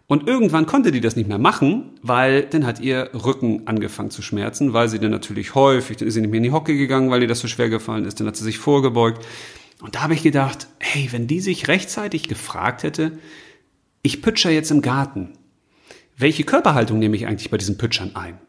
Und 0.08 0.28
irgendwann 0.28 0.65
konnte 0.65 0.91
die 0.91 1.02
das 1.02 1.17
nicht 1.17 1.28
mehr 1.28 1.38
machen, 1.38 1.91
weil 2.02 2.43
dann 2.43 2.65
hat 2.65 2.80
ihr 2.80 3.10
Rücken 3.13 3.63
angefangen 3.65 4.10
zu 4.10 4.21
schmerzen, 4.21 4.71
weil 4.71 4.88
sie 4.88 5.00
dann 5.00 5.12
natürlich 5.12 5.54
häufig, 5.54 5.97
dann 5.97 6.08
ist 6.08 6.13
sie 6.13 6.21
nicht 6.21 6.30
mehr 6.30 6.38
in 6.38 6.43
die 6.43 6.52
Hocke 6.52 6.78
gegangen, 6.78 7.12
weil 7.12 7.21
ihr 7.21 7.28
das 7.28 7.41
so 7.41 7.47
schwer 7.50 7.69
gefallen 7.69 8.06
ist, 8.06 8.19
dann 8.19 8.28
hat 8.28 8.38
sie 8.38 8.45
sich 8.45 8.58
vorgebeugt. 8.58 9.26
Und 9.81 9.95
da 9.95 10.01
habe 10.01 10.13
ich 10.13 10.23
gedacht, 10.23 10.67
hey, 10.79 11.09
wenn 11.11 11.27
die 11.27 11.39
sich 11.39 11.67
rechtzeitig 11.67 12.27
gefragt 12.27 12.83
hätte, 12.83 13.19
ich 14.01 14.21
pütscher 14.21 14.49
jetzt 14.49 14.71
im 14.71 14.81
Garten, 14.81 15.33
welche 16.17 16.43
Körperhaltung 16.43 16.97
nehme 16.97 17.15
ich 17.15 17.27
eigentlich 17.27 17.51
bei 17.51 17.57
diesen 17.57 17.77
Pütschern 17.77 18.15
ein? 18.15 18.39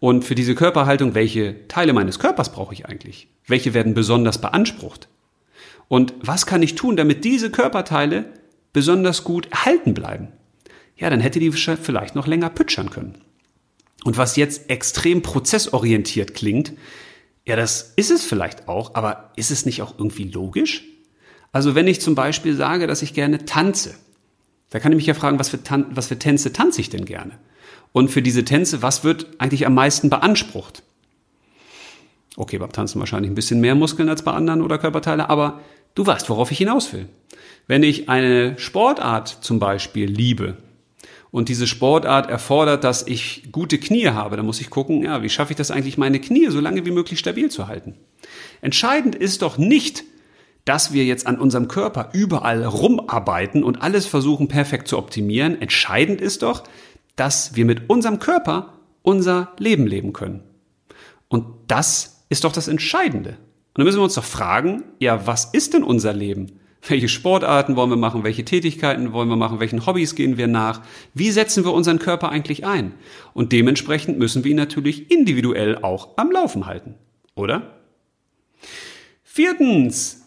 Und 0.00 0.24
für 0.24 0.34
diese 0.34 0.54
Körperhaltung, 0.54 1.14
welche 1.14 1.68
Teile 1.68 1.92
meines 1.92 2.18
Körpers 2.18 2.52
brauche 2.52 2.74
ich 2.74 2.86
eigentlich? 2.86 3.28
Welche 3.46 3.74
werden 3.74 3.94
besonders 3.94 4.40
beansprucht? 4.40 5.08
Und 5.88 6.14
was 6.20 6.46
kann 6.46 6.62
ich 6.62 6.74
tun, 6.74 6.96
damit 6.96 7.24
diese 7.24 7.50
Körperteile 7.50 8.32
besonders 8.72 9.24
gut 9.24 9.46
erhalten 9.50 9.94
bleiben? 9.94 10.28
Ja, 10.96 11.10
dann 11.10 11.20
hätte 11.20 11.40
die 11.40 11.52
vielleicht 11.52 12.14
noch 12.14 12.26
länger 12.26 12.50
pütschern 12.50 12.90
können. 12.90 13.18
Und 14.04 14.16
was 14.16 14.36
jetzt 14.36 14.70
extrem 14.70 15.22
prozessorientiert 15.22 16.34
klingt, 16.34 16.72
ja, 17.46 17.56
das 17.56 17.92
ist 17.96 18.10
es 18.10 18.24
vielleicht 18.24 18.68
auch, 18.68 18.94
aber 18.94 19.32
ist 19.36 19.50
es 19.50 19.66
nicht 19.66 19.82
auch 19.82 19.98
irgendwie 19.98 20.24
logisch? 20.24 20.84
Also 21.52 21.74
wenn 21.74 21.86
ich 21.86 22.00
zum 22.00 22.14
Beispiel 22.14 22.56
sage, 22.56 22.86
dass 22.86 23.02
ich 23.02 23.14
gerne 23.14 23.44
tanze, 23.44 23.94
da 24.70 24.80
kann 24.80 24.92
ich 24.92 24.96
mich 24.96 25.06
ja 25.06 25.14
fragen, 25.14 25.38
was 25.38 25.50
für, 25.50 25.62
Tan 25.62 25.86
was 25.90 26.08
für 26.08 26.18
Tänze 26.18 26.52
tanze 26.52 26.80
ich 26.80 26.90
denn 26.90 27.04
gerne? 27.04 27.38
Und 27.92 28.10
für 28.10 28.22
diese 28.22 28.44
Tänze, 28.44 28.82
was 28.82 29.04
wird 29.04 29.26
eigentlich 29.38 29.66
am 29.66 29.74
meisten 29.74 30.10
beansprucht? 30.10 30.82
Okay, 32.36 32.58
beim 32.58 32.72
Tanzen 32.72 32.98
wahrscheinlich 32.98 33.30
ein 33.30 33.36
bisschen 33.36 33.60
mehr 33.60 33.76
Muskeln 33.76 34.08
als 34.08 34.22
bei 34.22 34.32
anderen 34.32 34.62
oder 34.62 34.78
Körperteile, 34.78 35.30
aber 35.30 35.60
du 35.94 36.04
weißt, 36.04 36.28
worauf 36.28 36.50
ich 36.50 36.58
hinaus 36.58 36.92
will. 36.92 37.08
Wenn 37.68 37.84
ich 37.84 38.08
eine 38.08 38.58
Sportart 38.58 39.28
zum 39.28 39.60
Beispiel 39.60 40.10
liebe 40.10 40.56
und 41.34 41.48
diese 41.48 41.66
Sportart 41.66 42.30
erfordert, 42.30 42.84
dass 42.84 43.04
ich 43.04 43.48
gute 43.50 43.78
Knie 43.78 44.06
habe, 44.06 44.36
dann 44.36 44.46
muss 44.46 44.60
ich 44.60 44.70
gucken, 44.70 45.02
ja, 45.02 45.20
wie 45.24 45.28
schaffe 45.28 45.52
ich 45.52 45.56
das 45.56 45.72
eigentlich, 45.72 45.98
meine 45.98 46.20
Knie 46.20 46.46
so 46.48 46.60
lange 46.60 46.86
wie 46.86 46.92
möglich 46.92 47.18
stabil 47.18 47.50
zu 47.50 47.66
halten? 47.66 47.96
Entscheidend 48.60 49.16
ist 49.16 49.42
doch 49.42 49.58
nicht, 49.58 50.04
dass 50.64 50.92
wir 50.92 51.04
jetzt 51.04 51.26
an 51.26 51.40
unserem 51.40 51.66
Körper 51.66 52.10
überall 52.12 52.64
rumarbeiten 52.64 53.64
und 53.64 53.82
alles 53.82 54.06
versuchen 54.06 54.46
perfekt 54.46 54.86
zu 54.86 54.96
optimieren. 54.96 55.60
Entscheidend 55.60 56.20
ist 56.20 56.44
doch, 56.44 56.62
dass 57.16 57.56
wir 57.56 57.64
mit 57.64 57.90
unserem 57.90 58.20
Körper 58.20 58.74
unser 59.02 59.54
Leben 59.58 59.88
leben 59.88 60.12
können. 60.12 60.44
Und 61.26 61.46
das 61.66 62.26
ist 62.28 62.44
doch 62.44 62.52
das 62.52 62.68
Entscheidende. 62.68 63.30
Und 63.30 63.78
dann 63.78 63.86
müssen 63.86 63.98
wir 63.98 64.04
uns 64.04 64.14
doch 64.14 64.22
fragen, 64.22 64.84
ja, 65.00 65.26
was 65.26 65.46
ist 65.46 65.74
denn 65.74 65.82
unser 65.82 66.12
Leben? 66.12 66.60
Welche 66.86 67.08
Sportarten 67.08 67.76
wollen 67.76 67.90
wir 67.90 67.96
machen? 67.96 68.24
Welche 68.24 68.44
Tätigkeiten 68.44 69.12
wollen 69.12 69.28
wir 69.28 69.36
machen? 69.36 69.60
Welchen 69.60 69.86
Hobbys 69.86 70.14
gehen 70.14 70.36
wir 70.36 70.48
nach? 70.48 70.82
Wie 71.14 71.30
setzen 71.30 71.64
wir 71.64 71.72
unseren 71.72 71.98
Körper 71.98 72.28
eigentlich 72.28 72.66
ein? 72.66 72.92
Und 73.32 73.52
dementsprechend 73.52 74.18
müssen 74.18 74.44
wir 74.44 74.50
ihn 74.50 74.56
natürlich 74.56 75.10
individuell 75.10 75.78
auch 75.78 76.10
am 76.16 76.30
Laufen 76.30 76.66
halten. 76.66 76.94
Oder? 77.34 77.80
Viertens. 79.22 80.20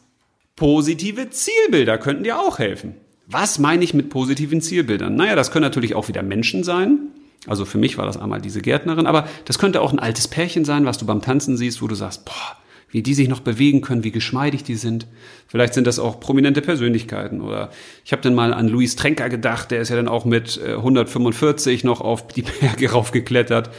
Positive 0.56 1.30
Zielbilder 1.30 2.00
könnten 2.00 2.24
dir 2.24 2.40
auch 2.40 2.58
helfen. 2.58 2.96
Was 3.28 3.60
meine 3.60 3.84
ich 3.84 3.94
mit 3.94 4.10
positiven 4.10 4.60
Zielbildern? 4.60 5.16
Naja, 5.16 5.36
das 5.36 5.52
können 5.52 5.64
natürlich 5.64 5.94
auch 5.94 6.08
wieder 6.08 6.24
Menschen 6.24 6.64
sein. 6.64 7.12
Also 7.46 7.66
für 7.66 7.78
mich 7.78 7.98
war 8.00 8.06
das 8.08 8.18
einmal 8.18 8.42
diese 8.42 8.62
Gärtnerin, 8.62 9.06
aber 9.06 9.28
das 9.46 9.60
könnte 9.60 9.82
auch 9.82 9.94
ein 9.94 10.00
altes 10.00 10.28
Pärchen 10.28 10.66
sein, 10.66 10.86
was 10.86 10.98
du 10.98 11.06
beim 11.06 11.22
Tanzen 11.22 11.56
siehst, 11.56 11.82
wo 11.82 11.88
du 11.88 11.94
sagst, 11.94 12.26
boah, 12.26 12.58
wie 12.90 13.04
die 13.04 13.14
sich 13.14 13.28
noch 13.28 13.42
bewegen 13.42 13.82
können, 13.82 14.04
wie 14.04 14.12
geschmeidig 14.12 14.64
die 14.64 14.76
sind. 14.76 15.08
Vielleicht 15.48 15.74
sind 15.74 15.88
das 15.88 16.00
auch 16.00 16.20
prominente 16.20 16.62
Persönlichkeiten 16.62 17.42
oder 17.42 17.70
ich 18.06 18.12
habe 18.12 18.22
dann 18.22 18.36
mal 18.36 18.54
an 18.54 18.68
Luis 18.68 18.96
Trenker 18.96 19.30
gedacht, 19.30 19.72
der 19.72 19.82
ist 19.82 19.90
ja 19.90 19.96
dann 19.96 20.08
auch 20.08 20.26
mit 20.26 20.60
145 20.64 21.84
äh, 21.84 21.88
noch 21.88 22.02
auf 22.02 22.28
die 22.28 22.44
Berge 22.44 22.92
raufgeklettert. 22.92 23.70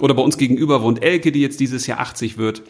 Oder 0.00 0.14
bei 0.14 0.22
uns 0.22 0.36
gegenüber 0.36 0.82
wohnt 0.82 1.02
Elke, 1.02 1.32
die 1.32 1.40
jetzt 1.40 1.60
dieses 1.60 1.86
Jahr 1.86 2.00
80 2.00 2.38
wird. 2.38 2.62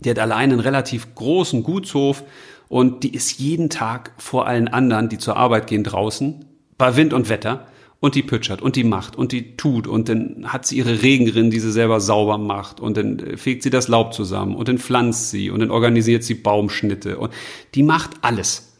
Die 0.00 0.10
hat 0.10 0.18
allein 0.18 0.52
einen 0.52 0.60
relativ 0.60 1.14
großen 1.14 1.62
Gutshof 1.62 2.22
und 2.68 3.02
die 3.02 3.14
ist 3.14 3.38
jeden 3.38 3.70
Tag 3.70 4.12
vor 4.18 4.46
allen 4.46 4.68
anderen, 4.68 5.08
die 5.08 5.18
zur 5.18 5.36
Arbeit 5.36 5.66
gehen 5.66 5.82
draußen, 5.82 6.44
bei 6.78 6.96
Wind 6.96 7.12
und 7.12 7.28
Wetter 7.28 7.66
und 8.00 8.14
die 8.14 8.22
pütschert 8.22 8.62
und 8.62 8.76
die 8.76 8.84
macht 8.84 9.16
und 9.16 9.32
die 9.32 9.56
tut 9.56 9.86
und 9.86 10.08
dann 10.08 10.52
hat 10.52 10.66
sie 10.66 10.76
ihre 10.76 11.02
Regenrinnen, 11.02 11.50
die 11.50 11.60
sie 11.60 11.72
selber 11.72 12.00
sauber 12.00 12.38
macht 12.38 12.80
und 12.80 12.96
dann 12.96 13.18
äh, 13.18 13.36
fegt 13.36 13.62
sie 13.62 13.70
das 13.70 13.88
Laub 13.88 14.14
zusammen 14.14 14.54
und 14.54 14.68
dann 14.68 14.78
pflanzt 14.78 15.30
sie 15.30 15.50
und 15.50 15.60
dann 15.60 15.70
organisiert 15.70 16.24
sie 16.24 16.34
Baumschnitte 16.34 17.18
und 17.18 17.32
die 17.74 17.82
macht 17.82 18.10
alles. 18.22 18.76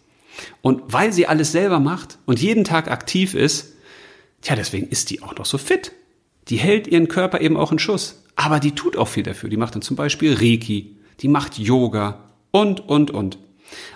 Und 0.62 0.82
weil 0.86 1.12
sie 1.12 1.26
alles 1.26 1.50
selber 1.50 1.80
macht 1.80 2.18
und 2.26 2.40
jeden 2.40 2.64
Tag 2.64 2.90
aktiv 2.90 3.34
ist, 3.34 3.74
tja, 4.40 4.54
deswegen 4.54 4.88
ist 4.88 5.10
die 5.10 5.22
auch 5.22 5.34
noch 5.36 5.46
so 5.46 5.58
fit. 5.58 5.92
Die 6.48 6.56
hält 6.56 6.86
ihren 6.86 7.08
Körper 7.08 7.40
eben 7.40 7.56
auch 7.56 7.72
in 7.72 7.78
Schuss. 7.78 8.22
Aber 8.36 8.60
die 8.60 8.72
tut 8.72 8.96
auch 8.96 9.08
viel 9.08 9.24
dafür. 9.24 9.50
Die 9.50 9.56
macht 9.56 9.74
dann 9.74 9.82
zum 9.82 9.96
Beispiel 9.96 10.32
Reiki, 10.32 10.96
die 11.20 11.28
macht 11.28 11.58
Yoga 11.58 12.30
und, 12.52 12.88
und, 12.88 13.10
und. 13.10 13.36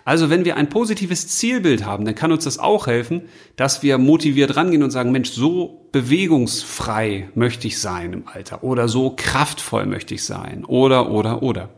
Also 0.04 0.30
wenn 0.30 0.44
wir 0.44 0.56
ein 0.56 0.68
positives 0.68 1.28
Zielbild 1.28 1.84
haben, 1.84 2.04
dann 2.04 2.14
kann 2.14 2.32
uns 2.32 2.44
das 2.44 2.58
auch 2.58 2.86
helfen, 2.86 3.22
dass 3.56 3.82
wir 3.82 3.98
motiviert 3.98 4.56
rangehen 4.56 4.82
und 4.82 4.90
sagen, 4.90 5.12
Mensch, 5.12 5.30
so 5.30 5.88
bewegungsfrei 5.92 7.28
möchte 7.34 7.66
ich 7.66 7.78
sein 7.78 8.12
im 8.12 8.24
Alter 8.26 8.64
oder 8.64 8.88
so 8.88 9.14
kraftvoll 9.16 9.86
möchte 9.86 10.14
ich 10.14 10.24
sein 10.24 10.64
oder, 10.64 11.10
oder, 11.10 11.42
oder. 11.42 11.68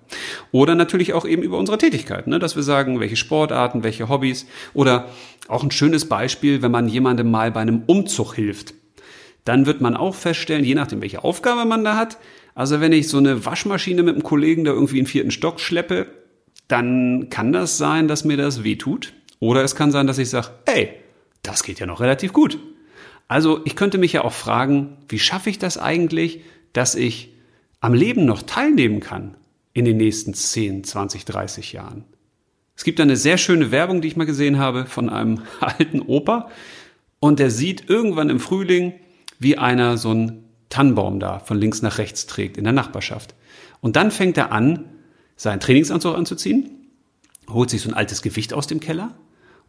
Oder 0.53 0.75
natürlich 0.75 1.13
auch 1.13 1.27
eben 1.27 1.43
über 1.43 1.59
unsere 1.59 1.79
Tätigkeit, 1.79 2.27
ne? 2.27 2.39
dass 2.39 2.57
wir 2.57 2.63
sagen, 2.63 3.01
welche 3.01 3.17
Sportarten, 3.17 3.83
welche 3.83 4.09
Hobbys 4.09 4.47
oder 4.73 5.09
auch 5.49 5.63
ein 5.63 5.71
schönes 5.71 6.09
Beispiel, 6.09 6.63
wenn 6.63 6.71
man 6.71 6.89
jemandem 6.89 7.31
mal 7.31 7.51
bei 7.51 7.61
einem 7.61 7.83
Umzug 7.87 8.35
hilft. 8.35 8.75
Dann 9.45 9.67
wird 9.67 9.81
man 9.81 9.97
auch 9.97 10.15
feststellen, 10.15 10.65
je 10.65 10.75
nachdem, 10.75 11.03
welche 11.03 11.23
Aufgabe 11.23 11.65
man 11.67 11.85
da 11.85 11.97
hat, 11.97 12.19
also 12.55 12.81
wenn 12.81 12.93
ich 12.93 13.09
so 13.09 13.19
eine 13.19 13.45
Waschmaschine 13.45 14.03
mit 14.03 14.15
einem 14.15 14.23
Kollegen 14.23 14.65
da 14.65 14.73
irgendwie 14.73 15.01
in 15.01 15.07
vierten 15.07 15.33
Stock 15.33 15.61
schleppe, 15.61 16.07
dann 16.69 17.29
kann 17.31 17.53
das 17.53 17.79
sein, 17.79 18.09
dass 18.09 18.25
mir 18.25 18.37
das 18.37 18.65
wehtut. 18.65 19.13
Oder 19.41 19.63
es 19.63 19.77
kann 19.77 19.93
sein, 19.93 20.07
dass 20.07 20.19
ich 20.19 20.31
sage, 20.31 20.49
ey, 20.65 20.91
das 21.43 21.63
geht 21.63 21.81
ja 21.81 21.87
noch 21.87 22.01
relativ 22.01 22.33
gut. 22.33 22.59
Also 23.29 23.61
ich 23.65 23.77
könnte 23.77 23.99
mich 23.99 24.13
ja 24.13 24.25
auch 24.25 24.33
fragen, 24.33 24.97
wie 25.09 25.19
schaffe 25.19 25.51
ich 25.51 25.59
das 25.59 25.79
eigentlich, 25.79 26.41
dass 26.73 26.95
ich 26.95 27.33
am 27.81 27.95
Leben 27.95 28.25
noch 28.25 28.43
teilnehmen 28.43 29.01
kann 29.01 29.37
in 29.73 29.85
den 29.85 29.97
nächsten 29.97 30.35
10, 30.35 30.85
20, 30.85 31.25
30 31.25 31.73
Jahren? 31.73 32.05
Es 32.77 32.85
gibt 32.85 33.01
eine 33.01 33.17
sehr 33.17 33.39
schöne 33.39 33.71
Werbung, 33.71 34.01
die 34.01 34.09
ich 34.09 34.17
mal 34.17 34.27
gesehen 34.27 34.59
habe 34.59 34.87
von 34.87 35.09
einem 35.09 35.43
alten 35.61 36.01
Opa 36.01 36.51
und 37.21 37.39
der 37.39 37.51
sieht 37.51 37.89
irgendwann 37.89 38.31
im 38.31 38.41
Frühling, 38.41 38.95
wie 39.39 39.59
einer 39.59 39.97
so 39.97 40.11
einen 40.11 40.45
Tannenbaum 40.69 41.21
da 41.21 41.39
von 41.39 41.59
links 41.59 41.83
nach 41.83 41.99
rechts 41.99 42.27
trägt 42.27 42.57
in 42.57 42.65
der 42.65 42.73
Nachbarschaft. 42.73 43.35
Und 43.81 43.97
dann 43.97 44.11
fängt 44.11 44.37
er 44.37 44.53
an, 44.53 44.87
seinen 45.37 45.61
Trainingsanzug 45.61 46.17
anzuziehen, 46.17 46.71
holt 47.49 47.71
sich 47.71 47.83
so 47.83 47.91
ein 47.91 47.95
altes 47.95 48.23
Gewicht 48.23 48.55
aus 48.55 48.67
dem 48.67 48.81
Keller 48.81 49.15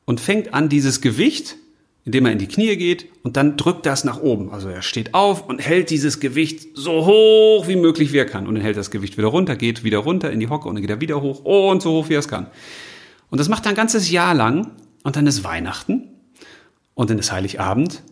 und 0.05 0.19
fängt 0.19 0.53
an, 0.53 0.69
dieses 0.69 1.01
Gewicht, 1.01 1.57
indem 2.05 2.25
er 2.27 2.31
in 2.31 2.37
die 2.37 2.47
Knie 2.47 2.75
geht 2.77 3.07
und 3.23 3.35
dann 3.35 3.57
drückt 3.57 3.85
das 3.85 4.03
nach 4.03 4.21
oben. 4.21 4.51
Also 4.51 4.69
er 4.69 4.83
steht 4.83 5.13
auf 5.13 5.47
und 5.47 5.59
hält 5.59 5.89
dieses 5.89 6.19
Gewicht 6.19 6.67
so 6.75 7.05
hoch 7.05 7.67
wie 7.67 7.75
möglich 7.75 8.13
wie 8.13 8.17
er 8.17 8.25
kann. 8.25 8.47
Und 8.47 8.55
dann 8.55 8.63
hält 8.63 8.77
das 8.77 8.91
Gewicht 8.91 9.17
wieder 9.17 9.27
runter, 9.27 9.55
geht 9.55 9.83
wieder 9.83 9.97
runter 9.97 10.31
in 10.31 10.39
die 10.39 10.47
Hocke 10.47 10.69
und 10.69 10.75
dann 10.75 10.81
geht 10.81 10.91
er 10.91 11.01
wieder 11.01 11.21
hoch 11.21 11.43
und 11.43 11.81
so 11.81 11.91
hoch 11.91 12.09
wie 12.09 12.13
er 12.13 12.19
es 12.19 12.27
kann. 12.27 12.47
Und 13.31 13.39
das 13.39 13.49
macht 13.49 13.65
er 13.65 13.69
ein 13.69 13.75
ganzes 13.75 14.11
Jahr 14.11 14.35
lang 14.35 14.71
und 15.03 15.15
dann 15.15 15.25
ist 15.25 15.43
Weihnachten 15.43 16.03
und 16.93 17.09
dann 17.09 17.17
ist 17.17 17.31
Heiligabend 17.31 18.03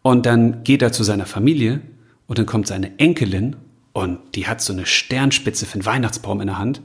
und 0.00 0.24
dann 0.24 0.64
geht 0.64 0.80
er 0.80 0.92
zu 0.92 1.04
seiner 1.04 1.26
Familie 1.26 1.82
und 2.26 2.38
dann 2.38 2.46
kommt 2.46 2.66
seine 2.66 2.98
Enkelin 2.98 3.56
und 3.98 4.36
die 4.36 4.46
hat 4.46 4.60
so 4.60 4.72
eine 4.72 4.86
Sternspitze 4.86 5.66
für 5.66 5.74
einen 5.74 5.84
Weihnachtsbaum 5.84 6.40
in 6.40 6.46
der 6.46 6.58
Hand. 6.58 6.82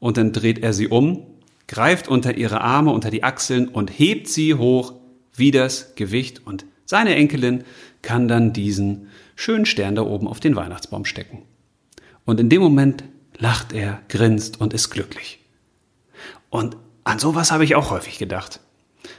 Und 0.00 0.16
dann 0.16 0.32
dreht 0.32 0.58
er 0.58 0.72
sie 0.72 0.88
um, 0.88 1.24
greift 1.68 2.08
unter 2.08 2.36
ihre 2.36 2.60
Arme, 2.60 2.90
unter 2.90 3.08
die 3.08 3.22
Achseln 3.22 3.68
und 3.68 3.88
hebt 3.88 4.26
sie 4.26 4.54
hoch 4.54 4.94
wie 5.32 5.52
das 5.52 5.94
Gewicht. 5.94 6.44
Und 6.44 6.66
seine 6.86 7.14
Enkelin 7.14 7.62
kann 8.02 8.26
dann 8.26 8.52
diesen 8.52 9.06
schönen 9.36 9.64
Stern 9.64 9.94
da 9.94 10.02
oben 10.02 10.26
auf 10.26 10.40
den 10.40 10.56
Weihnachtsbaum 10.56 11.04
stecken. 11.04 11.42
Und 12.24 12.40
in 12.40 12.48
dem 12.48 12.62
Moment 12.62 13.04
lacht 13.38 13.72
er, 13.72 14.00
grinst 14.08 14.60
und 14.60 14.74
ist 14.74 14.90
glücklich. 14.90 15.38
Und 16.48 16.76
an 17.04 17.20
sowas 17.20 17.52
habe 17.52 17.62
ich 17.62 17.76
auch 17.76 17.92
häufig 17.92 18.18
gedacht. 18.18 18.58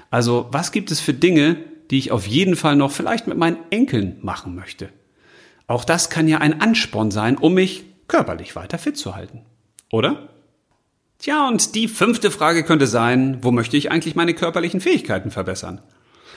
Also, 0.09 0.49
was 0.51 0.73
gibt 0.73 0.91
es 0.91 0.99
für 0.99 1.13
Dinge, 1.13 1.55
die 1.91 1.97
ich 1.97 2.11
auf 2.11 2.27
jeden 2.27 2.57
Fall 2.57 2.75
noch 2.75 2.91
vielleicht 2.91 3.27
mit 3.27 3.37
meinen 3.37 3.57
Enkeln 3.69 4.17
machen 4.21 4.53
möchte. 4.53 4.89
Auch 5.71 5.85
das 5.85 6.09
kann 6.09 6.27
ja 6.27 6.39
ein 6.39 6.59
Ansporn 6.59 7.11
sein, 7.11 7.37
um 7.37 7.53
mich 7.53 7.85
körperlich 8.09 8.57
weiter 8.57 8.77
fit 8.77 8.97
zu 8.97 9.15
halten. 9.15 9.45
Oder? 9.89 10.27
Tja, 11.17 11.47
und 11.47 11.75
die 11.75 11.87
fünfte 11.87 12.29
Frage 12.29 12.65
könnte 12.65 12.87
sein, 12.87 13.37
wo 13.41 13.51
möchte 13.51 13.77
ich 13.77 13.89
eigentlich 13.89 14.13
meine 14.13 14.33
körperlichen 14.33 14.81
Fähigkeiten 14.81 15.31
verbessern? 15.31 15.79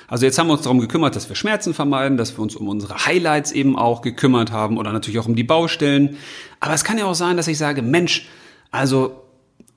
Also 0.06 0.24
jetzt 0.24 0.38
haben 0.38 0.46
wir 0.46 0.52
uns 0.52 0.62
darum 0.62 0.78
gekümmert, 0.78 1.16
dass 1.16 1.28
wir 1.28 1.34
Schmerzen 1.34 1.74
vermeiden, 1.74 2.16
dass 2.16 2.36
wir 2.36 2.42
uns 2.42 2.54
um 2.54 2.68
unsere 2.68 3.06
Highlights 3.06 3.50
eben 3.50 3.76
auch 3.76 4.02
gekümmert 4.02 4.52
haben 4.52 4.78
oder 4.78 4.92
natürlich 4.92 5.18
auch 5.18 5.26
um 5.26 5.34
die 5.34 5.42
Baustellen. 5.42 6.16
Aber 6.60 6.74
es 6.74 6.84
kann 6.84 6.96
ja 6.96 7.06
auch 7.06 7.16
sein, 7.16 7.36
dass 7.36 7.48
ich 7.48 7.58
sage, 7.58 7.82
Mensch, 7.82 8.28
also 8.70 9.20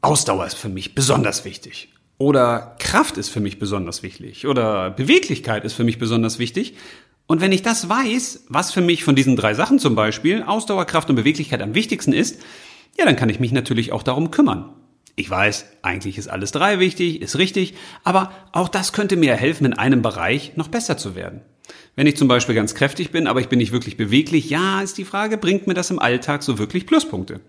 Ausdauer 0.01 0.45
ist 0.45 0.57
für 0.57 0.69
mich 0.69 0.93
besonders 0.93 1.45
wichtig. 1.45 1.91
Oder 2.19 2.75
Kraft 2.77 3.17
ist 3.17 3.29
für 3.29 3.39
mich 3.39 3.57
besonders 3.57 4.03
wichtig. 4.03 4.45
Oder 4.45 4.91
Beweglichkeit 4.91 5.65
ist 5.65 5.73
für 5.73 5.83
mich 5.83 5.97
besonders 5.97 6.37
wichtig. 6.37 6.75
Und 7.27 7.41
wenn 7.41 7.51
ich 7.51 7.61
das 7.61 7.89
weiß, 7.89 8.45
was 8.47 8.71
für 8.71 8.81
mich 8.81 9.03
von 9.03 9.15
diesen 9.15 9.35
drei 9.35 9.53
Sachen 9.53 9.79
zum 9.79 9.95
Beispiel 9.95 10.43
Ausdauer, 10.43 10.85
Kraft 10.85 11.09
und 11.09 11.17
Beweglichkeit 11.17 11.61
am 11.61 11.75
wichtigsten 11.75 12.13
ist, 12.13 12.41
ja, 12.97 13.05
dann 13.05 13.17
kann 13.17 13.29
ich 13.29 13.39
mich 13.39 13.51
natürlich 13.51 13.91
auch 13.91 14.01
darum 14.01 14.31
kümmern. 14.31 14.73
Ich 15.15 15.29
weiß, 15.29 15.65
eigentlich 15.81 16.17
ist 16.17 16.29
alles 16.29 16.51
drei 16.51 16.79
wichtig, 16.79 17.21
ist 17.21 17.37
richtig, 17.37 17.73
aber 18.03 18.31
auch 18.53 18.69
das 18.69 18.93
könnte 18.93 19.17
mir 19.17 19.35
helfen, 19.35 19.65
in 19.65 19.73
einem 19.73 20.01
Bereich 20.01 20.53
noch 20.55 20.67
besser 20.67 20.97
zu 20.97 21.15
werden. 21.15 21.41
Wenn 21.95 22.07
ich 22.07 22.15
zum 22.15 22.27
Beispiel 22.27 22.55
ganz 22.55 22.75
kräftig 22.75 23.11
bin, 23.11 23.27
aber 23.27 23.41
ich 23.41 23.49
bin 23.49 23.59
nicht 23.59 23.71
wirklich 23.71 23.97
beweglich, 23.97 24.49
ja, 24.49 24.81
ist 24.81 24.97
die 24.97 25.05
Frage, 25.05 25.37
bringt 25.37 25.67
mir 25.67 25.73
das 25.73 25.89
im 25.89 25.99
Alltag 25.99 26.43
so 26.43 26.59
wirklich 26.59 26.85
Pluspunkte? 26.85 27.41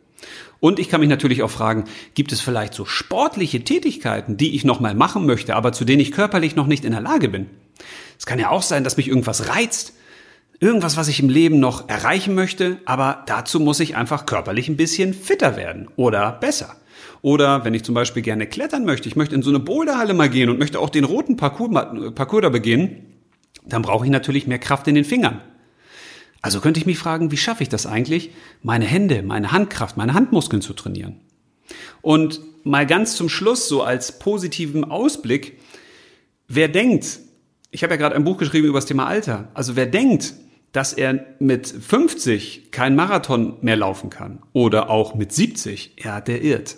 Und 0.61 0.79
ich 0.79 0.89
kann 0.89 1.01
mich 1.01 1.09
natürlich 1.09 1.43
auch 1.43 1.51
fragen, 1.51 1.85
gibt 2.15 2.33
es 2.33 2.41
vielleicht 2.41 2.75
so 2.75 2.85
sportliche 2.85 3.63
Tätigkeiten, 3.63 4.37
die 4.37 4.57
ich 4.57 4.65
noch 4.65 4.81
mal 4.81 4.95
machen 4.95 5.27
möchte, 5.27 5.55
aber 5.55 5.73
zu 5.73 5.85
denen 5.85 6.01
ich 6.01 6.13
körperlich 6.13 6.57
noch 6.57 6.67
nicht 6.67 6.85
in 6.85 6.93
der 6.93 7.01
Lage 7.01 7.29
bin? 7.29 7.47
Es 8.19 8.27
kann 8.27 8.41
ja 8.41 8.51
auch 8.51 8.63
sein, 8.63 8.83
dass 8.83 8.97
mich 8.97 9.09
irgendwas 9.09 9.49
reizt, 9.49 9.93
irgendwas, 10.61 10.97
was 10.97 11.09
ich 11.09 11.21
im 11.21 11.29
Leben 11.29 11.61
noch 11.61 11.89
erreichen 11.89 12.35
möchte, 12.35 12.79
aber 12.85 13.23
dazu 13.27 13.61
muss 13.61 13.79
ich 13.81 13.97
einfach 13.97 14.27
körperlich 14.27 14.69
ein 14.69 14.77
bisschen 14.77 15.15
fitter 15.15 15.57
werden 15.57 15.89
oder 15.97 16.33
besser. 16.33 16.75
Oder 17.23 17.65
wenn 17.65 17.75
ich 17.75 17.85
zum 17.85 17.95
Beispiel 17.95 18.23
gerne 18.23 18.47
klettern 18.47 18.85
möchte, 18.85 19.09
ich 19.09 19.17
möchte 19.17 19.35
in 19.35 19.43
so 19.43 19.51
eine 19.51 19.61
Boulderhalle 19.61 20.15
mal 20.15 20.29
gehen 20.29 20.51
und 20.51 20.59
möchte 20.59 20.81
auch 20.81 20.91
den 20.91 21.05
roten 21.05 21.37
Parcours, 21.37 21.71
Parcours 22.15 22.43
da 22.43 22.49
begehen, 22.49 23.07
dann 23.65 23.83
brauche 23.83 24.05
ich 24.05 24.11
natürlich 24.11 24.47
mehr 24.47 24.59
Kraft 24.59 24.89
in 24.89 24.95
den 24.95 25.05
Fingern. 25.05 25.41
Also 26.41 26.61
könnte 26.61 26.79
ich 26.79 26.87
mich 26.87 26.99
fragen, 26.99 27.31
wie 27.31 27.37
schaffe 27.37 27.63
ich 27.63 27.69
das 27.69 27.87
eigentlich, 27.87 28.31
meine 28.63 28.85
Hände, 28.85 29.23
meine 29.23 29.53
Handkraft, 29.53 29.97
meine 29.97 30.15
Handmuskeln 30.15 30.63
zu 30.63 30.73
trainieren? 30.73 31.17
Und 32.01 32.41
mal 32.65 32.87
ganz 32.87 33.17
zum 33.17 33.29
Schluss, 33.29 33.69
so 33.69 33.83
als 33.83 34.19
positiven 34.19 34.85
Ausblick, 34.85 35.59
wer 36.47 36.69
denkt, 36.69 37.21
ich 37.71 37.83
habe 37.83 37.95
ja 37.95 37.99
gerade 37.99 38.15
ein 38.15 38.25
Buch 38.25 38.39
geschrieben 38.39 38.69
über 38.69 38.79
das 38.79 38.87
Thema 38.87 39.07
Alter, 39.07 39.49
also 39.55 39.77
wer 39.77 39.87
denkt, 39.87 40.35
dass 40.73 40.93
er 40.93 41.27
mit 41.39 41.67
50 41.67 42.71
kein 42.71 42.95
Marathon 42.95 43.57
mehr 43.63 43.77
laufen 43.77 44.11
kann 44.11 44.41
oder 44.53 44.91
auch 44.91 45.15
mit 45.15 45.33
70, 45.33 45.97
ja, 46.03 46.21
der 46.21 46.43
irrt. 46.43 46.77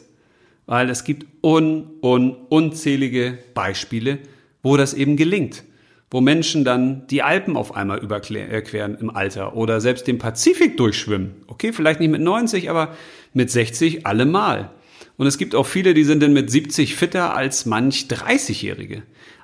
Weil 0.66 0.88
es 0.88 1.04
gibt 1.04 1.26
un, 1.42 1.90
un, 2.00 2.36
unzählige 2.48 3.38
Beispiele, 3.54 4.20
wo 4.62 4.76
das 4.76 4.94
eben 4.94 5.16
gelingt 5.16 5.64
wo 6.10 6.20
Menschen 6.20 6.64
dann 6.64 7.06
die 7.06 7.22
Alpen 7.22 7.56
auf 7.56 7.76
einmal 7.76 7.98
überqueren 7.98 8.96
im 8.96 9.10
Alter 9.10 9.54
oder 9.54 9.80
selbst 9.80 10.06
den 10.06 10.18
Pazifik 10.18 10.76
durchschwimmen. 10.76 11.36
Okay, 11.46 11.72
vielleicht 11.72 12.00
nicht 12.00 12.10
mit 12.10 12.20
90, 12.20 12.68
aber 12.68 12.96
mit 13.32 13.50
60 13.50 14.06
allemal. 14.06 14.70
Und 15.16 15.26
es 15.26 15.38
gibt 15.38 15.54
auch 15.54 15.66
viele, 15.66 15.94
die 15.94 16.04
sind 16.04 16.22
dann 16.22 16.32
mit 16.32 16.50
70 16.50 16.96
fitter 16.96 17.36
als 17.36 17.64
manch 17.66 18.06
30-Jährige. 18.08 19.02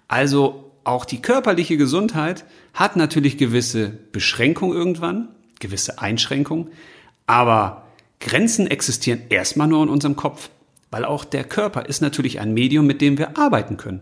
Also 0.08 0.72
auch 0.84 1.04
die 1.04 1.22
körperliche 1.22 1.76
Gesundheit 1.76 2.44
hat 2.74 2.96
natürlich 2.96 3.38
gewisse 3.38 3.92
Beschränkungen 4.12 4.76
irgendwann, 4.76 5.28
gewisse 5.60 6.00
Einschränkungen, 6.00 6.68
aber 7.26 7.86
Grenzen 8.20 8.66
existieren 8.66 9.22
erstmal 9.28 9.68
nur 9.68 9.82
in 9.82 9.88
unserem 9.88 10.16
Kopf, 10.16 10.50
weil 10.90 11.04
auch 11.04 11.24
der 11.24 11.44
Körper 11.44 11.86
ist 11.86 12.00
natürlich 12.00 12.40
ein 12.40 12.54
Medium, 12.54 12.86
mit 12.86 13.00
dem 13.00 13.18
wir 13.18 13.36
arbeiten 13.36 13.76
können. 13.76 14.00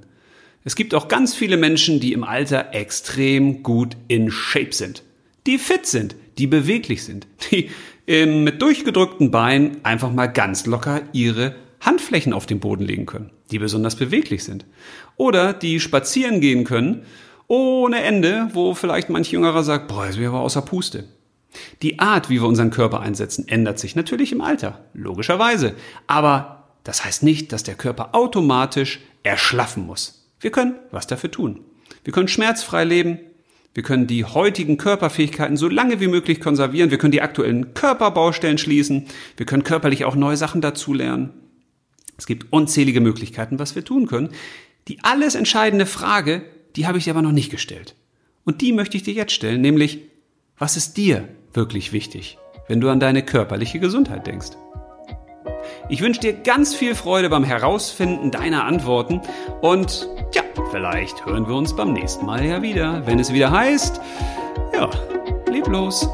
Es 0.66 0.76
gibt 0.76 0.94
auch 0.94 1.08
ganz 1.08 1.34
viele 1.34 1.58
Menschen, 1.58 2.00
die 2.00 2.14
im 2.14 2.24
Alter 2.24 2.72
extrem 2.72 3.62
gut 3.62 3.98
in 4.08 4.30
Shape 4.30 4.72
sind. 4.72 5.02
Die 5.46 5.58
fit 5.58 5.84
sind, 5.84 6.16
die 6.38 6.46
beweglich 6.46 7.04
sind, 7.04 7.26
die 7.50 7.70
mit 8.06 8.62
durchgedrückten 8.62 9.30
Beinen 9.30 9.84
einfach 9.84 10.10
mal 10.10 10.26
ganz 10.26 10.64
locker 10.64 11.02
ihre 11.12 11.54
Handflächen 11.80 12.32
auf 12.32 12.46
den 12.46 12.60
Boden 12.60 12.84
legen 12.84 13.04
können, 13.04 13.30
die 13.50 13.58
besonders 13.58 13.96
beweglich 13.96 14.42
sind. 14.42 14.64
Oder 15.16 15.52
die 15.52 15.80
spazieren 15.80 16.40
gehen 16.40 16.64
können 16.64 17.04
ohne 17.46 18.02
Ende, 18.02 18.48
wo 18.54 18.74
vielleicht 18.74 19.10
manch 19.10 19.30
Jüngerer 19.30 19.62
sagt, 19.64 19.88
boah, 19.88 20.06
bin 20.06 20.22
ich 20.22 20.26
aber 20.26 20.40
außer 20.40 20.62
Puste. 20.62 21.04
Die 21.82 21.98
Art, 21.98 22.30
wie 22.30 22.40
wir 22.40 22.48
unseren 22.48 22.70
Körper 22.70 23.00
einsetzen, 23.00 23.46
ändert 23.48 23.78
sich 23.78 23.96
natürlich 23.96 24.32
im 24.32 24.40
Alter, 24.40 24.86
logischerweise. 24.94 25.74
Aber 26.06 26.70
das 26.84 27.04
heißt 27.04 27.22
nicht, 27.22 27.52
dass 27.52 27.62
der 27.64 27.74
Körper 27.74 28.14
automatisch 28.14 29.00
erschlaffen 29.22 29.86
muss. 29.86 30.23
Wir 30.40 30.50
können 30.50 30.74
was 30.90 31.06
dafür 31.06 31.30
tun. 31.30 31.60
Wir 32.04 32.12
können 32.12 32.28
schmerzfrei 32.28 32.84
leben. 32.84 33.18
Wir 33.74 33.82
können 33.82 34.06
die 34.06 34.24
heutigen 34.24 34.76
Körperfähigkeiten 34.76 35.56
so 35.56 35.68
lange 35.68 35.98
wie 36.00 36.06
möglich 36.06 36.40
konservieren. 36.40 36.90
Wir 36.90 36.98
können 36.98 37.12
die 37.12 37.22
aktuellen 37.22 37.74
Körperbaustellen 37.74 38.58
schließen. 38.58 39.06
Wir 39.36 39.46
können 39.46 39.64
körperlich 39.64 40.04
auch 40.04 40.14
neue 40.14 40.36
Sachen 40.36 40.60
dazulernen. 40.60 41.30
Es 42.16 42.26
gibt 42.26 42.52
unzählige 42.52 43.00
Möglichkeiten, 43.00 43.58
was 43.58 43.74
wir 43.74 43.84
tun 43.84 44.06
können. 44.06 44.28
Die 44.86 45.02
alles 45.02 45.34
entscheidende 45.34 45.86
Frage, 45.86 46.42
die 46.76 46.86
habe 46.86 46.98
ich 46.98 47.04
dir 47.04 47.10
aber 47.10 47.22
noch 47.22 47.32
nicht 47.32 47.50
gestellt. 47.50 47.96
Und 48.44 48.60
die 48.60 48.72
möchte 48.72 48.96
ich 48.96 49.02
dir 49.02 49.14
jetzt 49.14 49.32
stellen, 49.32 49.60
nämlich, 49.60 50.00
was 50.58 50.76
ist 50.76 50.96
dir 50.96 51.28
wirklich 51.52 51.92
wichtig, 51.92 52.38
wenn 52.68 52.80
du 52.80 52.90
an 52.90 53.00
deine 53.00 53.24
körperliche 53.24 53.80
Gesundheit 53.80 54.26
denkst? 54.26 54.50
Ich 55.88 56.00
wünsche 56.00 56.20
dir 56.20 56.32
ganz 56.32 56.74
viel 56.74 56.94
Freude 56.94 57.28
beim 57.28 57.44
Herausfinden 57.44 58.30
deiner 58.30 58.64
Antworten 58.64 59.20
und 59.60 60.08
ja, 60.32 60.42
vielleicht 60.70 61.26
hören 61.26 61.46
wir 61.46 61.54
uns 61.54 61.76
beim 61.76 61.92
nächsten 61.92 62.24
Mal 62.24 62.44
ja 62.44 62.62
wieder, 62.62 63.06
wenn 63.06 63.18
es 63.18 63.32
wieder 63.32 63.50
heißt, 63.50 64.00
ja, 64.72 64.88
leb 65.46 65.66
los. 65.68 66.08